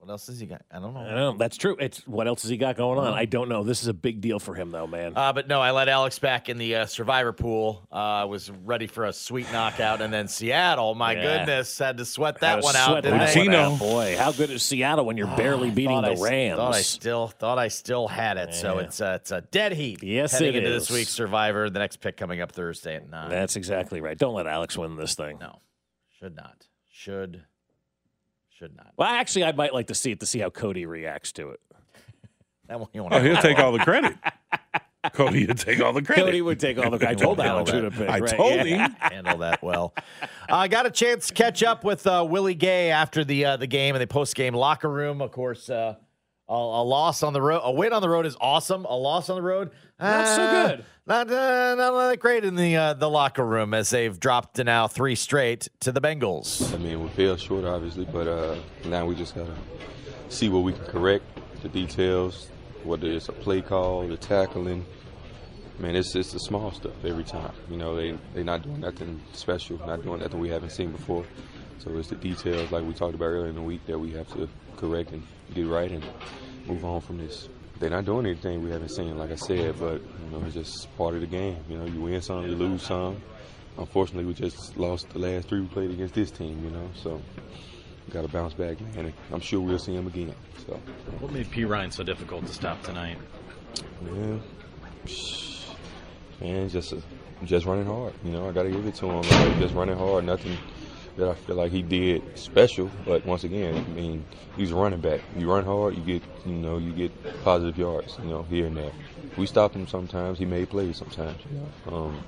What 0.00 0.10
else 0.10 0.28
has 0.28 0.38
he 0.38 0.46
got? 0.46 0.62
I 0.70 0.78
don't 0.78 0.94
know. 0.94 1.00
I 1.00 1.14
know 1.14 1.36
that's 1.36 1.56
true. 1.56 1.76
It's 1.80 2.06
what 2.06 2.28
else 2.28 2.42
has 2.42 2.50
he 2.50 2.56
got 2.56 2.76
going 2.76 2.98
on? 3.00 3.12
I 3.14 3.24
don't 3.24 3.48
know. 3.48 3.64
This 3.64 3.82
is 3.82 3.88
a 3.88 3.92
big 3.92 4.20
deal 4.20 4.38
for 4.38 4.54
him, 4.54 4.70
though, 4.70 4.86
man. 4.86 5.12
Uh, 5.16 5.32
but 5.32 5.48
no, 5.48 5.60
I 5.60 5.72
let 5.72 5.88
Alex 5.88 6.20
back 6.20 6.48
in 6.48 6.56
the 6.56 6.76
uh, 6.76 6.86
Survivor 6.86 7.32
pool. 7.32 7.86
Uh, 7.90 7.96
I 7.96 8.24
was 8.24 8.48
ready 8.48 8.86
for 8.86 9.06
a 9.06 9.12
sweet 9.12 9.50
knockout, 9.52 10.00
and 10.00 10.12
then 10.14 10.28
Seattle. 10.28 10.94
My 10.94 11.14
Yeah. 11.14 11.38
goodness, 11.38 11.76
had 11.76 11.98
to 11.98 12.04
sweat 12.04 12.34
Had 12.34 12.40
that 12.42 12.56
to 12.60 12.62
one 12.62 12.74
sweat 12.74 12.88
out. 12.96 13.02
Didn't 13.02 13.18
that 13.18 13.34
they? 13.34 13.40
one 13.48 13.54
out. 13.56 13.78
Boy, 13.80 14.16
how 14.16 14.30
good 14.30 14.50
is 14.50 14.62
Seattle 14.62 15.04
when 15.04 15.16
you're 15.16 15.26
barely 15.36 15.70
beating 15.72 15.90
Thought 15.96 16.04
I 16.04 16.08
the 16.10 16.14
s- 16.14 16.22
Rams? 16.22 16.56
Thought 16.58 16.74
I 16.76 16.80
still 16.82 17.26
thought 17.26 17.58
I 17.58 17.68
still 17.68 18.06
had 18.08 18.36
it. 18.36 18.54
So 18.54 18.78
Yeah. 18.78 18.84
it's 18.86 19.00
a, 19.00 19.14
it's 19.16 19.32
a 19.32 19.40
dead 19.40 19.72
heat. 19.72 20.04
Yes, 20.04 20.30
heading 20.32 20.54
it 20.54 20.56
into 20.58 20.70
is. 20.76 20.86
this 20.86 20.96
week's 20.96 21.10
Survivor. 21.10 21.68
The 21.70 21.80
next 21.80 21.96
pick 22.00 22.16
coming 22.16 22.40
up 22.40 22.52
Thursday 22.52 22.94
at 22.94 23.10
nine. 23.10 23.30
That's 23.30 23.56
exactly 23.56 24.00
right. 24.00 24.16
Don't 24.16 24.34
let 24.34 24.46
Alex 24.46 24.78
win 24.78 24.94
this 24.94 25.16
thing. 25.16 25.38
no, 25.40 25.60
should 26.20 26.36
not. 26.36 26.66
Should 26.88 27.42
should 28.58 28.76
not. 28.76 28.92
Well, 28.96 29.08
actually, 29.08 29.44
I 29.44 29.52
might 29.52 29.72
like 29.72 29.86
to 29.88 29.94
see 29.94 30.10
it 30.10 30.20
to 30.20 30.26
see 30.26 30.38
how 30.40 30.50
Cody 30.50 30.86
reacts 30.86 31.32
to 31.32 31.50
it. 31.50 31.60
That 32.68 32.80
one 32.80 32.88
you 32.92 33.02
want 33.02 33.14
Oh, 33.14 33.20
he'll 33.22 33.36
take 33.38 33.58
all 33.58 33.72
the 33.72 33.78
credit. 33.78 34.14
Cody 35.12 35.46
will 35.46 35.54
take 35.54 35.80
all 35.80 35.92
the 35.92 36.02
credit. 36.02 36.24
Cody 36.24 36.42
would 36.42 36.58
take 36.60 36.76
all 36.76 36.90
the. 36.90 36.98
Credit. 36.98 37.18
I 37.18 37.22
told 37.22 37.38
Handle 37.38 37.56
Alex 37.56 37.70
that. 37.70 37.76
who 37.82 37.90
to 37.90 37.96
pick. 37.96 38.08
I 38.10 38.18
right? 38.18 38.36
told 38.36 38.52
Yeah. 38.52 38.88
him. 38.88 38.96
handle 39.00 39.38
that 39.38 39.62
well. 39.62 39.94
I 40.50 40.68
got 40.68 40.86
a 40.86 40.90
chance 40.90 41.28
to 41.28 41.34
catch 41.34 41.62
up 41.62 41.84
with 41.84 42.06
uh, 42.06 42.26
Willie 42.28 42.54
Gay 42.54 42.90
after 42.90 43.24
the 43.24 43.44
uh, 43.44 43.56
the 43.56 43.66
game 43.68 43.94
and 43.94 44.02
the 44.02 44.06
post 44.06 44.34
game 44.34 44.54
locker 44.54 44.90
room. 44.90 45.22
Of 45.22 45.30
course, 45.30 45.70
uh, 45.70 45.94
a, 46.48 46.52
a 46.52 46.82
loss 46.84 47.22
on 47.22 47.32
the 47.32 47.40
road, 47.40 47.60
a 47.64 47.72
win 47.72 47.92
on 47.92 48.02
the 48.02 48.08
road 48.08 48.26
is 48.26 48.36
awesome. 48.40 48.84
A 48.86 48.96
loss 48.96 49.30
on 49.30 49.36
the 49.36 49.42
road, 49.42 49.70
Not 50.00 50.28
so 50.28 50.42
uh, 50.42 50.68
good. 50.68 50.84
Not 51.06 51.30
uh, 51.30 51.74
not 51.74 52.08
that 52.08 52.20
great 52.20 52.44
in 52.44 52.54
the 52.54 52.76
uh, 52.76 52.94
the 52.94 53.08
locker 53.08 53.44
room 53.44 53.74
as 53.74 53.90
they've 53.90 54.18
dropped 54.18 54.56
to 54.56 54.64
now 54.64 54.86
three 54.86 55.14
straight 55.14 55.68
to 55.80 55.90
the 55.90 56.00
Bengals. 56.00 56.72
I 56.74 56.78
mean, 56.78 57.02
we 57.02 57.08
fell 57.08 57.36
short, 57.36 57.64
obviously, 57.64 58.04
but 58.04 58.28
uh, 58.28 58.56
now 58.84 59.06
we 59.06 59.14
just 59.14 59.34
gotta 59.34 59.54
see 60.28 60.48
what 60.48 60.60
we 60.60 60.72
can 60.72 60.84
correct, 60.84 61.24
the 61.62 61.68
details, 61.68 62.48
whether 62.84 63.08
it's 63.08 63.28
a 63.28 63.32
play 63.32 63.62
call, 63.62 64.06
the 64.06 64.16
tackling. 64.16 64.84
Man, 65.78 65.96
it's 65.96 66.14
it's 66.14 66.32
the 66.32 66.40
small 66.40 66.72
stuff 66.72 67.04
every 67.04 67.24
time. 67.24 67.52
You 67.70 67.76
know, 67.78 67.96
they 67.96 68.16
they're 68.34 68.44
not 68.44 68.62
doing 68.62 68.80
nothing 68.80 69.20
special, 69.32 69.78
not 69.86 70.02
doing 70.02 70.20
nothing 70.20 70.38
we 70.38 70.48
haven't 70.48 70.70
seen 70.70 70.92
before. 70.92 71.24
So 71.78 71.96
it's 71.96 72.08
the 72.08 72.16
details, 72.16 72.70
like 72.70 72.84
we 72.84 72.92
talked 72.92 73.14
about 73.14 73.26
earlier 73.26 73.48
in 73.48 73.54
the 73.54 73.62
week, 73.62 73.86
that 73.86 73.98
we 73.98 74.10
have 74.12 74.28
to 74.34 74.48
correct 74.76 75.12
and 75.12 75.22
get 75.54 75.66
right 75.66 75.90
and 75.90 76.04
move 76.66 76.84
on 76.84 77.00
from 77.00 77.18
this. 77.18 77.48
They're 77.78 77.90
not 77.90 78.04
doing 78.04 78.26
anything 78.26 78.62
we 78.64 78.70
haven't 78.70 78.88
seen, 78.90 79.16
like 79.16 79.30
I 79.30 79.36
said, 79.36 79.78
but 79.78 80.00
you 80.00 80.30
know, 80.32 80.42
it's 80.44 80.54
just 80.54 80.96
part 80.96 81.14
of 81.14 81.20
the 81.20 81.26
game. 81.26 81.58
You 81.68 81.78
know, 81.78 81.84
you 81.86 82.00
win 82.00 82.20
some, 82.20 82.42
you 82.44 82.56
lose 82.56 82.82
some. 82.82 83.20
Unfortunately, 83.76 84.24
we 84.24 84.34
just 84.34 84.76
lost 84.76 85.08
the 85.10 85.20
last 85.20 85.48
three 85.48 85.60
we 85.60 85.66
played 85.68 85.90
against 85.92 86.14
this 86.14 86.30
team. 86.32 86.64
You 86.64 86.70
know, 86.70 86.90
so 86.96 87.22
got 88.10 88.22
to 88.22 88.28
bounce 88.28 88.54
back, 88.54 88.80
man. 88.80 89.06
And 89.06 89.12
I'm 89.32 89.40
sure 89.40 89.60
we'll 89.60 89.78
see 89.78 89.94
him 89.94 90.06
again. 90.06 90.34
So, 90.66 90.74
What 91.20 91.30
made 91.32 91.46
Perine 91.50 91.92
so 91.92 92.02
difficult 92.02 92.46
to 92.46 92.52
stop 92.52 92.82
tonight? 92.82 93.18
man, 94.02 94.42
man, 96.40 96.68
just 96.68 96.94
just 97.44 97.66
running 97.66 97.86
hard. 97.86 98.12
You 98.24 98.32
know, 98.32 98.48
I 98.48 98.52
got 98.52 98.64
to 98.64 98.70
give 98.70 98.84
it 98.86 98.94
to 98.96 99.06
him. 99.06 99.22
Like, 99.22 99.58
just 99.60 99.74
running 99.74 99.96
hard. 99.96 100.24
Nothing 100.24 100.56
that 101.18 101.28
I 101.28 101.34
feel 101.34 101.56
like 101.56 101.72
he 101.72 101.82
did 101.82 102.38
special. 102.38 102.90
But 103.04 103.26
once 103.26 103.44
again, 103.44 103.74
I 103.74 103.92
mean, 103.92 104.24
he's 104.56 104.70
a 104.70 104.74
running 104.74 105.00
back. 105.00 105.20
You 105.36 105.50
run 105.50 105.64
hard, 105.64 105.96
you 105.96 106.02
get 106.02 106.22
you 106.46 106.52
know 106.52 106.78
you 106.78 106.92
get 106.92 107.12
positive 107.44 107.76
yards. 107.76 108.16
You 108.22 108.30
know, 108.30 108.42
here 108.44 108.66
and 108.66 108.76
there. 108.76 108.92
We 109.36 109.46
stop 109.46 109.74
him 109.74 109.86
sometimes. 109.86 110.38
He 110.38 110.44
made 110.44 110.70
plays 110.70 110.96
sometimes. 110.96 111.40
Um, 111.86 112.24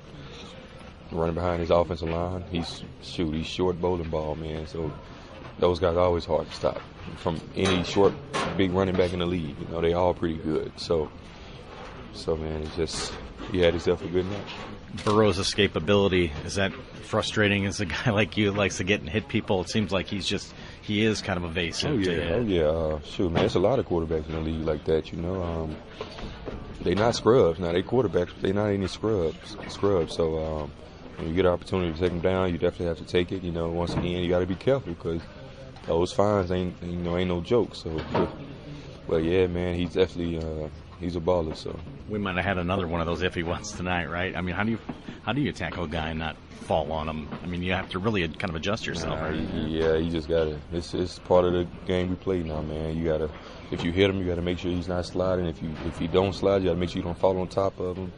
running 1.11 1.35
behind 1.35 1.61
his 1.61 1.69
offensive 1.71 2.09
line. 2.09 2.43
He's 2.51 2.83
shoot, 3.01 3.33
he's 3.33 3.47
short 3.47 3.79
bowling 3.81 4.09
ball, 4.09 4.35
man. 4.35 4.67
So 4.67 4.91
those 5.59 5.79
guys 5.79 5.95
are 5.95 5.99
always 5.99 6.25
hard 6.25 6.47
to 6.47 6.55
stop. 6.55 6.81
From 7.17 7.39
any 7.55 7.83
short, 7.83 8.13
big 8.57 8.71
running 8.71 8.95
back 8.95 9.13
in 9.13 9.19
the 9.19 9.25
league, 9.25 9.55
you 9.59 9.67
know, 9.69 9.81
they 9.81 9.93
all 9.93 10.13
pretty 10.13 10.37
good. 10.37 10.71
So, 10.77 11.11
so 12.13 12.37
man, 12.37 12.61
it's 12.61 12.75
just 12.75 13.13
he 13.51 13.59
had 13.59 13.73
himself 13.73 14.03
a 14.03 14.07
good 14.07 14.25
night. 14.25 14.47
Burrow's 15.05 15.37
escapability 15.37 16.31
is 16.45 16.55
that 16.55 16.73
frustrating 16.73 17.65
as 17.65 17.79
a 17.79 17.85
guy 17.85 18.11
like 18.11 18.37
you 18.37 18.51
likes 18.51 18.77
to 18.77 18.83
get 18.83 18.99
and 18.99 19.09
hit 19.09 19.27
people? 19.27 19.61
It 19.61 19.69
seems 19.69 19.91
like 19.91 20.07
he's 20.07 20.27
just 20.27 20.53
he 20.81 21.05
is 21.05 21.21
kind 21.21 21.37
of 21.37 21.45
evasive. 21.45 21.91
Oh 21.91 21.97
yeah, 21.97 22.33
oh 22.33 22.41
yeah. 22.41 22.63
Uh, 22.63 22.99
shoot, 23.01 23.31
man, 23.31 23.41
there's 23.43 23.55
a 23.55 23.59
lot 23.59 23.79
of 23.79 23.85
quarterbacks 23.85 24.27
in 24.27 24.33
the 24.33 24.41
league 24.41 24.65
like 24.65 24.85
that. 24.85 25.11
You 25.11 25.19
know, 25.19 25.41
um, 25.41 25.75
they 26.81 26.95
not 26.95 27.15
scrubs. 27.15 27.59
Now 27.59 27.71
they 27.71 27.83
quarterbacks, 27.83 28.39
they 28.41 28.51
not 28.51 28.67
any 28.67 28.87
scrubs. 28.87 29.55
Scrubs. 29.69 30.15
So 30.15 30.37
um, 30.43 30.71
when 31.17 31.29
you 31.29 31.35
get 31.35 31.45
an 31.45 31.51
opportunity 31.51 31.93
to 31.93 31.99
take 31.99 32.09
them 32.09 32.21
down, 32.21 32.51
you 32.51 32.57
definitely 32.57 32.87
have 32.87 32.97
to 32.97 33.05
take 33.05 33.31
it. 33.31 33.43
You 33.43 33.51
know, 33.51 33.69
once 33.69 33.93
again, 33.93 34.23
you 34.23 34.29
got 34.29 34.39
to 34.39 34.45
be 34.45 34.55
careful 34.55 34.93
because 34.93 35.21
those 35.87 36.11
fines 36.11 36.51
ain't 36.51 36.75
you 36.83 36.97
know 36.97 37.17
ain't 37.17 37.29
no 37.29 37.41
joke. 37.41 37.75
So, 37.75 37.99
but 39.07 39.23
yeah, 39.23 39.47
man, 39.47 39.75
he's 39.75 39.93
definitely 39.93 40.37
uh, 40.37 40.69
he's 41.01 41.15
a 41.15 41.19
baller. 41.19 41.55
So 41.55 41.77
We 42.07 42.19
might 42.19 42.35
have 42.35 42.45
had 42.45 42.57
another 42.57 42.87
one 42.87 43.01
of 43.01 43.07
those 43.07 43.21
iffy 43.21 43.43
ones 43.43 43.71
tonight, 43.71 44.09
right? 44.09 44.35
I 44.35 44.41
mean, 44.41 44.55
how 44.55 44.63
do 44.63 44.71
you 44.71 44.79
how 45.23 45.33
do 45.33 45.41
you 45.41 45.51
tackle 45.51 45.83
a 45.83 45.87
guy 45.87 46.09
and 46.09 46.19
not 46.19 46.37
fall 46.51 46.91
on 46.91 47.09
him? 47.09 47.27
I 47.43 47.47
mean, 47.47 47.61
you 47.61 47.73
have 47.73 47.89
to 47.89 47.99
really 47.99 48.27
kind 48.27 48.49
of 48.49 48.55
adjust 48.55 48.85
yourself. 48.85 49.19
Nah, 49.19 49.25
right? 49.25 49.35
yeah, 49.67 49.95
you 49.95 50.09
just 50.09 50.29
gotta. 50.29 50.57
It's 50.71 50.93
it's 50.93 51.19
part 51.19 51.45
of 51.45 51.53
the 51.53 51.67
game 51.85 52.09
we 52.09 52.15
play 52.15 52.43
now, 52.43 52.61
man. 52.61 52.97
You 52.97 53.05
gotta. 53.05 53.29
If 53.71 53.83
you 53.83 53.91
hit 53.91 54.09
him, 54.09 54.19
you 54.19 54.25
gotta 54.25 54.41
make 54.41 54.59
sure 54.59 54.71
he's 54.71 54.87
not 54.87 55.05
sliding. 55.05 55.45
If 55.45 55.61
you 55.61 55.71
if 55.85 55.99
you 55.99 56.07
don't 56.07 56.33
slide, 56.33 56.61
you 56.61 56.69
gotta 56.69 56.79
make 56.79 56.89
sure 56.89 56.97
you 56.97 57.03
don't 57.03 57.17
fall 57.17 57.37
on 57.39 57.47
top 57.47 57.79
of 57.79 57.97
him. 57.97 58.11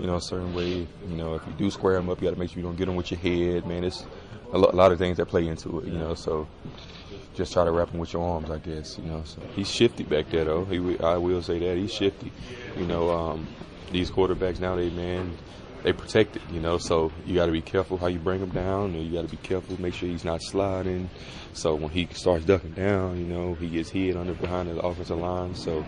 You 0.00 0.06
know, 0.06 0.16
a 0.16 0.20
certain 0.20 0.54
way. 0.54 0.86
You 1.08 1.16
know, 1.16 1.34
if 1.34 1.42
you 1.46 1.52
do 1.54 1.70
square 1.70 1.96
him 1.96 2.08
up, 2.08 2.20
you 2.20 2.28
gotta 2.28 2.38
make 2.38 2.50
sure 2.50 2.58
you 2.58 2.66
don't 2.66 2.76
get 2.76 2.88
him 2.88 2.96
with 2.96 3.10
your 3.10 3.20
head, 3.20 3.66
man. 3.66 3.84
It's 3.84 4.06
a 4.52 4.58
lot 4.58 4.92
of 4.92 4.98
things 4.98 5.16
that 5.18 5.26
play 5.26 5.46
into 5.46 5.80
it. 5.80 5.86
You 5.86 5.98
know, 5.98 6.14
so 6.14 6.46
just 7.38 7.52
try 7.52 7.64
to 7.64 7.70
wrap 7.70 7.90
him 7.90 8.00
with 8.00 8.12
your 8.12 8.28
arms, 8.28 8.50
I 8.50 8.58
guess. 8.58 8.98
You 8.98 9.04
know, 9.04 9.22
so 9.24 9.40
he's 9.54 9.70
shifty 9.70 10.02
back 10.02 10.28
there, 10.30 10.44
though. 10.44 10.64
He, 10.64 10.98
I 10.98 11.16
will 11.16 11.40
say 11.40 11.58
that 11.60 11.76
he's 11.78 11.94
shifty. 11.94 12.32
You 12.76 12.84
know, 12.84 13.10
um, 13.10 13.46
these 13.92 14.10
quarterbacks 14.10 14.60
nowadays, 14.60 14.92
man, 14.92 15.38
they 15.84 15.92
protect 15.92 16.36
it. 16.36 16.42
You 16.50 16.60
know, 16.60 16.78
so 16.78 17.12
you 17.24 17.36
got 17.36 17.46
to 17.46 17.52
be 17.52 17.62
careful 17.62 17.96
how 17.96 18.08
you 18.08 18.18
bring 18.18 18.40
him 18.40 18.50
down, 18.50 18.94
and 18.94 19.06
you 19.06 19.12
got 19.12 19.22
to 19.22 19.30
be 19.30 19.38
careful, 19.38 19.80
make 19.80 19.94
sure 19.94 20.08
he's 20.08 20.24
not 20.24 20.42
sliding. 20.42 21.08
So 21.52 21.76
when 21.76 21.90
he 21.90 22.08
starts 22.12 22.44
ducking 22.44 22.72
down, 22.72 23.18
you 23.18 23.24
know, 23.24 23.54
he 23.54 23.68
gets 23.68 23.88
hit 23.88 24.16
under 24.16 24.34
behind 24.34 24.68
the 24.68 24.80
offensive 24.80 25.18
line. 25.18 25.54
So, 25.54 25.86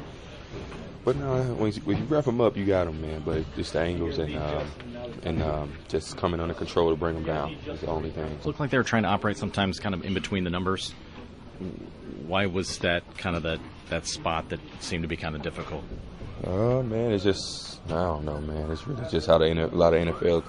but 1.05 1.17
no, 1.17 1.43
when 1.55 1.73
you, 1.73 1.81
when 1.83 1.99
you 1.99 2.05
wrap 2.05 2.27
him 2.27 2.41
up, 2.41 2.57
you 2.57 2.65
got 2.65 2.87
him, 2.87 3.03
man. 3.03 3.23
But 3.25 3.39
it's 3.39 3.57
just 3.57 3.73
the 3.73 3.81
angles 3.81 4.19
and 4.19 4.37
um, 4.37 4.67
and 5.25 5.43
um, 5.43 5.73
just 5.89 6.17
coming 6.17 6.41
under 6.41 6.55
control 6.55 6.91
to 6.91 6.97
bring 6.97 7.17
him 7.17 7.25
down 7.25 7.57
is 7.67 7.81
the 7.81 7.89
only 7.89 8.11
thing. 8.11 8.25
It 8.27 8.47
looked 8.47 8.61
like 8.61 8.71
they 8.71 8.79
were 8.79 8.85
trying 8.85 9.03
to 9.03 9.09
operate 9.09 9.37
sometimes 9.37 9.81
kind 9.81 9.95
of 9.95 10.05
in 10.05 10.15
between 10.15 10.45
the 10.45 10.51
numbers. 10.51 10.95
Why 12.27 12.47
was 12.47 12.79
that 12.79 13.03
kind 13.19 13.37
of 13.37 13.43
that, 13.43 13.61
that 13.89 14.07
spot 14.07 14.49
that 14.51 14.61
seemed 14.81 15.03
to 15.03 15.09
be 15.09 15.17
kind 15.17 15.35
of 15.35 15.43
difficult? 15.43 15.85
Uh, 16.47 16.83
man, 16.83 17.13
it's 17.13 17.25
just 17.25 17.81
I 17.87 17.91
don't 17.93 18.25
know, 18.25 18.41
man. 18.41 18.71
It's 18.71 18.87
really 18.87 19.05
just 19.11 19.27
how 19.27 19.39
the 19.39 19.47
N- 19.49 19.59
a 19.59 19.67
lot 19.69 19.95
of 19.95 20.07
NFL 20.07 20.45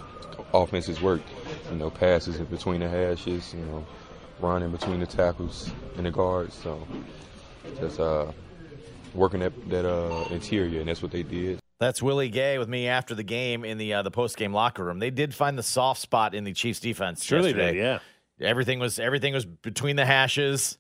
offenses 0.53 1.01
work. 1.01 1.21
You 1.69 1.77
know, 1.77 1.89
passes 1.89 2.37
in 2.39 2.45
between 2.45 2.79
the 2.81 2.89
hashes. 2.89 3.53
You 3.53 3.65
know, 3.65 3.85
running 4.39 4.71
between 4.71 4.99
the 4.99 5.05
tackles 5.05 5.69
and 5.97 6.05
the 6.05 6.11
guards. 6.11 6.55
So 6.55 6.87
just 7.79 7.99
uh, 7.99 8.31
working 9.13 9.41
that 9.41 9.69
that 9.69 9.85
uh, 9.85 10.25
interior, 10.31 10.79
and 10.79 10.89
that's 10.89 11.01
what 11.01 11.11
they 11.11 11.23
did. 11.23 11.59
That's 11.79 12.01
Willie 12.01 12.29
Gay 12.29 12.59
with 12.59 12.69
me 12.69 12.87
after 12.87 13.15
the 13.15 13.23
game 13.23 13.65
in 13.65 13.77
the 13.77 13.95
uh, 13.95 14.01
the 14.03 14.11
post 14.11 14.37
game 14.37 14.53
locker 14.53 14.83
room. 14.83 14.99
They 14.99 15.09
did 15.09 15.33
find 15.33 15.57
the 15.57 15.63
soft 15.63 15.99
spot 15.99 16.35
in 16.35 16.43
the 16.43 16.53
Chiefs 16.53 16.79
defense. 16.79 17.23
Sure 17.23 17.41
they 17.41 17.49
yesterday. 17.49 17.73
did, 17.73 17.79
yeah. 17.79 17.99
Everything 18.47 18.79
was 18.79 18.99
everything 18.99 19.33
was 19.33 19.45
between 19.45 19.95
the 19.95 20.05
hashes. 20.05 20.77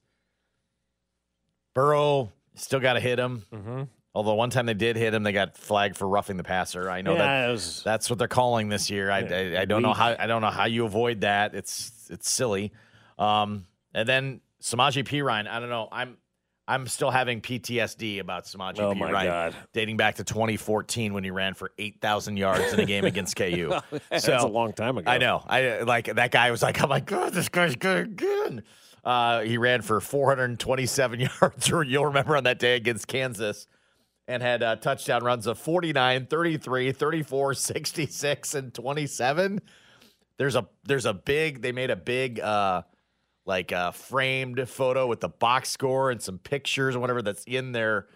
Burrow 1.73 2.31
still 2.55 2.79
got 2.79 2.93
to 2.93 2.99
hit 2.99 3.19
him. 3.19 3.43
Mm-hmm. 3.53 3.83
Although 4.13 4.33
one 4.33 4.49
time 4.49 4.65
they 4.65 4.73
did 4.73 4.97
hit 4.97 5.13
him, 5.13 5.23
they 5.23 5.31
got 5.31 5.55
flagged 5.57 5.95
for 5.95 6.05
roughing 6.07 6.35
the 6.35 6.43
passer. 6.43 6.89
I 6.89 7.01
know 7.01 7.13
Yeah, 7.13 7.45
that 7.45 7.51
was- 7.51 7.81
that's 7.83 8.09
what 8.09 8.19
they're 8.19 8.27
calling 8.27 8.67
this 8.69 8.89
year. 8.89 9.09
I, 9.09 9.19
I, 9.19 9.61
I 9.61 9.65
don't 9.65 9.81
know 9.81 9.93
how 9.93 10.15
I 10.19 10.27
don't 10.27 10.41
know 10.41 10.49
how 10.49 10.65
you 10.65 10.85
avoid 10.85 11.21
that. 11.21 11.55
It's 11.55 12.07
it's 12.09 12.29
silly. 12.29 12.71
Um, 13.17 13.65
and 13.93 14.07
then 14.07 14.41
Samaje 14.61 15.03
Perine. 15.05 15.47
I 15.47 15.59
don't 15.61 15.69
know. 15.69 15.87
I'm 15.91 16.17
I'm 16.67 16.87
still 16.87 17.09
having 17.09 17.41
PTSD 17.41 18.19
about 18.19 18.45
Samaje 18.45 18.79
Oh, 18.79 18.93
Perine, 18.93 19.11
my 19.11 19.25
God. 19.25 19.55
dating 19.73 19.97
back 19.97 20.15
to 20.15 20.23
2014 20.23 21.13
when 21.13 21.23
he 21.23 21.31
ran 21.31 21.53
for 21.53 21.71
8,000 21.77 22.37
yards 22.37 22.71
in 22.73 22.79
a 22.79 22.85
game 22.85 23.03
against 23.03 23.35
KU. 23.37 23.73
That's 24.09 24.27
a 24.27 24.45
long 24.45 24.71
time 24.73 24.97
ago. 24.97 25.09
I 25.09 25.17
know. 25.17 25.43
I 25.47 25.79
like 25.81 26.13
that 26.15 26.31
guy 26.31 26.51
was 26.51 26.61
like, 26.61 26.81
I'm 26.81 26.89
like, 26.89 27.05
God, 27.05 27.33
this 27.33 27.49
guy's 27.49 27.75
good, 27.75 28.15
good. 28.15 28.63
Uh, 29.03 29.41
he 29.41 29.57
ran 29.57 29.81
for 29.81 29.99
427 29.99 31.19
yards, 31.41 31.69
you'll 31.69 32.05
remember 32.05 32.37
on 32.37 32.43
that 32.43 32.59
day 32.59 32.75
against 32.75 33.07
Kansas, 33.07 33.67
and 34.27 34.43
had 34.43 34.61
uh, 34.61 34.75
touchdown 34.75 35.23
runs 35.23 35.47
of 35.47 35.57
49, 35.57 36.27
33, 36.27 36.91
34, 36.91 37.53
66, 37.53 38.55
and 38.55 38.73
27. 38.73 39.61
There's 40.37 40.55
a 40.55 40.67
there's 40.83 41.05
a 41.05 41.13
big 41.13 41.61
they 41.61 41.71
made 41.71 41.91
a 41.91 41.95
big 41.95 42.39
uh 42.39 42.81
like 43.45 43.71
uh 43.71 43.91
framed 43.91 44.67
photo 44.67 45.05
with 45.05 45.19
the 45.19 45.29
box 45.29 45.69
score 45.69 46.09
and 46.09 46.19
some 46.19 46.39
pictures 46.39 46.95
or 46.95 46.99
whatever 46.99 47.21
that's 47.21 47.43
in 47.43 47.73
their 47.73 48.07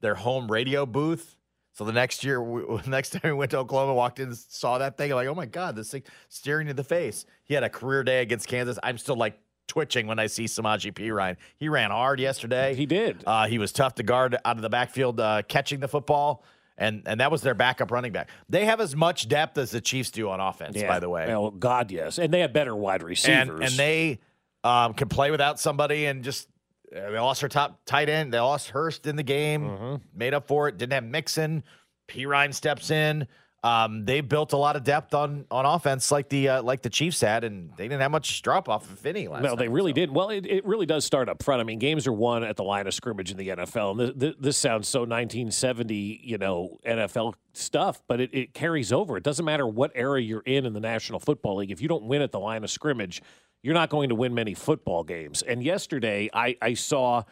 their 0.00 0.14
home 0.14 0.50
radio 0.50 0.86
booth. 0.86 1.36
So 1.72 1.84
the 1.84 1.92
next 1.92 2.22
year, 2.22 2.40
we, 2.40 2.62
next 2.86 3.10
time 3.10 3.22
we 3.24 3.32
went 3.32 3.50
to 3.50 3.58
Oklahoma, 3.58 3.94
walked 3.94 4.20
in, 4.20 4.32
saw 4.34 4.78
that 4.78 4.96
thing, 4.96 5.10
like, 5.12 5.26
oh 5.26 5.34
my 5.34 5.46
god, 5.46 5.74
this 5.74 5.90
thing 5.90 6.04
staring 6.28 6.68
in 6.68 6.76
the 6.76 6.84
face. 6.84 7.26
He 7.42 7.54
had 7.54 7.64
a 7.64 7.68
career 7.68 8.04
day 8.04 8.22
against 8.22 8.46
Kansas. 8.46 8.78
I'm 8.82 8.98
still 8.98 9.16
like 9.16 9.38
twitching 9.74 10.06
when 10.06 10.20
I 10.20 10.26
see 10.28 10.44
Samaje 10.44 10.92
Perine. 10.92 11.36
He 11.56 11.68
ran 11.68 11.90
hard 11.90 12.20
yesterday. 12.20 12.76
He 12.76 12.86
did. 12.86 13.24
Uh, 13.26 13.48
he 13.48 13.58
was 13.58 13.72
tough 13.72 13.96
to 13.96 14.04
guard 14.04 14.36
out 14.44 14.54
of 14.56 14.62
the 14.62 14.68
backfield, 14.68 15.18
uh, 15.18 15.42
catching 15.48 15.80
the 15.80 15.88
football. 15.88 16.44
And, 16.78 17.02
and 17.06 17.18
that 17.20 17.32
was 17.32 17.42
their 17.42 17.54
backup 17.54 17.90
running 17.90 18.12
back. 18.12 18.30
They 18.48 18.66
have 18.66 18.80
as 18.80 18.94
much 18.94 19.28
depth 19.28 19.58
as 19.58 19.72
the 19.72 19.80
Chiefs 19.80 20.12
do 20.12 20.28
on 20.30 20.38
offense, 20.38 20.76
Yeah. 20.76 20.86
by 20.88 21.00
the 21.00 21.08
way. 21.08 21.32
Oh 21.34 21.50
God, 21.50 21.90
yes, 21.90 22.18
and 22.18 22.32
they 22.32 22.40
have 22.40 22.52
better 22.52 22.74
wide 22.74 23.00
and, 23.00 23.08
receivers. 23.08 23.60
and 23.60 23.70
they 23.72 24.20
um, 24.62 24.94
can 24.94 25.08
play 25.08 25.32
without 25.32 25.58
somebody 25.58 26.06
and 26.06 26.22
just 26.22 26.48
uh, 26.94 27.10
they 27.10 27.18
lost 27.18 27.40
their 27.40 27.48
top 27.48 27.80
tight 27.84 28.08
end. 28.08 28.32
They 28.32 28.38
lost 28.38 28.70
Hurst 28.70 29.06
in 29.08 29.16
the 29.16 29.22
game, 29.24 29.62
Mm-hmm. 29.62 29.94
made 30.18 30.34
up 30.34 30.46
for 30.46 30.68
it. 30.68 30.78
Didn't 30.78 30.92
have 30.92 31.04
Mixon. 31.04 31.64
Perine 32.08 32.54
steps 32.54 32.90
in. 32.90 33.26
Um, 33.64 34.04
they 34.04 34.20
built 34.20 34.52
a 34.52 34.58
lot 34.58 34.76
of 34.76 34.84
depth 34.84 35.14
on 35.14 35.46
on 35.50 35.64
offense, 35.64 36.12
like 36.12 36.28
the 36.28 36.50
uh, 36.50 36.62
like 36.62 36.82
the 36.82 36.90
Chiefs 36.90 37.22
had, 37.22 37.44
and 37.44 37.70
they 37.78 37.84
didn't 37.88 38.02
have 38.02 38.10
much 38.10 38.42
drop 38.42 38.68
off, 38.68 38.92
if 38.92 39.06
any. 39.06 39.26
Last 39.26 39.42
No, 39.42 39.48
night. 39.50 39.58
they 39.58 39.68
really 39.68 39.94
did. 39.94 40.10
Well, 40.10 40.28
it, 40.28 40.44
it 40.44 40.66
really 40.66 40.84
does 40.84 41.06
start 41.06 41.30
up 41.30 41.42
front. 41.42 41.62
I 41.62 41.64
mean, 41.64 41.78
games 41.78 42.06
are 42.06 42.12
won 42.12 42.44
at 42.44 42.56
the 42.56 42.62
line 42.62 42.86
of 42.86 42.92
scrimmage 42.92 43.30
in 43.30 43.38
the 43.38 43.48
NFL, 43.48 43.98
and 44.02 44.34
this 44.38 44.58
sounds 44.58 44.86
so 44.86 45.00
1970, 45.00 46.20
you 46.22 46.36
know, 46.36 46.78
NFL 46.86 47.32
stuff, 47.54 48.02
but 48.06 48.20
it, 48.20 48.34
it 48.34 48.52
carries 48.52 48.92
over. 48.92 49.16
It 49.16 49.22
doesn't 49.22 49.46
matter 49.46 49.66
what 49.66 49.92
era 49.94 50.20
you're 50.20 50.42
in 50.44 50.66
in 50.66 50.74
the 50.74 50.80
National 50.80 51.18
Football 51.18 51.56
League. 51.56 51.70
If 51.70 51.80
you 51.80 51.88
don't 51.88 52.04
win 52.04 52.20
at 52.20 52.32
the 52.32 52.40
line 52.40 52.64
of 52.64 52.70
scrimmage, 52.70 53.22
you're 53.62 53.72
not 53.72 53.88
going 53.88 54.10
to 54.10 54.14
win 54.14 54.34
many 54.34 54.52
football 54.52 55.04
games. 55.04 55.40
And 55.40 55.62
yesterday, 55.62 56.28
I, 56.34 56.56
I 56.60 56.74
saw 56.74 57.22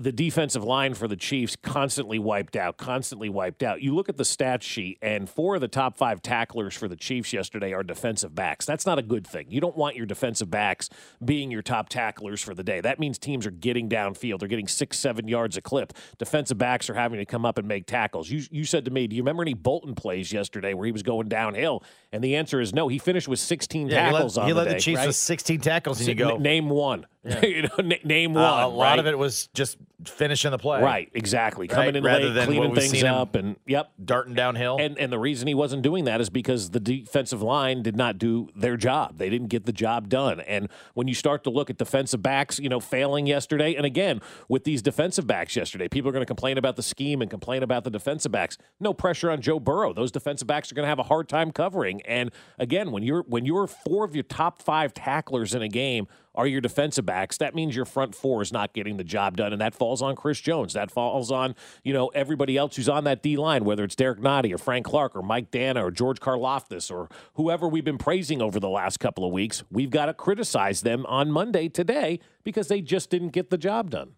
the 0.00 0.10
defensive 0.12 0.64
line 0.64 0.94
for 0.94 1.06
the 1.06 1.14
Chiefs 1.16 1.56
constantly 1.56 2.18
wiped 2.18 2.56
out, 2.56 2.78
constantly 2.78 3.28
wiped 3.28 3.62
out. 3.62 3.82
You 3.82 3.94
look 3.94 4.08
at 4.08 4.16
the 4.16 4.24
stat 4.24 4.62
sheet, 4.62 4.96
and 5.02 5.28
four 5.28 5.56
of 5.56 5.60
the 5.60 5.68
top 5.68 5.94
five 5.98 6.22
tacklers 6.22 6.74
for 6.74 6.88
the 6.88 6.96
Chiefs 6.96 7.34
yesterday 7.34 7.74
are 7.74 7.82
defensive 7.82 8.34
backs. 8.34 8.64
That's 8.64 8.86
not 8.86 8.98
a 8.98 9.02
good 9.02 9.26
thing. 9.26 9.46
You 9.50 9.60
don't 9.60 9.76
want 9.76 9.96
your 9.96 10.06
defensive 10.06 10.50
backs 10.50 10.88
being 11.22 11.50
your 11.50 11.60
top 11.60 11.90
tacklers 11.90 12.40
for 12.40 12.54
the 12.54 12.64
day. 12.64 12.80
That 12.80 12.98
means 12.98 13.18
teams 13.18 13.46
are 13.46 13.50
getting 13.50 13.90
downfield. 13.90 14.38
They're 14.38 14.48
getting 14.48 14.68
six, 14.68 14.98
seven 14.98 15.28
yards 15.28 15.58
a 15.58 15.60
clip. 15.60 15.92
Defensive 16.18 16.56
backs 16.56 16.88
are 16.88 16.94
having 16.94 17.18
to 17.18 17.26
come 17.26 17.44
up 17.44 17.58
and 17.58 17.68
make 17.68 17.84
tackles. 17.84 18.30
You, 18.30 18.42
you 18.50 18.64
said 18.64 18.86
to 18.86 18.90
me, 18.90 19.06
Do 19.06 19.14
you 19.16 19.22
remember 19.22 19.42
any 19.42 19.54
Bolton 19.54 19.94
plays 19.94 20.32
yesterday 20.32 20.72
where 20.72 20.86
he 20.86 20.92
was 20.92 21.02
going 21.02 21.28
downhill? 21.28 21.84
And 22.10 22.24
the 22.24 22.36
answer 22.36 22.58
is 22.60 22.72
no. 22.72 22.88
He 22.88 22.98
finished 22.98 23.28
with 23.28 23.38
16 23.38 23.88
Yeah, 23.88 24.06
he 24.06 24.12
led- 24.12 24.12
tackles 24.18 24.38
on 24.38 24.46
he 24.46 24.52
the 24.54 24.58
led 24.58 24.70
the 24.76 24.80
Chiefs 24.80 24.98
right? 24.98 25.06
with 25.08 25.16
16 25.16 25.60
tackles, 25.60 26.00
and 26.00 26.08
you 26.18 26.24
N- 26.26 26.30
go- 26.30 26.36
name 26.38 26.70
one. 26.70 27.04
you 27.42 27.62
know, 27.62 27.68
n- 27.78 27.92
name 28.04 28.36
Uh, 28.36 28.40
one. 28.40 28.62
a 28.62 28.68
lot 28.68 28.84
right? 28.90 28.98
of 28.98 29.06
it 29.06 29.18
was 29.18 29.48
just 29.48 29.76
finishing 30.06 30.50
the 30.50 30.56
play, 30.58 30.82
Right, 30.82 31.10
exactly. 31.12 31.66
Right? 31.66 31.74
Coming 31.74 31.96
in 31.96 32.02
Rather 32.04 32.26
late, 32.28 32.32
than 32.32 32.46
cleaning 32.46 32.74
things 32.74 33.02
up, 33.04 33.34
and 33.34 33.56
yep, 33.66 33.90
darting 34.02 34.32
downhill. 34.32 34.78
And 34.80 34.96
and 34.98 35.12
the 35.12 35.18
reason 35.18 35.46
he 35.46 35.52
wasn't 35.54 35.82
doing 35.82 36.04
that 36.04 36.22
is 36.22 36.30
because 36.30 36.70
the 36.70 36.80
defensive 36.80 37.42
line 37.42 37.82
did 37.82 37.94
not 37.96 38.16
do 38.16 38.48
their 38.56 38.78
job. 38.78 39.18
They 39.18 39.28
didn't 39.28 39.48
get 39.48 39.66
the 39.66 39.72
job 39.72 40.08
done. 40.08 40.40
And 40.40 40.70
when 40.94 41.08
you 41.08 41.14
start 41.14 41.44
to 41.44 41.50
look 41.50 41.68
at 41.68 41.76
defensive 41.76 42.22
backs, 42.22 42.58
you 42.58 42.70
know, 42.70 42.80
failing 42.80 43.26
yesterday, 43.26 43.74
and 43.74 43.84
again 43.84 44.22
with 44.48 44.64
these 44.64 44.80
defensive 44.80 45.26
backs 45.26 45.54
yesterday, 45.56 45.88
people 45.88 46.08
are 46.08 46.12
going 46.12 46.22
to 46.22 46.26
complain 46.26 46.56
about 46.56 46.76
the 46.76 46.82
scheme 46.82 47.20
and 47.20 47.30
complain 47.30 47.62
about 47.62 47.84
the 47.84 47.90
defensive 47.90 48.32
backs. 48.32 48.56
No 48.80 48.94
pressure 48.94 49.30
on 49.30 49.42
Joe 49.42 49.60
Burrow. 49.60 49.92
Those 49.92 50.10
defensive 50.10 50.48
backs 50.48 50.72
are 50.72 50.74
going 50.74 50.84
to 50.84 50.88
have 50.88 50.98
a 50.98 51.02
hard 51.04 51.28
time 51.28 51.52
covering. 51.52 52.00
And 52.02 52.30
again, 52.58 52.90
when 52.92 53.02
you're 53.02 53.24
when 53.28 53.44
you're 53.44 53.66
four 53.66 54.06
of 54.06 54.14
your 54.14 54.24
top 54.24 54.62
five 54.62 54.94
tacklers 54.94 55.54
in 55.54 55.60
a 55.60 55.68
game 55.68 56.08
are 56.34 56.46
your 56.46 56.60
defensive 56.60 57.04
backs. 57.04 57.38
That 57.38 57.54
means 57.54 57.74
your 57.74 57.84
front 57.84 58.14
four 58.14 58.42
is 58.42 58.52
not 58.52 58.72
getting 58.72 58.96
the 58.96 59.04
job 59.04 59.36
done, 59.36 59.52
and 59.52 59.60
that 59.60 59.74
falls 59.74 60.00
on 60.02 60.16
Chris 60.16 60.40
Jones. 60.40 60.72
That 60.72 60.90
falls 60.90 61.30
on 61.30 61.54
you 61.84 61.92
know 61.92 62.08
everybody 62.08 62.56
else 62.56 62.76
who's 62.76 62.88
on 62.88 63.04
that 63.04 63.22
D 63.22 63.36
line, 63.36 63.64
whether 63.64 63.84
it's 63.84 63.96
Derrick 63.96 64.20
Nnadi 64.20 64.54
or 64.54 64.58
Frank 64.58 64.86
Clark 64.86 65.16
or 65.16 65.22
Mike 65.22 65.50
Danna 65.50 65.82
or 65.82 65.90
George 65.90 66.20
Karlaftis 66.20 66.90
or 66.90 67.08
whoever 67.34 67.68
we've 67.68 67.84
been 67.84 67.98
praising 67.98 68.40
over 68.40 68.60
the 68.60 68.68
last 68.68 69.00
couple 69.00 69.24
of 69.24 69.32
weeks. 69.32 69.62
We've 69.70 69.90
got 69.90 70.06
to 70.06 70.14
criticize 70.14 70.82
them 70.82 71.04
on 71.06 71.30
Monday 71.30 71.68
today 71.68 72.20
because 72.44 72.68
they 72.68 72.80
just 72.80 73.10
didn't 73.10 73.30
get 73.30 73.50
the 73.50 73.58
job 73.58 73.90
done. 73.90 74.12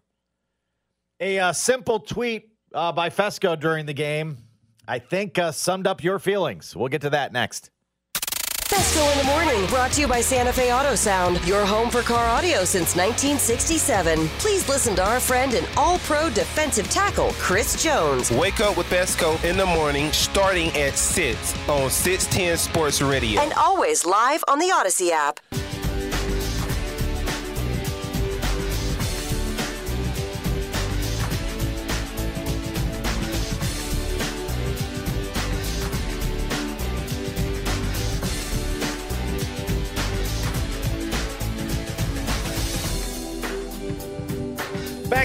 A 1.19 1.39
uh, 1.39 1.53
simple 1.53 1.99
tweet 1.99 2.49
uh, 2.73 2.91
by 2.91 3.09
Fescoe 3.09 3.55
during 3.55 3.85
the 3.85 3.93
game, 3.93 4.37
I 4.87 4.99
think, 4.99 5.37
uh, 5.37 5.51
summed 5.51 5.87
up 5.87 6.03
your 6.03 6.19
feelings. 6.19 6.75
We'll 6.75 6.89
get 6.89 7.01
to 7.01 7.11
that 7.11 7.31
next. 7.31 7.69
Fescoe 8.67 9.11
in 9.11 9.17
the 9.17 9.23
morning, 9.25 9.65
brought 9.67 9.91
to 9.93 10.01
you 10.01 10.07
by 10.07 10.21
Santa 10.21 10.51
Fe 10.53 10.73
Auto 10.73 10.95
Sound, 10.95 11.43
your 11.45 11.65
home 11.65 11.89
for 11.89 12.01
car 12.01 12.25
audio 12.27 12.63
since 12.63 12.95
1967. 12.95 14.27
Please 14.39 14.67
listen 14.69 14.95
to 14.95 15.05
our 15.05 15.19
friend 15.19 15.53
and 15.53 15.67
all 15.77 15.99
pro 15.99 16.29
defensive 16.29 16.89
tackle, 16.89 17.31
Chris 17.33 17.81
Jones. 17.81 18.31
Wake 18.31 18.61
up 18.61 18.77
with 18.77 18.87
Fescoe 18.87 19.37
in 19.43 19.57
the 19.57 19.65
morning 19.65 20.11
starting 20.11 20.69
at 20.77 20.97
6 20.97 21.53
on 21.69 21.89
610 21.89 22.57
Sports 22.57 23.01
Radio. 23.01 23.41
And 23.41 23.53
always 23.53 24.05
live 24.05 24.43
on 24.47 24.59
the 24.59 24.69
Audacy 24.73 25.11
app. 25.11 25.39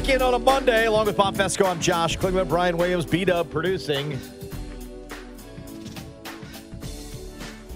In 0.08 0.22
on 0.22 0.32
a 0.32 0.38
Monday, 0.38 0.86
along 0.86 1.04
with 1.04 1.18
Bob 1.18 1.36
Fescoe. 1.36 1.66
I'm 1.66 1.80
Josh 1.80 2.16
Klingler, 2.16 2.48
Brian 2.48 2.78
Williams, 2.78 3.04
B 3.04 3.26
Dub 3.26 3.50
producing. 3.50 4.18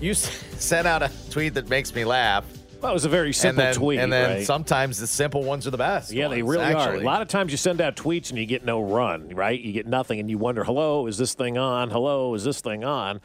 You 0.00 0.14
sent 0.14 0.86
out 0.86 1.02
a 1.02 1.10
tweet 1.28 1.52
that 1.52 1.68
makes 1.68 1.94
me 1.94 2.06
laugh. 2.06 2.46
Well, 2.80 2.90
it 2.90 2.94
was 2.94 3.04
a 3.04 3.10
very 3.10 3.34
simple 3.34 3.62
and 3.62 3.74
then, 3.74 3.78
tweet, 3.78 3.98
And 4.00 4.10
then 4.10 4.30
right? 4.30 4.46
sometimes 4.46 4.98
the 4.98 5.06
simple 5.06 5.42
ones 5.44 5.66
are 5.66 5.70
the 5.70 5.76
best. 5.76 6.10
Yeah, 6.10 6.28
they 6.28 6.42
ones, 6.42 6.56
really 6.58 6.72
are. 6.72 6.94
A 6.94 7.00
lot 7.00 7.20
of 7.20 7.28
times 7.28 7.52
you 7.52 7.58
send 7.58 7.82
out 7.82 7.96
tweets 7.96 8.30
and 8.30 8.38
you 8.38 8.46
get 8.46 8.64
no 8.64 8.82
run, 8.82 9.28
right? 9.34 9.60
You 9.60 9.74
get 9.74 9.86
nothing 9.86 10.18
and 10.18 10.30
you 10.30 10.38
wonder, 10.38 10.64
hello, 10.64 11.06
is 11.08 11.18
this 11.18 11.34
thing 11.34 11.58
on? 11.58 11.90
Hello, 11.90 12.34
is 12.34 12.44
this 12.44 12.62
thing 12.62 12.82
on? 12.82 13.20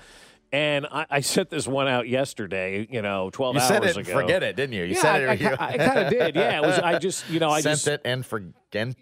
And 0.51 0.85
I, 0.85 1.05
I 1.09 1.19
sent 1.21 1.49
this 1.49 1.67
one 1.67 1.87
out 1.87 2.07
yesterday, 2.07 2.87
you 2.89 3.01
know, 3.01 3.29
12 3.31 3.55
You 3.55 3.61
hours 3.61 3.97
it 3.97 3.97
ago. 3.97 4.13
forget 4.13 4.43
it, 4.43 4.55
didn't 4.55 4.73
you? 4.73 4.83
You 4.83 4.95
yeah, 4.95 5.01
said 5.01 5.15
I, 5.15 5.17
it. 5.17 5.27
I, 5.27 5.33
you- 5.33 5.49
ki- 5.49 5.55
I 5.59 5.77
kind 5.77 5.99
of 5.99 6.09
did. 6.09 6.35
Yeah, 6.35 6.57
it 6.57 6.61
was. 6.61 6.79
I 6.79 6.99
just, 6.99 7.29
you 7.29 7.39
know, 7.39 7.49
I 7.49 7.61
sent 7.61 7.75
just 7.75 7.87
it 7.87 8.01
and 8.05 8.25
forget 8.25 8.53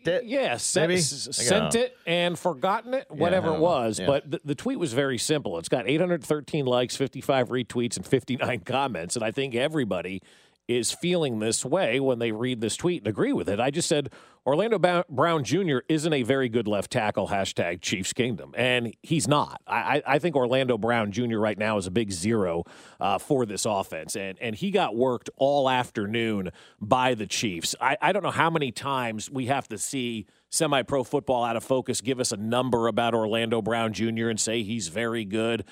it. 0.05 0.23
yeah, 0.25 0.57
sent, 0.57 0.89
maybe? 0.89 1.01
sent 1.01 1.75
oh. 1.75 1.79
it 1.79 1.97
and 2.07 2.37
forgotten 2.37 2.95
it, 2.95 3.05
whatever 3.09 3.51
I 3.51 3.55
it 3.55 3.59
was. 3.59 3.99
Yeah. 3.99 4.07
But 4.07 4.31
the, 4.31 4.41
the 4.43 4.55
tweet 4.55 4.79
was 4.79 4.93
very 4.93 5.17
simple. 5.17 5.59
It's 5.59 5.69
got 5.69 5.87
813 5.87 6.65
likes, 6.65 6.95
55 6.95 7.49
retweets, 7.49 7.97
and 7.97 8.05
59 8.05 8.59
comments. 8.65 9.15
And 9.15 9.23
I 9.23 9.31
think 9.31 9.53
everybody 9.53 10.21
is 10.68 10.91
feeling 10.91 11.39
this 11.39 11.63
way 11.63 11.99
when 11.99 12.20
they 12.20 12.32
read 12.32 12.61
this 12.61 12.76
tweet 12.76 13.01
and 13.01 13.07
agree 13.07 13.34
with 13.34 13.47
it. 13.49 13.59
I 13.59 13.70
just 13.70 13.88
said 13.88 14.11
Orlando 14.45 15.03
Brown 15.09 15.43
Jr. 15.43 15.78
isn't 15.89 16.13
a 16.13 16.24
very 16.24 16.49
good 16.49 16.68
left 16.68 16.91
tackle. 16.91 17.28
Hashtag 17.28 17.82
Chiefs 17.82 18.13
Kingdom, 18.13 18.53
and 18.55 18.95
he's 19.01 19.28
not. 19.28 19.61
I, 19.66 19.76
I 19.76 20.03
I 20.16 20.20
think 20.20 20.36
Orlando 20.36 20.78
Brown 20.78 21.11
Jr. 21.11 21.38
right 21.38 21.57
now 21.57 21.78
is 21.78 21.88
a 21.88 21.91
big 21.91 22.11
zero 22.11 22.63
uh, 22.99 23.18
for 23.18 23.45
this 23.45 23.66
offense, 23.66 24.16
and 24.16 24.38
and 24.39 24.55
he 24.55 24.72
got 24.72 24.95
worked 24.95 25.30
all 25.38 25.70
afternoon 25.70 26.51
by 26.80 27.16
the 27.16 27.26
Chiefs. 27.26 27.76
I, 27.82 27.97
I 28.01 28.11
don't 28.11 28.24
know 28.24 28.32
how 28.32 28.49
many 28.49 28.72
times 28.72 29.30
we 29.32 29.47
have 29.47 29.68
to 29.70 29.78
see 29.78 30.28
semi 30.49 30.84
pro 30.84 31.03
football 31.03 31.43
out 31.43 31.55
of 31.55 31.63
focus 31.63 32.01
give 32.01 32.20
us 32.20 32.32
a 32.32 32.38
number 32.38 32.88
about 32.88 33.13
Orlando 33.13 33.61
Brown 33.61 33.93
Jr. 33.93 34.30
and 34.30 34.39
say 34.39 34.63
he's 34.63 34.88
very 34.88 35.26
good. 35.26 35.66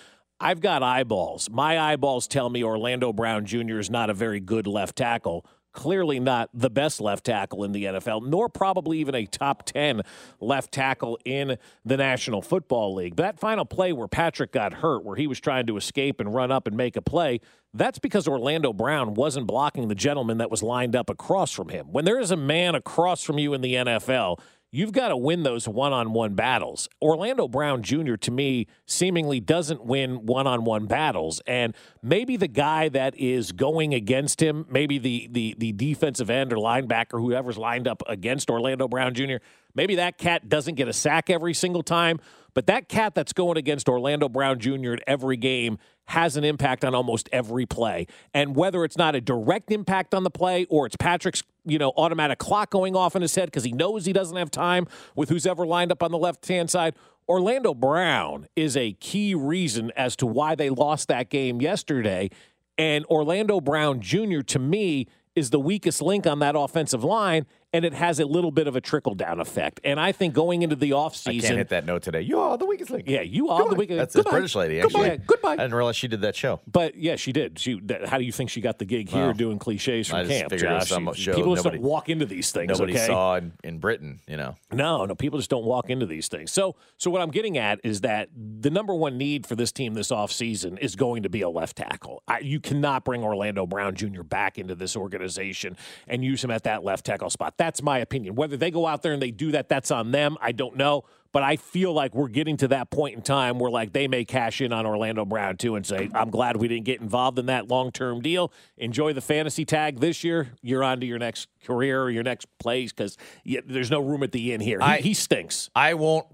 I've 0.44 0.60
got 0.60 0.84
eyeballs. 0.84 1.50
My 1.50 1.80
eyeballs 1.80 2.28
tell 2.28 2.50
me 2.50 2.66
Orlando 2.66 3.14
Brown 3.14 3.46
Jr. 3.46 3.80
is 3.80 3.89
not 3.89 4.10
a 4.10 4.14
very 4.14 4.41
good 4.41 4.68
left 4.68 4.98
tackle. 4.98 5.46
Clearly 5.72 6.20
not 6.20 6.50
the 6.54 6.70
best 6.70 7.00
left 7.00 7.24
tackle 7.24 7.64
in 7.64 7.72
the 7.72 7.86
NFL, 7.86 8.28
nor 8.28 8.50
probably 8.50 9.00
even 9.00 9.16
a 9.16 9.26
top 9.26 9.64
10 9.66 10.02
left 10.41 10.74
tackle 10.74 11.18
in 11.24 11.58
the 11.86 11.96
National 11.96 12.41
Football 12.41 12.94
League. 12.94 13.16
That 13.16 13.39
final 13.39 13.64
play 13.64 13.94
where 13.94 14.10
Patrick 14.10 14.52
got 14.52 14.74
hurt, 14.74 15.06
where 15.06 15.16
he 15.16 15.28
was 15.28 15.39
trying 15.39 15.66
to 15.68 15.78
escape 15.78 16.20
and 16.20 16.36
run 16.36 16.52
up 16.52 16.68
and 16.68 16.76
make 16.76 16.98
a 16.98 17.02
play, 17.02 17.39
that's 17.74 17.98
because 17.98 18.28
Orlando 18.28 18.74
Brown 18.74 19.14
wasn't 19.14 19.48
blocking 19.48 19.88
the 19.88 19.96
gentleman 19.96 20.39
that 20.39 20.52
was 20.52 20.62
lined 20.62 20.94
up 20.94 21.10
across 21.10 21.54
from 21.54 21.70
him. 21.70 21.88
When 21.94 22.04
there 22.04 22.20
is 22.20 22.32
a 22.32 22.38
man 22.38 22.76
across 22.76 23.24
from 23.24 23.39
you 23.39 23.54
in 23.54 23.62
the 23.62 23.76
NFL, 23.76 24.39
You've 24.76 24.91
got 24.91 25.09
to 25.09 25.17
win 25.17 25.43
those 25.43 25.67
one 25.67 25.93
on 25.93 26.13
one 26.13 26.34
battles. 26.34 26.89
Orlando 26.99 27.47
Brown 27.47 27.84
Jr., 27.84 28.15
to 28.15 28.32
me, 28.32 28.65
seemingly 28.88 29.39
doesn't 29.39 29.86
win 29.86 30.26
one 30.26 30.47
on 30.47 30.63
one 30.63 30.88
battles. 30.88 31.39
And 31.45 31.76
maybe 32.01 32.38
the 32.38 32.47
guy 32.47 32.89
that 32.89 33.15
is 33.15 33.51
going 33.51 33.93
against 33.93 34.41
him, 34.41 34.65
maybe 34.67 34.97
the, 34.97 35.30
the, 35.32 35.55
the 35.59 35.74
defensive 35.74 36.32
end 36.32 36.51
or 36.51 36.55
linebacker, 36.55 37.21
whoever's 37.21 37.55
lined 37.55 37.88
up 37.88 38.01
against 38.07 38.49
Orlando 38.49 38.88
Brown 38.88 39.13
Jr., 39.13 39.36
maybe 39.76 39.93
that 39.93 40.17
cat 40.17 40.49
doesn't 40.49 40.74
get 40.74 40.88
a 40.88 40.93
sack 40.93 41.30
every 41.30 41.53
single 41.53 41.84
time. 41.84 42.19
But 42.54 42.68
that 42.68 42.88
cat 42.89 43.16
that's 43.16 43.34
going 43.34 43.58
against 43.58 43.89
Orlando 43.89 44.30
Brown 44.30 44.60
Jr. 44.60 44.93
at 44.93 45.04
every 45.08 45.38
game 45.38 45.78
has 46.06 46.36
an 46.36 46.43
impact 46.43 46.84
on 46.84 46.93
almost 46.93 47.30
every 47.32 47.66
play. 47.66 48.08
And 48.34 48.56
whether 48.56 48.84
it's 48.84 48.97
not 48.97 49.16
a 49.16 49.22
direct 49.22 49.72
impact 49.72 50.14
on 50.14 50.24
the 50.24 50.30
play 50.30 50.66
or 50.70 50.86
it's 50.86 50.97
Patrick's, 50.97 51.43
you 51.66 51.78
know, 51.78 51.93
automatic 51.95 52.39
clock 52.39 52.70
going 52.70 52.95
off 52.95 53.16
in 53.16 53.22
his 53.22 53.34
head 53.36 53.45
because 53.45 53.64
he 53.64 53.72
knows 53.72 54.06
he 54.06 54.14
doesn't 54.14 54.36
have 54.36 54.51
time 54.51 54.88
with 55.16 55.30
who's 55.30 55.45
ever 55.45 55.66
lined 55.66 55.91
up 55.91 56.04
on 56.04 56.12
the 56.12 56.18
left 56.18 56.47
hand 56.47 56.70
side. 56.70 56.95
Orlando 57.28 57.74
Brown 57.74 58.47
is 58.56 58.76
a 58.76 58.93
key 58.93 59.34
reason 59.34 59.91
as 59.95 60.16
to 60.18 60.26
why 60.26 60.56
they 60.56 60.70
lost 60.70 61.08
that 61.08 61.30
game 61.30 61.62
yesterday. 61.62 62.30
And 62.78 63.06
Orlando 63.06 63.62
Brown 63.62 64.01
Jr., 64.01 64.41
to 64.41 64.60
me, 64.60 65.08
is 65.36 65.49
the 65.49 65.60
weakest 65.60 66.01
link 66.01 66.28
on 66.28 66.39
that 66.39 66.56
offensive 66.56 67.04
line, 67.04 67.45
and 67.74 67.84
it 67.84 67.93
has 67.93 68.19
a 68.19 68.26
little 68.26 68.51
bit 68.51 68.67
of 68.67 68.76
a 68.76 68.82
trickle 68.82 69.15
down 69.15 69.39
effect. 69.39 69.82
And 69.84 69.99
I 69.99 70.11
think 70.11 70.34
going 70.34 70.61
into 70.61 70.76
the 70.76 70.91
offseason. 70.91 71.39
I 71.39 71.41
can't 71.41 71.57
hit 71.57 71.69
that 71.69 71.86
note 71.86 72.03
today. 72.03 72.21
You 72.21 72.39
are 72.39 72.57
the 72.57 72.67
weakest 72.67 72.91
link. 72.91 73.05
Yeah, 73.07 73.21
you 73.21 73.49
are 73.49 73.67
the 73.67 73.76
weakest 73.76 73.97
link. 73.97 73.99
That's 73.99 74.13
this 74.13 74.26
British 74.26 74.55
lady. 74.55 74.80
Goodbye. 74.80 74.99
Actually. 74.99 75.09
Yeah, 75.09 75.26
goodbye. 75.26 75.53
I 75.53 75.57
didn't 75.57 75.74
realize 75.74 75.95
she 75.95 76.07
did 76.07 76.21
that 76.21 76.36
show. 76.36 76.61
But 76.71 76.95
yeah, 76.95 77.15
she 77.15 77.32
did. 77.32 77.57
She. 77.57 77.80
That, 77.86 78.05
how 78.05 78.19
do 78.19 78.24
you 78.24 78.32
think 78.32 78.51
she 78.51 78.61
got 78.61 78.78
the 78.78 78.86
gig 78.86 79.09
here 79.09 79.34
doing 79.34 79.57
cliches 79.57 80.07
from 80.07 80.19
I 80.19 80.26
camp? 80.28 80.51
figured 80.51 80.71
it 80.71 80.76
was 80.76 80.89
Josh? 80.89 81.17
show 81.17 81.34
people 81.34 81.55
just 81.55 81.65
don't 81.65 81.82
walk 81.82 82.09
into 82.09 82.26
these 82.26 82.51
things. 82.51 82.69
Nobody 82.69 82.93
okay? 82.93 83.07
saw 83.07 83.36
in, 83.36 83.53
in 83.63 83.80
Britain, 83.80 84.19
you 84.28 84.38
know. 84.38 84.55
No, 84.71 85.05
no, 85.05 85.15
people 85.15 85.39
just 85.39 85.49
don't 85.49 85.65
walk 85.65 85.89
into 85.89 86.05
these 86.05 86.28
things. 86.28 86.51
So, 86.51 86.76
so 86.97 87.09
what 87.09 87.21
I'm 87.21 87.32
getting 87.32 87.57
at 87.57 87.80
is 87.84 88.01
that 88.01 88.30
the 88.36 88.69
number 88.69 88.93
one 88.93 89.17
need 89.17 89.47
for 89.47 89.55
this 89.55 89.71
team 89.71 89.93
this 89.95 90.09
offseason 90.09 90.78
is 90.80 90.95
going 90.95 91.24
to 91.24 91.30
be 91.30 91.41
a 91.41 91.49
left 91.49 91.78
tackle. 91.78 92.21
I, 92.28 92.39
you 92.39 92.59
cannot 92.59 93.03
bring 93.03 93.24
Orlando 93.24 93.65
Brown 93.65 93.95
Jr. 93.95 94.24
back 94.24 94.57
into 94.57 94.76
this 94.76 94.95
organization 94.95 95.76
and 96.07 96.24
use 96.24 96.43
him 96.43 96.51
at 96.51 96.63
that 96.63 96.84
left 96.84 97.05
tackle 97.05 97.30
spot. 97.30 97.57
That's 97.64 97.82
my 97.82 97.99
opinion. 97.99 98.36
Whether 98.36 98.57
they 98.57 98.72
go 98.72 98.86
out 98.86 99.03
there 99.03 99.14
and 99.14 99.22
they 99.22 99.32
do 99.32 99.53
that, 99.53 99.70
that's 99.70 99.89
on 99.89 100.11
them. 100.11 100.36
I 100.41 100.51
don't 100.51 100.76
know. 100.76 101.05
But 101.32 101.43
I 101.43 101.55
feel 101.55 101.93
like 101.93 102.14
we're 102.14 102.28
getting 102.28 102.57
to 102.57 102.68
that 102.68 102.89
point 102.91 103.16
in 103.16 103.22
time 103.22 103.57
where 103.57 103.72
like 103.72 103.93
they 103.93 104.09
may 104.09 104.26
cash 104.26 104.59
in 104.59 104.74
on 104.74 104.86
Orlando 104.86 105.24
Brown 105.24 105.55
too 105.55 105.76
and 105.78 105.86
say, 105.86 106.09
I'm 106.14 106.30
glad 106.30 106.57
we 106.57 106.68
didn't 106.68 106.84
get 106.84 106.99
involved 106.99 107.39
in 107.39 107.45
that 107.45 107.70
long 107.70 107.93
term 107.93 108.22
deal. 108.22 108.51
Enjoy 108.78 109.14
the 109.14 109.22
franchise 109.22 109.66
tag 109.66 110.01
this 110.01 110.26
year. 110.26 110.49
You're 110.61 110.84
on 110.84 110.99
to 110.99 111.05
your 111.05 111.20
next 111.20 111.47
career 111.64 112.03
or 112.03 112.09
your 112.11 112.22
next 112.24 112.47
place 112.59 112.91
because 112.91 113.18
there's 113.45 113.89
no 113.89 114.01
room 114.01 114.24
at 114.24 114.34
the 114.34 114.51
end 114.51 114.61
here. 114.61 114.80
He, 114.80 114.86
I- 114.86 114.97
he 115.01 115.14
stinks. 115.14 115.70
I 115.74 115.93
won't. 115.93 116.28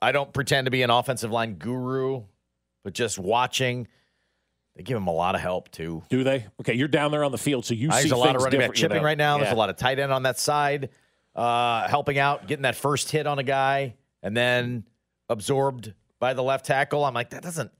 I 0.00 0.12
don't 0.12 0.32
pretend 0.32 0.66
to 0.66 0.70
be 0.70 0.82
an 0.82 0.90
offensive 0.90 1.32
line 1.32 1.54
guru, 1.54 2.22
but 2.84 2.92
just 2.94 3.18
watching, 3.18 3.88
they 4.76 4.82
give 4.82 4.96
him 4.96 5.06
a 5.06 5.12
lot 5.12 5.34
of 5.34 5.40
help 5.40 5.70
too. 5.70 6.02
Do 6.08 6.24
they? 6.24 6.46
Okay, 6.60 6.74
you're 6.74 6.88
down 6.88 7.10
there 7.12 7.22
on 7.24 7.32
the 7.32 7.38
field, 7.38 7.64
so 7.64 7.74
you 7.74 7.90
see 7.92 8.10
a 8.10 8.16
lot 8.16 8.34
of 8.36 8.42
running 8.42 8.58
back 8.60 8.70
different, 8.72 8.76
you 8.78 8.80
chipping 8.82 8.96
know? 8.98 9.04
right 9.04 9.18
now. 9.18 9.38
There's 9.38 9.52
a 9.52 9.56
lot 9.56 9.70
of 9.70 9.76
tight 9.76 9.98
end 9.98 10.12
on 10.12 10.24
that 10.24 10.38
side, 10.38 10.88
uh, 11.36 11.86
helping 11.88 12.18
out, 12.18 12.46
getting 12.48 12.62
that 12.62 12.74
first 12.76 13.10
hit 13.10 13.26
on 13.26 13.38
a 13.38 13.42
guy, 13.44 13.94
and 14.22 14.36
then 14.36 14.84
absorbed 15.28 15.94
by 16.20 16.34
the 16.34 16.42
left 16.42 16.66
tackle. 16.66 17.04
I'm 17.04 17.14
like, 17.14 17.30
that 17.30 17.42
doesn't. 17.42 17.70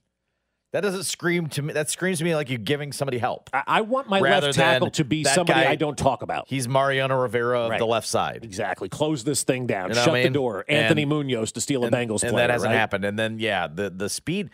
That 0.73 0.81
doesn't 0.81 1.05
scream 1.05 1.47
to 1.51 1.63
me. 1.63 1.73
That 1.73 1.89
screams 1.89 2.19
to 2.19 2.25
me 2.25 2.35
like 2.35 2.49
you're 2.51 2.59
giving 2.59 2.91
somebody 2.91 3.19
help. 3.19 3.49
I, 3.53 3.63
I 3.65 3.81
want 3.83 4.09
my 4.09 4.19
Rather 4.21 4.49
left 4.49 4.59
tackle 4.59 4.91
to 4.91 5.05
be 5.05 5.23
somebody 5.23 5.61
guy- 5.63 5.71
I 5.71 5.77
don't 5.77 5.97
talk 5.97 6.23
about. 6.23 6.47
He's 6.49 6.67
Mariano 6.67 7.17
Rivera 7.17 7.61
of 7.61 7.71
Right. 7.71 7.79
the 7.79 7.87
left 7.87 8.09
side. 8.09 8.41
Exactly. 8.43 8.89
Close 8.89 9.23
this 9.23 9.45
thing 9.45 9.69
down. 9.69 9.91
You 9.91 9.95
know 9.95 10.05
Shut 10.05 10.15
I 10.17 10.23
the 10.25 10.31
door. 10.31 10.65
Anthony 10.69 11.03
And- 11.03 11.11
Munoz 11.11 11.53
to 11.53 11.61
steal 11.61 11.85
a 11.85 11.87
and, 11.87 11.95
Bengals 11.95 12.25
and 12.25 12.33
player. 12.33 12.49
that 12.49 12.51
hasn't 12.51 12.71
right? 12.73 12.77
happened. 12.77 13.05
And 13.05 13.17
then 13.17 13.39
yeah, 13.39 13.69
the 13.69 13.89
the 13.89 14.09
speed. 14.09 14.51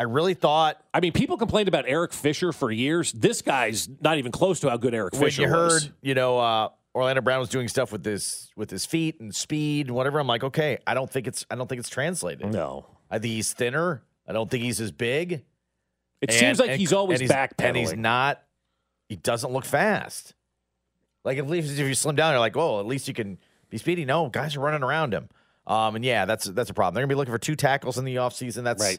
I 0.00 0.04
really 0.04 0.34
thought 0.34 0.82
I 0.94 1.00
mean, 1.00 1.12
people 1.12 1.36
complained 1.36 1.68
about 1.68 1.84
Eric 1.88 2.12
Fisher 2.12 2.52
for 2.52 2.70
years. 2.70 3.12
This 3.12 3.42
guy's 3.42 3.88
not 4.00 4.18
even 4.18 4.30
close 4.32 4.60
to 4.60 4.70
how 4.70 4.76
good 4.76 4.94
Eric 4.94 5.14
Fisher 5.16 5.42
when 5.42 5.50
you 5.50 5.56
heard, 5.56 5.72
was. 5.72 5.90
you 6.02 6.14
know, 6.14 6.38
uh, 6.38 6.68
Orlando 6.94 7.20
Brown 7.20 7.40
was 7.40 7.48
doing 7.48 7.68
stuff 7.68 7.90
with 7.92 8.04
his 8.04 8.50
with 8.56 8.70
his 8.70 8.86
feet 8.86 9.20
and 9.20 9.34
speed 9.34 9.86
and 9.88 9.96
whatever. 9.96 10.18
I'm 10.20 10.26
like, 10.26 10.44
okay, 10.44 10.78
I 10.86 10.94
don't 10.94 11.10
think 11.10 11.26
it's 11.26 11.44
I 11.50 11.56
don't 11.56 11.68
think 11.68 11.80
it's 11.80 11.88
translated. 11.88 12.50
No, 12.52 12.86
I 13.10 13.18
think 13.18 13.32
he's 13.34 13.52
thinner. 13.52 14.02
I 14.26 14.32
don't 14.32 14.50
think 14.50 14.62
he's 14.64 14.80
as 14.80 14.92
big. 14.92 15.32
It 16.20 16.30
And- 16.30 16.32
seems 16.32 16.58
like 16.60 16.70
and- 16.70 16.80
he's 16.80 16.92
always 16.92 17.20
and 17.20 17.30
he's, 17.30 17.48
and 17.58 17.76
he's 17.76 17.94
not. 17.94 18.42
He 19.08 19.16
doesn't 19.16 19.52
look 19.52 19.64
fast. 19.64 20.34
Like 21.24 21.38
at 21.38 21.46
least 21.48 21.72
if 21.78 21.86
you 21.86 21.94
slim 21.94 22.14
down, 22.16 22.32
you're 22.32 22.40
like, 22.40 22.56
well, 22.56 22.78
at 22.80 22.86
least 22.86 23.08
you 23.08 23.14
can 23.14 23.38
be 23.70 23.78
speedy. 23.78 24.04
No, 24.04 24.28
guys 24.28 24.54
are 24.56 24.60
running 24.60 24.82
around 24.82 25.12
him. 25.12 25.28
Um, 25.66 25.96
and 25.96 26.04
yeah, 26.04 26.24
that's 26.24 26.44
that's 26.46 26.70
a 26.70 26.74
problem. 26.74 26.94
They're 26.94 27.02
gonna 27.02 27.12
be 27.12 27.16
looking 27.16 27.32
for 27.34 27.38
two 27.38 27.56
tackles 27.56 27.98
in 27.98 28.04
the 28.04 28.16
offseason. 28.16 28.64
That's 28.64 28.82
Right. 28.82 28.98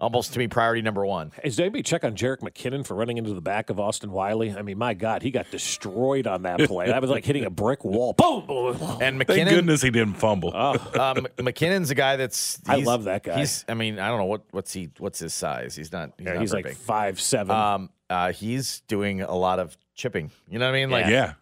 Almost 0.00 0.32
to 0.32 0.38
me 0.38 0.48
priority 0.48 0.80
number 0.80 1.04
one. 1.04 1.30
Is 1.44 1.60
anybody 1.60 1.82
check 1.82 2.04
on 2.04 2.16
Jerick 2.16 2.38
McKinnon 2.38 2.86
for 2.86 2.94
running 2.94 3.18
into 3.18 3.34
the 3.34 3.42
back 3.42 3.68
of 3.68 3.78
Austin 3.78 4.10
Wiley? 4.10 4.50
I 4.50 4.62
mean, 4.62 4.78
my 4.78 4.94
God, 4.94 5.22
he 5.22 5.30
got 5.30 5.50
destroyed 5.50 6.26
on 6.26 6.42
that 6.42 6.60
play. 6.60 6.86
That 6.86 7.02
was 7.02 7.10
like 7.10 7.24
hitting 7.24 7.44
a 7.44 7.50
brick 7.50 7.84
wall. 7.84 8.14
Boom! 8.14 8.46
boom. 8.46 8.76
And 9.02 9.22
Thank 9.22 9.28
McKinnon, 9.28 9.50
goodness 9.50 9.82
he 9.82 9.90
didn't 9.90 10.14
fumble. 10.14 10.52
Oh, 10.54 10.72
um, 10.72 11.26
McKinnon's 11.36 11.90
a 11.90 11.94
guy 11.94 12.16
that's. 12.16 12.58
I 12.66 12.76
love 12.76 13.04
that 13.04 13.24
guy. 13.24 13.40
He's. 13.40 13.66
I 13.68 13.74
mean, 13.74 13.98
I 13.98 14.08
don't 14.08 14.18
know 14.18 14.24
what 14.24 14.44
what's 14.52 14.72
he 14.72 14.88
what's 14.98 15.18
his 15.18 15.34
size. 15.34 15.76
He's 15.76 15.92
not. 15.92 16.12
He's, 16.16 16.26
Yeah, 16.26 16.32
not 16.32 16.40
he's 16.40 16.54
like 16.54 16.64
big. 16.64 16.76
five 16.76 17.20
seven. 17.20 17.54
Um, 17.54 17.90
uh, 18.08 18.32
he's 18.32 18.80
doing 18.88 19.20
a 19.20 19.34
lot 19.34 19.58
of 19.58 19.76
chipping. 19.94 20.30
You 20.48 20.58
know 20.58 20.64
what 20.64 20.74
I 20.74 20.80
mean? 20.80 20.90
Like 20.90 21.06
yeah. 21.08 21.34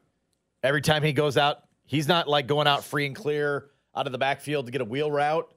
every 0.65 0.83
time 0.83 1.05
he 1.05 1.13
goes 1.13 1.37
out, 1.37 1.63
he's 1.85 2.09
not 2.09 2.27
like 2.27 2.49
going 2.49 2.67
out 2.67 2.83
free 2.83 3.07
and 3.07 3.15
clear 3.15 3.71
out 3.95 4.07
of 4.07 4.13
the 4.13 4.19
backfield 4.19 4.67
to 4.67 4.73
get 4.73 4.81
a 4.81 4.85
wheel 4.85 5.11
route. 5.11 5.53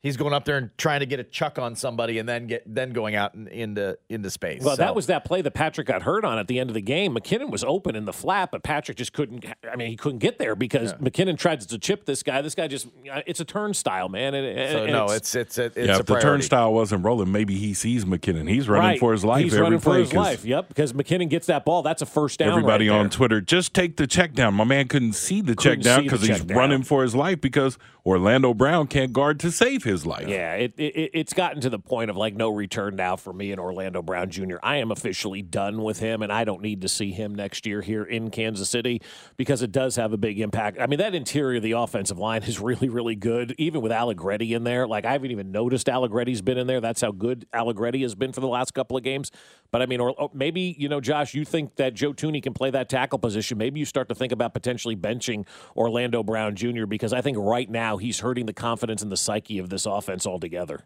He's 0.00 0.16
going 0.16 0.32
up 0.32 0.44
there 0.44 0.56
and 0.56 0.70
trying 0.78 1.00
to 1.00 1.06
get 1.06 1.18
a 1.18 1.24
chuck 1.24 1.58
on 1.58 1.74
somebody 1.74 2.20
and 2.20 2.28
then 2.28 2.46
get 2.46 2.62
then 2.72 2.92
going 2.92 3.16
out 3.16 3.34
in, 3.34 3.48
into 3.48 3.98
into 4.08 4.30
space. 4.30 4.62
Well, 4.62 4.76
So- 4.76 4.82
that 4.82 4.94
was 4.94 5.06
that 5.08 5.24
play 5.24 5.42
that 5.42 5.50
Patrick 5.54 5.88
got 5.88 6.02
hurt 6.02 6.24
on 6.24 6.38
at 6.38 6.46
the 6.46 6.60
end 6.60 6.70
of 6.70 6.74
the 6.74 6.80
game. 6.80 7.16
McKinnon 7.16 7.50
was 7.50 7.64
open 7.64 7.96
in 7.96 8.04
the 8.04 8.12
flat, 8.12 8.50
but 8.52 8.62
Patrick 8.62 8.96
just 8.96 9.12
couldn't. 9.12 9.44
I 9.68 9.74
mean, 9.74 9.90
he 9.90 9.96
couldn't 9.96 10.20
get 10.20 10.38
there 10.38 10.54
because 10.54 10.92
McKinnon 10.94 11.36
tried 11.36 11.62
to 11.62 11.78
chip 11.80 12.04
this 12.04 12.22
guy. 12.22 12.40
This 12.42 12.54
guy 12.54 12.68
just, 12.68 12.86
uh, 13.12 13.22
it's 13.26 13.40
a 13.40 13.44
turnstile, 13.44 14.08
man. 14.08 14.34
And, 14.34 14.46
and- 14.58 14.72
so 14.72 14.82
and 14.84 14.92
no, 14.92 15.06
it's 15.06 15.34
it's 15.34 15.58
it's, 15.58 15.76
yeah, 15.76 15.96
a 15.96 15.98
if 15.98 16.06
the 16.06 16.20
turnstile 16.20 16.72
wasn't 16.72 17.04
rolling, 17.04 17.32
maybe 17.32 17.56
he 17.56 17.74
sees 17.74 18.04
McKinnon. 18.04 18.48
He's 18.48 18.68
running 18.68 18.86
right. 18.90 19.00
for 19.00 19.10
his 19.10 19.24
life 19.24 19.42
He's 19.42 19.54
every 19.54 19.64
running 19.64 19.80
play. 19.80 19.96
for 19.96 20.00
his 20.00 20.08
'cause 20.10 20.16
life. 20.16 20.44
Yep, 20.44 20.68
because 20.68 20.92
McKinnon 20.92 21.28
gets 21.28 21.48
that 21.48 21.64
ball. 21.64 21.82
That's 21.82 22.02
a 22.02 22.06
first 22.06 22.38
down. 22.38 22.50
Everybody 22.50 22.88
right 22.88 22.94
on 22.98 23.02
there. 23.06 23.10
Twitter, 23.10 23.40
just 23.40 23.74
take 23.74 23.96
the 23.96 24.06
check 24.06 24.32
down. 24.32 24.54
My 24.54 24.62
man 24.62 24.86
couldn't 24.86 25.14
see 25.14 25.40
the 25.40 25.56
Couldn't 25.56 25.82
check 25.82 25.84
down 25.84 26.04
because 26.04 26.22
he's 26.22 26.44
down. 26.44 26.56
running 26.56 26.82
for 26.84 27.02
his 27.02 27.16
life 27.16 27.40
because 27.40 27.78
Orlando 28.06 28.54
Brown 28.54 28.86
can't 28.86 29.12
guard 29.12 29.40
to 29.40 29.50
save 29.50 29.82
his 29.88 30.06
life. 30.06 30.28
Yeah, 30.28 30.54
it, 30.54 30.74
it 30.76 31.10
it's 31.14 31.32
gotten 31.32 31.60
to 31.62 31.70
the 31.70 31.78
point 31.78 32.10
of 32.10 32.16
like 32.16 32.34
no 32.34 32.50
return 32.50 32.96
now 32.96 33.16
for 33.16 33.32
me 33.32 33.50
and 33.50 33.60
Orlando 33.60 34.02
Brown 34.02 34.30
Jr. 34.30 34.56
I 34.62 34.76
am 34.76 34.92
officially 34.92 35.42
done 35.42 35.82
with 35.82 35.98
him, 35.98 36.22
and 36.22 36.32
I 36.32 36.44
don't 36.44 36.62
need 36.62 36.82
to 36.82 36.88
see 36.88 37.10
him 37.10 37.34
next 37.34 37.66
year 37.66 37.80
here 37.80 38.04
in 38.04 38.30
Kansas 38.30 38.70
City 38.70 39.02
because 39.36 39.62
it 39.62 39.72
does 39.72 39.96
have 39.96 40.12
a 40.12 40.16
big 40.16 40.38
impact. 40.40 40.78
I 40.80 40.86
mean, 40.86 40.98
that 40.98 41.14
interior 41.14 41.56
of 41.56 41.62
the 41.62 41.72
offensive 41.72 42.18
line 42.18 42.42
is 42.44 42.60
really, 42.68 42.88
really 42.88 43.16
good, 43.16 43.54
even 43.58 43.80
with 43.80 43.92
Allegretti 43.92 44.54
in 44.54 44.64
there. 44.64 44.86
Like 44.86 45.04
I 45.04 45.12
haven't 45.12 45.30
even 45.30 45.50
noticed 45.50 45.88
Allegretti's 45.88 46.42
been 46.42 46.58
in 46.58 46.66
there. 46.66 46.80
That's 46.80 47.00
how 47.00 47.10
good 47.10 47.46
Allegretti 47.52 48.02
has 48.02 48.14
been 48.14 48.32
for 48.32 48.40
the 48.40 48.48
last 48.48 48.74
couple 48.74 48.96
of 48.96 49.02
games. 49.02 49.30
But 49.70 49.82
I 49.82 49.86
mean, 49.86 50.00
or, 50.00 50.10
or 50.18 50.30
maybe 50.32 50.74
you 50.78 50.88
know, 50.88 51.00
Josh, 51.00 51.34
you 51.34 51.44
think 51.44 51.76
that 51.76 51.94
Joe 51.94 52.12
Thuney 52.12 52.42
can 52.42 52.54
play 52.54 52.70
that 52.70 52.88
tackle 52.88 53.18
position? 53.18 53.58
Maybe 53.58 53.80
you 53.80 53.86
start 53.86 54.08
to 54.08 54.14
think 54.14 54.32
about 54.32 54.54
potentially 54.54 54.96
benching 54.96 55.46
Orlando 55.76 56.22
Brown 56.22 56.56
Jr. 56.56 56.86
because 56.86 57.12
I 57.12 57.20
think 57.20 57.36
right 57.38 57.68
now 57.68 57.96
he's 57.96 58.20
hurting 58.20 58.46
the 58.46 58.52
confidence 58.52 59.02
and 59.02 59.12
the 59.12 59.16
psyche 59.16 59.58
of 59.58 59.68
this 59.68 59.77
offense 59.86 60.26
altogether. 60.26 60.84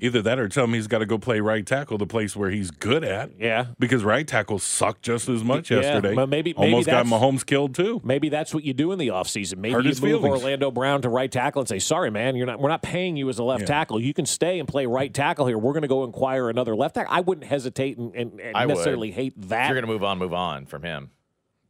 Either 0.00 0.22
that 0.22 0.38
or 0.38 0.48
tell 0.48 0.64
him 0.64 0.74
he's 0.74 0.86
got 0.86 1.00
to 1.00 1.06
go 1.06 1.18
play 1.18 1.40
right 1.40 1.66
tackle, 1.66 1.98
the 1.98 2.06
place 2.06 2.36
where 2.36 2.50
he's 2.50 2.70
good 2.70 3.02
at. 3.02 3.30
Yeah. 3.38 3.66
Because 3.80 4.04
right 4.04 4.26
tackle 4.26 4.58
sucked 4.60 5.02
just 5.02 5.28
as 5.28 5.42
much 5.42 5.70
Yeah, 5.72 5.80
yesterday. 5.80 6.14
but 6.14 6.28
maybe- 6.28 6.54
maybe 6.56 6.72
Almost 6.72 6.86
got 6.88 7.04
Mahomes 7.04 7.44
killed 7.44 7.74
too. 7.74 8.00
Maybe 8.04 8.28
that's 8.28 8.54
what 8.54 8.62
you 8.64 8.72
do 8.74 8.92
in 8.92 8.98
the 9.00 9.08
offseason. 9.08 9.56
Maybe 9.58 9.74
Hurt 9.74 9.82
you 9.84 9.88
his 9.90 10.00
move 10.00 10.20
feelings. 10.22 10.40
Orlando 10.40 10.70
Brown 10.70 11.02
to 11.02 11.08
right 11.08 11.30
tackle 11.30 11.60
and 11.60 11.68
say, 11.68 11.80
"Sorry, 11.80 12.10
man, 12.10 12.36
you're 12.36 12.46
not. 12.46 12.60
We're 12.60 12.68
not 12.70 12.82
paying 12.82 13.16
you 13.16 13.28
as 13.28 13.38
a 13.40 13.44
left 13.44 13.62
Yeah. 13.62 13.66
tackle. 13.66 14.00
You 14.00 14.14
can 14.14 14.24
stay 14.24 14.60
and 14.60 14.68
play 14.68 14.86
right 14.86 15.12
tackle 15.12 15.46
here. 15.46 15.58
We're 15.58 15.72
going 15.72 15.82
to 15.82 15.88
go 15.88 16.04
acquire 16.04 16.48
another 16.48 16.76
left 16.76 16.94
tackle." 16.94 17.12
I 17.14 17.20
wouldn't 17.20 17.46
hesitate 17.48 17.98
and, 17.98 18.14
and, 18.14 18.40
and 18.40 18.56
I 18.56 18.66
would. 18.66 18.74
necessarily 18.74 19.10
hate 19.10 19.34
If 19.36 19.48
that. 19.48 19.66
you're 19.68 19.74
gonna 19.80 19.92
move 19.92 20.04
on, 20.04 20.16
move 20.18 20.32
on 20.32 20.64
from 20.66 20.84
him. 20.84 21.10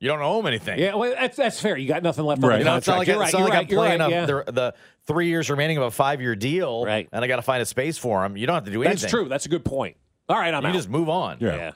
You 0.02 0.08
don't 0.08 0.20
owe 0.20 0.40
him 0.40 0.46
anything. 0.46 0.80
yeah, 0.80 0.96
well, 0.96 1.14
that's 1.18 1.36
that's 1.36 1.60
fair. 1.60 1.76
You 1.76 1.86
got 1.86 2.02
nothing 2.02 2.24
left 2.24 2.42
on 2.42 2.48
Right. 2.50 2.56
the 2.56 2.58
You 2.58 2.64
know, 2.64 2.76
it's 2.76 2.86
contract. 2.86 2.88
not 2.88 2.98
like, 2.98 3.06
you're 3.08 3.22
it's 3.22 3.32
right. 3.32 3.32
not 3.32 3.38
You're 3.38 3.48
like 3.48 3.54
right. 3.54 3.62
I'm 3.62 3.70
You're 3.70 3.78
playing 3.78 4.26
right. 4.26 4.38
a- 4.38 4.42
yeah. 4.42 4.42
the, 4.46 4.52
the 4.52 4.74
three 5.06 5.28
years 5.28 5.48
remaining 5.48 5.76
of 5.76 5.84
a 5.84 5.90
five 5.92 6.20
year 6.20 6.34
deal, 6.34 6.84
Right. 6.84 7.08
and 7.12 7.24
I 7.24 7.28
got 7.28 7.36
to 7.36 7.42
find 7.42 7.62
a 7.62 7.66
space 7.66 7.98
for 7.98 8.24
him. 8.24 8.36
You 8.36 8.46
don't 8.48 8.54
have 8.54 8.64
to 8.64 8.72
do 8.72 8.82
anything. 8.82 9.00
That's 9.00 9.10
true. 9.10 9.28
That's 9.28 9.46
a 9.46 9.48
good 9.48 9.64
point. 9.64 9.96
All 10.28 10.36
right, 10.36 10.52
I'm 10.52 10.62
You 10.64 10.70
out. 10.70 10.74
just 10.74 10.88
move 10.88 11.08
on. 11.08 11.36
Yeah. 11.40 11.54
yeah. 11.54 11.70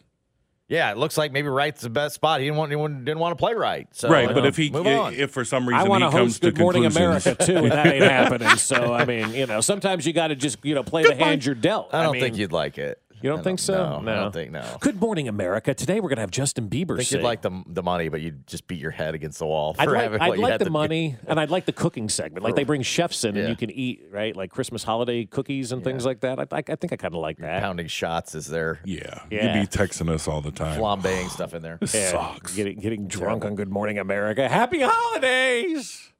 Yeah, 0.68 0.90
it 0.90 0.98
looks 0.98 1.16
like 1.16 1.30
maybe 1.30 1.46
right's 1.46 1.82
the 1.82 1.90
best 1.90 2.16
spot. 2.16 2.40
He 2.40 2.46
didn't 2.46 2.56
want, 2.58 2.72
he 2.72 2.76
didn't 3.04 3.20
want 3.20 3.30
to 3.30 3.40
play 3.40 3.54
right. 3.54 3.86
So, 3.92 4.08
right, 4.08 4.22
you 4.28 4.34
but 4.34 4.40
know, 4.40 4.46
if 4.48 4.56
he 4.56 4.68
move 4.70 4.88
on. 4.88 5.14
if 5.14 5.30
for 5.30 5.44
some 5.44 5.68
I 5.68 5.76
reason 5.76 5.88
want 5.88 6.02
he 6.02 6.10
to 6.10 6.16
comes 6.16 6.32
host 6.32 6.42
to 6.42 6.50
Good 6.50 6.60
Morning 6.60 6.82
conclusions, 6.82 7.26
America 7.26 7.44
too, 7.46 7.56
and 7.58 7.70
that 7.70 7.86
ain't 7.86 8.02
happening. 8.10 8.56
So 8.56 8.92
I 8.92 9.04
mean, 9.04 9.32
you 9.32 9.46
know, 9.46 9.60
sometimes 9.60 10.04
you 10.04 10.12
got 10.12 10.28
to 10.28 10.34
just 10.34 10.58
you 10.64 10.74
know 10.74 10.82
play 10.82 11.04
the 11.04 11.14
hand 11.14 11.44
you're 11.44 11.54
dealt. 11.54 11.94
I 11.94 12.02
don't 12.02 12.14
mean, 12.14 12.22
think 12.22 12.36
you'd 12.36 12.50
like 12.50 12.78
it. 12.78 13.00
You 13.26 13.32
don't 13.32 13.40
I 13.40 13.42
think 13.42 13.58
so? 13.58 14.00
No, 14.02 14.12
I 14.12 14.14
don't 14.14 14.32
think 14.32 14.52
no. 14.52 14.76
Good 14.78 15.00
Morning 15.00 15.26
America. 15.26 15.74
Today 15.74 15.96
we're 15.98 16.08
going 16.10 16.18
to 16.18 16.20
have 16.22 16.30
Justin 16.30 16.68
Bieber. 16.70 16.92
I 16.92 16.98
think 16.98 17.08
sing. 17.08 17.18
you'd 17.18 17.24
like 17.24 17.42
the 17.42 17.60
the 17.66 17.82
money, 17.82 18.08
but 18.08 18.20
you'd 18.20 18.46
just 18.46 18.68
beat 18.68 18.78
your 18.78 18.92
head 18.92 19.16
against 19.16 19.40
the 19.40 19.46
wall. 19.46 19.74
For 19.74 19.80
I'd 19.82 19.88
like, 19.88 20.00
having 20.02 20.20
I'd 20.20 20.34
you 20.36 20.42
like 20.42 20.52
had 20.52 20.60
the 20.60 20.66
to 20.66 20.70
money, 20.70 21.16
and 21.26 21.40
I'd 21.40 21.50
like 21.50 21.66
the 21.66 21.72
cooking 21.72 22.08
segment. 22.08 22.44
Like 22.44 22.54
they 22.54 22.62
bring 22.62 22.82
chefs 22.82 23.24
in, 23.24 23.36
and 23.36 23.48
you 23.48 23.56
can 23.56 23.70
eat 23.72 24.04
right, 24.12 24.36
like 24.36 24.52
Christmas 24.52 24.84
holiday 24.84 25.24
cookies 25.24 25.72
and 25.72 25.82
things 25.82 26.04
like 26.06 26.20
that. 26.20 26.38
I, 26.38 26.42
I, 26.52 26.62
I 26.68 26.76
think 26.76 26.92
I 26.92 26.96
kind 26.96 27.14
of 27.14 27.20
like 27.20 27.38
that. 27.38 27.60
pounding 27.62 27.88
shots 27.88 28.36
is 28.36 28.46
there. 28.46 28.78
yeah, 28.84 29.22
Yeah. 29.28 29.56
you'd 29.58 29.68
be 29.68 29.76
texting 29.76 30.08
us 30.08 30.28
all 30.28 30.40
the 30.40 30.52
time. 30.52 30.78
Flambeing 30.80 31.28
stuff 31.28 31.52
in 31.52 31.62
there. 31.62 31.78
This 31.80 31.94
Yeah, 31.96 32.12
sucks. 32.12 32.54
Getting 32.54 32.78
getting 32.78 33.08
drunk 33.08 33.44
on 33.44 33.56
Good 33.56 33.70
Morning 33.70 33.98
America. 33.98 34.48
Happy 34.48 34.82
holidays. 34.82 36.12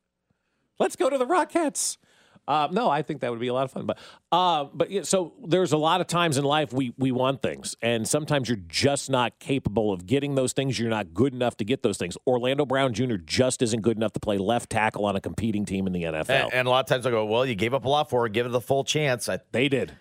Let's 0.81 0.97
go 0.97 1.09
to 1.09 1.17
the 1.19 1.27
Rockettes. 1.27 1.99
Uh, 2.49 2.69
no, 2.71 2.89
I 2.89 3.03
think 3.03 3.21
that 3.21 3.31
would 3.31 3.41
be 3.41 3.49
a 3.49 3.55
lot 3.55 3.65
of 3.65 3.73
fun. 3.73 3.87
But 3.87 3.99
uh, 4.31 4.67
but 4.73 4.91
yeah, 4.91 5.03
so 5.03 5.35
there's 5.45 5.73
a 5.73 5.77
lot 5.77 6.01
of 6.01 6.07
times 6.07 6.39
in 6.39 6.45
life 6.45 6.73
we 6.73 6.93
we 6.97 7.11
want 7.11 7.43
things, 7.43 7.75
and 7.83 8.07
sometimes 8.07 8.49
you're 8.49 8.59
just 8.69 9.11
not 9.11 9.39
capable 9.41 9.93
of 9.93 10.07
getting 10.07 10.35
those 10.35 10.53
things. 10.53 10.79
You're 10.79 10.91
not 10.91 11.13
good 11.13 11.35
enough 11.35 11.57
to 11.59 11.65
get 11.65 11.83
those 11.83 11.99
things. 11.99 12.17
Orlando 12.27 12.65
Brown 12.65 12.95
Jr. 12.95 13.17
just 13.17 13.63
isn't 13.63 13.81
good 13.81 13.97
enough 13.97 14.13
to 14.13 14.21
play 14.21 14.39
left 14.39 14.71
tackle 14.71 15.05
on 15.07 15.17
a 15.17 15.21
competing 15.21 15.65
team 15.65 15.87
in 15.87 15.93
the 15.93 16.05
NFL. 16.05 16.31
And, 16.31 16.55
and 16.55 16.69
a 16.69 16.71
lot 16.71 16.85
of 16.85 16.89
times 16.89 17.07
I 17.07 17.11
go, 17.11 17.25
well, 17.25 17.45
you 17.45 17.55
gave 17.55 17.75
up 17.75 17.85
a 17.85 17.89
lot 17.89 18.11
for 18.11 18.27
it. 18.27 18.33
Give 18.33 18.47
it 18.47 18.51
the 18.51 18.61
full 18.61 18.85
chance. 18.85 19.29
I, 19.29 19.41
They 19.53 19.69
did. 19.69 19.93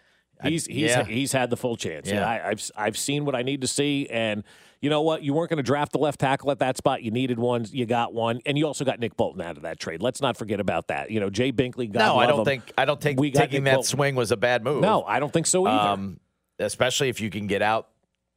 He's 0.43 0.65
he's 0.65 0.91
yeah. 0.91 1.03
he's 1.03 1.31
had 1.31 1.49
the 1.49 1.57
full 1.57 1.77
chance. 1.77 2.09
Yeah. 2.09 2.27
I, 2.27 2.49
I've 2.49 2.71
I've 2.75 2.97
seen 2.97 3.25
what 3.25 3.35
I 3.35 3.41
need 3.41 3.61
to 3.61 3.67
see, 3.67 4.07
and 4.09 4.43
you 4.81 4.89
know 4.89 5.01
what? 5.01 5.23
You 5.23 5.33
weren't 5.33 5.49
going 5.49 5.57
to 5.57 5.63
draft 5.63 5.93
the 5.93 5.97
left 5.97 6.19
tackle 6.19 6.51
at 6.51 6.59
that 6.59 6.77
spot. 6.77 7.01
You 7.01 7.09
needed 7.11 7.39
one. 7.39 7.65
You 7.71 7.85
got 7.85 8.13
one, 8.13 8.41
and 8.45 8.57
you 8.57 8.67
also 8.67 8.85
got 8.85 8.99
Nick 8.99 9.15
Bolton 9.17 9.41
out 9.41 9.57
of 9.57 9.63
that 9.63 9.79
trade. 9.79 10.01
Let's 10.01 10.21
not 10.21 10.37
forget 10.37 10.59
about 10.59 10.89
that. 10.89 11.09
You 11.09 11.19
know, 11.19 11.29
Jay 11.29 11.51
Binkley. 11.51 11.91
God 11.91 11.99
no, 11.99 12.17
I 12.17 12.27
don't 12.27 12.39
him. 12.39 12.45
think 12.45 12.73
I 12.77 12.85
don't 12.85 12.99
think 13.01 13.19
We 13.19 13.31
taking 13.31 13.63
that 13.63 13.75
Bolton. 13.75 13.87
swing 13.89 14.15
was 14.15 14.31
a 14.31 14.37
bad 14.37 14.63
move. 14.63 14.81
No, 14.81 15.03
I 15.03 15.19
don't 15.19 15.31
think 15.31 15.47
so 15.47 15.65
either. 15.65 15.89
um, 15.89 16.19
especially 16.59 17.09
if 17.09 17.21
you 17.21 17.29
can 17.29 17.47
get 17.47 17.61
out 17.61 17.87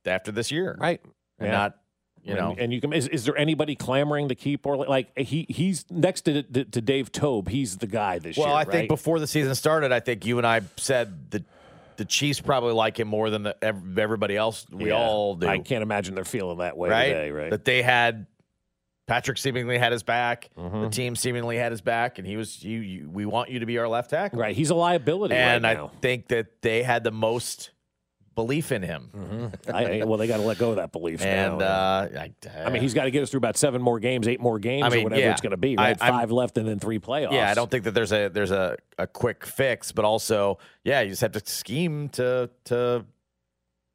after 0.06 0.32
this 0.32 0.50
year, 0.50 0.76
right? 0.80 1.00
And 1.38 1.48
Yeah. 1.48 1.52
not, 1.52 1.78
you 2.22 2.34
know, 2.34 2.50
and, 2.50 2.60
and 2.60 2.72
you 2.72 2.80
can. 2.80 2.92
Is, 2.92 3.08
is 3.08 3.24
there 3.24 3.36
anybody 3.36 3.74
clamoring 3.74 4.28
to 4.28 4.34
keep 4.34 4.64
or 4.66 4.76
like 4.76 5.16
he 5.18 5.46
he's 5.48 5.84
next 5.90 6.22
to 6.22 6.42
to, 6.42 6.64
to 6.64 6.80
Dave 6.80 7.12
Tobe? 7.12 7.48
He's 7.48 7.76
the 7.76 7.86
guy 7.86 8.18
this 8.20 8.36
well, 8.36 8.46
year. 8.46 8.54
Well, 8.54 8.60
I 8.60 8.64
think 8.64 8.88
before 8.88 9.18
the 9.20 9.26
season 9.26 9.54
started, 9.54 9.92
I 9.92 10.00
think 10.00 10.24
you 10.24 10.38
and 10.38 10.46
I 10.46 10.62
said 10.76 11.30
the 11.30 11.44
the 11.98 12.04
Chiefs 12.04 12.40
probably 12.40 12.72
like 12.72 12.98
him 12.98 13.08
more 13.08 13.28
than 13.28 13.42
the, 13.42 13.56
everybody 13.62 14.36
else. 14.36 14.64
We 14.70 14.88
Yeah. 14.88 14.96
all 14.96 15.34
do. 15.34 15.46
I 15.46 15.58
can't 15.58 15.82
imagine 15.82 16.14
they're 16.14 16.24
feeling 16.24 16.58
that 16.58 16.76
way 16.78 16.88
right? 16.88 17.08
today. 17.08 17.30
Right? 17.30 17.50
That 17.50 17.64
they 17.64 17.82
had 17.82 18.26
Patrick 19.08 19.36
seemingly 19.38 19.78
had 19.78 19.90
his 19.90 20.02
back. 20.02 20.48
Mm-hmm. 20.56 20.82
The 20.82 20.90
team 20.90 21.16
seemingly 21.16 21.56
had 21.56 21.72
his 21.72 21.80
back, 21.80 22.18
and 22.18 22.26
he 22.26 22.36
was 22.36 22.62
you. 22.62 22.80
you 22.80 23.10
we 23.10 23.26
want 23.26 23.50
you 23.50 23.58
to 23.60 23.66
be 23.66 23.78
our 23.78 23.88
left 23.88 24.10
tackle, 24.10 24.38
right. 24.38 24.54
He's 24.54 24.70
a 24.70 24.74
liability 24.74 25.34
And 25.34 25.64
right 25.64 25.78
I 25.78 25.88
think 26.00 26.28
that 26.28 26.62
they 26.62 26.82
had 26.82 27.04
the 27.04 27.10
most 27.10 27.70
belief 28.38 28.70
in 28.70 28.82
him. 28.82 29.50
I, 29.72 30.00
I- 30.00 30.04
well, 30.04 30.16
they 30.16 30.28
got 30.28 30.36
to 30.36 30.44
let 30.44 30.58
go 30.58 30.70
of 30.70 30.76
that 30.76 30.92
belief 30.92 31.20
And 31.22 31.60
uh, 31.60 32.06
I, 32.16 32.30
I 32.56 32.70
mean, 32.70 32.80
he's 32.80 32.94
got 32.94 33.04
to 33.04 33.10
get 33.10 33.24
us 33.24 33.30
through 33.30 33.38
about 33.38 33.56
seven 33.56 33.82
more 33.82 33.98
games, 33.98 34.28
eight 34.28 34.40
more 34.40 34.60
games, 34.60 34.84
I 34.84 34.90
mean, 34.90 35.00
or 35.00 35.04
whatever 35.04 35.20
yeah. 35.22 35.32
it's 35.32 35.40
going 35.40 35.50
to 35.50 35.56
be. 35.56 35.76
I- 35.76 35.88
Right, 35.88 36.02
I'm- 36.02 36.12
five 36.12 36.30
left, 36.30 36.56
and 36.56 36.68
then 36.68 36.78
three 36.78 37.00
playoffs. 37.00 37.32
Yeah, 37.32 37.50
I 37.50 37.54
don't 37.54 37.68
think 37.68 37.82
that 37.84 37.94
there's 37.94 38.12
a 38.12 38.28
there's 38.28 38.52
a, 38.52 38.76
a 38.96 39.06
quick 39.08 39.44
fix, 39.44 39.90
but 39.90 40.04
also, 40.04 40.58
yeah, 40.84 41.00
you 41.00 41.10
just 41.10 41.22
have 41.22 41.32
to 41.32 41.42
scheme 41.44 42.08
to 42.10 42.48
to 42.66 43.04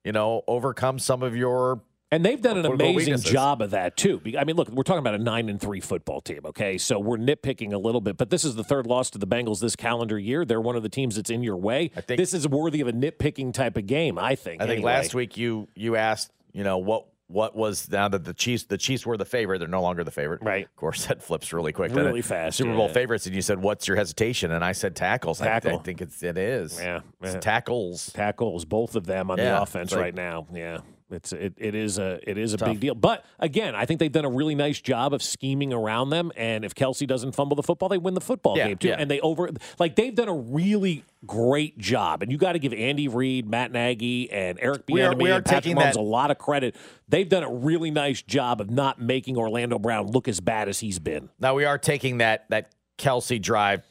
you 0.03 0.11
know 0.11 0.43
overcome 0.47 0.99
some 0.99 1.23
of 1.23 1.35
your 1.37 1.81
And 2.13 2.23
they've 2.23 2.41
done 2.41 2.57
an 2.57 2.65
amazing 2.65 3.17
job 3.19 3.61
of 3.61 3.71
that 3.71 3.97
too. 3.97 4.21
I 4.37 4.43
mean, 4.43 4.55
look, 4.55 4.69
we're 4.69 4.83
talking 4.83 4.99
about 4.99 5.15
a 5.15 5.17
nine 5.17 5.49
and 5.49 5.59
three 5.59 5.79
football 5.79 6.21
team. 6.21 6.41
Okay, 6.45 6.77
so 6.77 6.99
we're 6.99 7.17
nitpicking 7.17 7.73
a 7.73 7.77
little 7.77 8.01
bit, 8.01 8.17
but 8.17 8.29
this 8.29 8.43
is 8.45 8.55
the 8.55 8.63
third 8.63 8.85
loss 8.85 9.09
to 9.11 9.17
the 9.17 9.27
Bengals 9.27 9.59
this 9.59 9.75
calendar 9.75 10.19
year. 10.19 10.45
They're 10.45 10.61
one 10.61 10.75
of 10.75 10.83
the 10.83 10.89
teams 10.89 11.15
that's 11.15 11.29
in 11.29 11.41
your 11.43 11.57
way. 11.57 11.91
I 11.95 12.01
think- 12.01 12.19
this 12.19 12.33
is 12.33 12.47
worthy 12.47 12.81
of 12.81 12.87
a 12.87 12.93
nitpicking 12.93 13.53
type 13.53 13.77
of 13.77 13.87
game. 13.87 14.17
I 14.19 14.35
think. 14.35 14.61
I 14.61 14.65
think 14.65 14.77
anyway. 14.77 14.91
last 14.93 15.15
week 15.15 15.37
you 15.37 15.67
you 15.75 15.95
asked 15.95 16.31
you 16.51 16.63
know 16.63 16.77
what 16.77 17.07
what 17.27 17.55
was 17.55 17.89
now 17.89 18.07
that 18.09 18.25
the 18.25 18.33
Chiefs 18.33 18.65
the 18.65 18.77
Chiefs 18.77 19.05
were 19.07 19.17
the 19.17 19.25
favorite 19.25 19.57
they're 19.59 19.67
no 19.67 19.81
longer 19.81 20.03
the 20.03 20.11
favorite 20.11 20.41
right 20.43 20.65
of 20.65 20.75
course 20.75 21.05
that 21.07 21.23
flips 21.23 21.51
really 21.51 21.71
quick 21.71 21.91
Really 21.95 22.21
fast, 22.21 22.57
Super 22.57 22.75
Bowl 22.75 22.87
yeah. 22.87 22.93
favorites 22.93 23.25
and 23.25 23.33
you 23.33 23.41
said 23.41 23.59
what's 23.59 23.87
your 23.87 23.97
hesitation 23.97 24.51
and 24.51 24.63
I 24.63 24.73
said 24.73 24.95
tackles 24.95 25.41
I- 25.41 25.55
I, 25.55 25.59
think 25.59 26.01
it's 26.01 26.21
it 26.21 26.37
is 26.37 26.79
Yeah, 26.79 26.99
It's 27.21 27.33
yeah. 27.33 27.39
tackles 27.39 28.11
tackles, 28.13 28.65
both 28.65 28.95
of 28.95 29.05
them 29.07 29.31
on 29.31 29.37
Yeah, 29.39 29.55
the 29.55 29.61
offense 29.63 29.91
like- 29.93 30.01
right 30.01 30.13
now. 30.15 30.45
Yeah, 30.53 30.79
it's 31.13 31.31
it, 31.33 31.53
it 31.57 31.75
is 31.75 31.97
a 31.97 32.19
it 32.29 32.37
is 32.37 32.53
a 32.53 32.57
Tough. 32.57 32.69
big 32.69 32.79
deal. 32.79 32.95
But 32.95 33.25
again, 33.39 33.75
I 33.75 33.85
think 33.85 33.99
they've 33.99 34.11
done 34.11 34.25
a 34.25 34.29
really 34.29 34.55
nice 34.55 34.81
job 34.81 35.13
of 35.13 35.21
scheming 35.23 35.71
around 35.73 36.09
them. 36.09 36.31
And 36.35 36.63
if 36.65 36.73
Kelce 36.75 37.05
doesn't 37.07 37.33
fumble 37.33 37.55
the 37.55 37.63
football, 37.63 37.89
they 37.89 37.97
win 37.97 38.13
the 38.13 38.21
football 38.21 38.57
Yeah, 38.57 38.67
game 38.69 38.77
too. 38.77 38.87
yeah. 38.89 38.95
And 38.99 39.09
they 39.09 39.19
over 39.19 39.49
like 39.79 39.95
they've 39.95 40.13
done 40.15 40.29
a 40.29 40.35
really 40.35 41.03
great 41.25 41.77
job. 41.77 42.21
And 42.21 42.31
you 42.31 42.37
got 42.37 42.53
to 42.53 42.59
give 42.59 42.73
Andy 42.73 43.07
Reid, 43.07 43.47
Matt 43.47 43.71
Nagy, 43.71 44.31
and 44.31 44.57
Eric 44.61 44.85
Bieniemy 44.87 45.35
and 45.35 45.45
Patrick 45.45 45.75
Mahomes 45.75 45.93
that- 45.93 45.95
a 45.95 46.01
lot 46.01 46.31
of 46.31 46.37
credit. 46.37 46.75
They've 47.07 47.27
done 47.29 47.43
a 47.43 47.51
really 47.51 47.91
nice 47.91 48.21
job 48.21 48.59
of 48.61 48.69
not 48.69 48.99
making 49.01 49.37
Orlando 49.37 49.77
Brown 49.79 50.07
look 50.07 50.27
as 50.27 50.39
bad 50.39 50.67
as 50.69 50.79
he's 50.79 50.99
been. 50.99 51.29
now 51.39 51.53
we 51.55 51.65
are 51.65 51.77
taking 51.77 52.17
that 52.17 52.45
that 52.49 52.71
Kelce 52.97 53.41
drive 53.41 53.83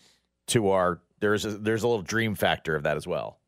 to 0.48 0.70
our 0.70 1.00
there's 1.20 1.44
a, 1.44 1.50
there's 1.50 1.82
a 1.84 1.88
little 1.88 2.02
dream 2.02 2.34
factor 2.34 2.74
of 2.74 2.82
that 2.82 2.96
as 2.96 3.06
well 3.06 3.38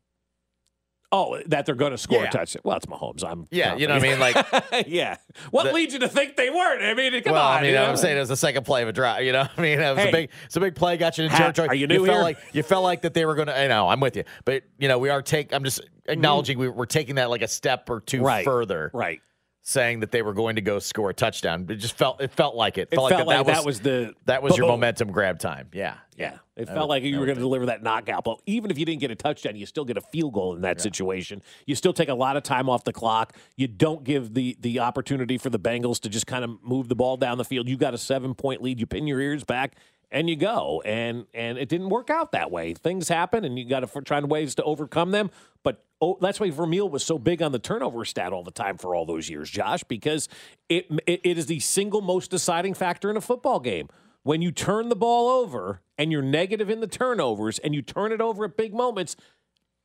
Oh, 1.15 1.39
that 1.47 1.65
they're 1.65 1.75
going 1.75 1.91
to 1.91 1.97
score 1.97 2.21
Yeah. 2.21 2.27
a 2.29 2.31
touchdown. 2.31 2.61
Well, 2.65 2.77
it's 2.77 2.85
Mahomes. 2.87 3.23
I'm 3.23 3.47
Yeah, 3.51 3.75
you 3.75 3.87
know 3.87 3.93
what 3.95 4.03
I 4.03 4.07
mean? 4.09 4.19
Like, 4.19 4.85
yeah. 4.87 5.17
What 5.51 5.63
The- 5.63 5.73
leads 5.73 5.93
you 5.93 5.99
to 5.99 6.09
think 6.09 6.35
they 6.35 6.49
weren't? 6.49 6.81
I 6.83 6.93
mean, 6.93 7.21
come 7.23 7.33
well, 7.33 7.45
on. 7.47 7.57
I 7.59 7.61
mean, 7.61 7.69
you 7.71 7.75
know? 7.75 7.85
I'm 7.85 7.97
saying 7.97 8.17
it 8.17 8.19
was 8.19 8.29
the 8.29 8.35
second 8.37 8.65
play 8.65 8.81
of 8.83 8.89
a 8.89 8.93
drive. 8.93 9.23
You 9.23 9.31
know, 9.31 9.47
I 9.57 9.61
mean, 9.61 9.79
it 9.79 9.89
was 9.95 9.99
Hey. 10.03 10.09
a 10.09 10.11
big, 10.11 10.29
it's 10.45 10.55
a 10.55 10.59
big 10.59 10.75
play, 10.75 10.97
got 10.97 11.17
you 11.17 11.23
in 11.25 11.29
Hat, 11.29 11.37
territory. 11.39 11.67
are 11.69 11.75
you 11.75 11.87
new 11.87 12.05
felt 12.05 12.09
here? 12.17 12.21
like 12.23 12.37
you 12.53 12.63
felt 12.63 12.83
like 12.83 13.01
that 13.03 13.13
they 13.13 13.25
were 13.25 13.35
going 13.35 13.47
to. 13.47 13.57
I 13.57 13.67
know, 13.67 13.87
I'm 13.87 13.99
with 13.99 14.15
you, 14.17 14.23
but 14.43 14.63
you 14.77 14.87
know, 14.87 14.97
we 14.99 15.09
are 15.09 15.21
take. 15.21 15.53
I'm 15.53 15.63
just 15.63 15.81
acknowledging 16.07 16.57
we, 16.59 16.67
we're 16.69 16.85
taking 16.85 17.15
that 17.15 17.29
like 17.29 17.41
a 17.41 17.47
step 17.47 17.89
or 17.89 18.01
two 18.01 18.17
Mm-hmm. 18.17 18.25
Right. 18.25 18.45
further, 18.45 18.91
right. 18.93 19.21
saying 19.61 20.01
that 20.01 20.11
they 20.11 20.21
were 20.21 20.33
going 20.33 20.55
to 20.57 20.61
go 20.61 20.79
score 20.79 21.09
a 21.09 21.13
touchdown. 21.13 21.65
It 21.69 21.75
just 21.77 21.97
felt, 21.97 22.21
it 22.21 22.31
felt 22.31 22.55
like 22.55 22.77
it. 22.77 22.89
It 22.91 22.95
Felt 22.95 23.09
felt 23.09 23.25
like, 23.27 23.37
like 23.37 23.45
that, 23.47 23.55
that 23.55 23.65
was 23.65 23.79
the 23.79 24.13
that 24.25 24.43
was 24.43 24.57
your 24.57 24.67
momentum 24.67 25.11
grab 25.11 25.39
time. 25.39 25.69
Yeah, 25.73 25.95
Yeah, 26.17 26.37
it 26.55 26.69
I 26.69 26.73
felt 26.73 26.87
would- 26.87 26.93
like 26.95 27.03
you 27.03 27.17
I 27.17 27.19
were 27.19 27.25
going 27.25 27.35
to 27.37 27.41
deliver 27.41 27.65
that 27.65 27.83
knockout 27.83 28.23
But 28.23 28.39
Even 28.45 28.71
if 28.71 28.77
you 28.79 28.85
didn't 28.85 29.01
get 29.01 29.11
a 29.11 29.15
touchdown, 29.15 29.55
you 29.57 29.65
still 29.65 29.83
get 29.83 29.97
a 29.97 30.01
field 30.01 30.33
goal 30.33 30.55
in 30.55 30.61
that 30.61 30.79
situation. 30.79 31.41
You 31.65 31.75
still 31.75 31.91
take 31.93 32.07
a 32.09 32.13
lot 32.13 32.37
of 32.37 32.43
time 32.43 32.69
off 32.69 32.85
the 32.85 32.93
clock. 32.93 33.33
You 33.57 33.67
don't 33.67 34.03
give 34.03 34.33
the 34.33 34.55
the 34.61 34.79
opportunity 34.79 35.37
for 35.37 35.49
the 35.49 35.59
Bengals 35.59 35.99
to 36.01 36.09
just 36.09 36.25
kind 36.27 36.43
of 36.45 36.63
move 36.63 36.87
the 36.87 36.95
ball 36.95 37.17
down 37.17 37.37
the 37.37 37.43
field. 37.45 37.67
You 37.67 37.75
got 37.77 37.93
a 37.93 37.97
seven 37.97 38.33
point 38.33 38.61
lead. 38.61 38.79
You 38.79 38.85
pin 38.85 39.07
your 39.07 39.19
ears 39.19 39.43
back 39.43 39.75
and 40.09 40.29
you 40.29 40.37
go. 40.37 40.81
And 40.85 41.25
and 41.33 41.57
it 41.57 41.67
didn't 41.67 41.89
work 41.89 42.09
out 42.09 42.31
that 42.31 42.49
way. 42.49 42.73
Things 42.73 43.09
happen, 43.09 43.43
and 43.43 43.59
you 43.59 43.65
got 43.65 43.81
to 43.81 44.01
try 44.01 44.21
ways 44.21 44.55
to 44.55 44.63
overcome 44.63 45.11
them. 45.11 45.31
But 45.63 45.83
oh, 45.99 46.17
that's 46.21 46.39
why 46.39 46.49
Vermeil 46.49 46.87
was 46.87 47.03
so 47.03 47.17
big 47.19 47.41
on 47.41 47.51
the 47.51 47.59
turnover 47.59 48.05
stat 48.05 48.31
all 48.31 48.43
the 48.43 48.51
time 48.51 48.77
for 48.77 48.95
all 48.95 49.05
those 49.05 49.29
years, 49.29 49.49
Josh, 49.49 49.83
because 49.83 50.29
it, 50.69 50.85
it, 51.07 51.21
it 51.23 51.37
is 51.37 51.47
the 51.47 51.59
single 51.59 52.01
most 52.01 52.31
deciding 52.31 52.73
factor 52.75 53.09
in 53.09 53.17
a 53.17 53.21
football 53.21 53.59
game. 53.59 53.89
When 54.25 54.41
you 54.41 54.51
turn 54.51 54.89
the 54.89 54.95
ball 54.95 55.29
over 55.29 55.83
and 55.99 56.11
you're 56.11 56.23
negative 56.23 56.67
in 56.67 56.79
the 56.79 56.87
turnovers 56.87 57.59
and 57.59 57.75
you 57.75 57.83
turn 57.83 58.11
it 58.11 58.19
over 58.19 58.45
at 58.45 58.57
big 58.57 58.73
moments, 58.73 59.15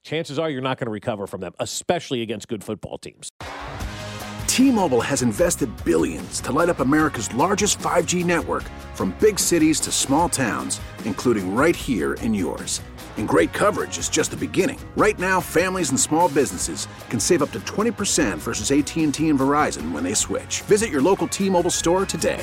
chances 0.02 0.38
are 0.38 0.48
you're 0.48 0.62
not 0.62 0.78
going 0.78 0.86
to 0.86 0.90
recover 0.90 1.26
from 1.26 1.42
them, 1.42 1.52
especially 1.58 2.22
against 2.22 2.48
good 2.48 2.64
football 2.64 2.96
teams. 2.96 3.28
T-Mobile 4.46 5.02
has 5.02 5.20
invested 5.20 5.68
billions 5.84 6.40
to 6.40 6.52
light 6.52 6.70
up 6.70 6.80
America's 6.80 7.30
largest 7.34 7.78
5G 7.80 8.24
network 8.24 8.62
from 8.94 9.14
big 9.20 9.38
cities 9.38 9.78
to 9.80 9.92
small 9.92 10.30
towns, 10.30 10.80
including 11.04 11.54
right 11.54 11.76
here 11.76 12.14
in 12.14 12.32
yours. 12.32 12.80
And 13.18 13.28
great 13.28 13.52
coverage 13.52 13.98
is 13.98 14.08
just 14.08 14.30
the 14.30 14.38
beginning. 14.38 14.80
Right 14.96 15.18
now, 15.18 15.42
families 15.42 15.90
and 15.90 16.00
small 16.00 16.30
businesses 16.30 16.88
can 17.10 17.20
save 17.20 17.42
up 17.42 17.52
to 17.52 17.60
20% 17.60 18.38
versus 18.38 18.72
AT&T 18.72 19.28
and 19.28 19.38
Verizon 19.38 19.92
when 19.92 20.02
they 20.02 20.14
switch. 20.14 20.62
Visit 20.62 20.88
your 20.88 21.02
local 21.02 21.28
T-Mobile 21.28 21.70
store 21.70 22.06
today. 22.06 22.42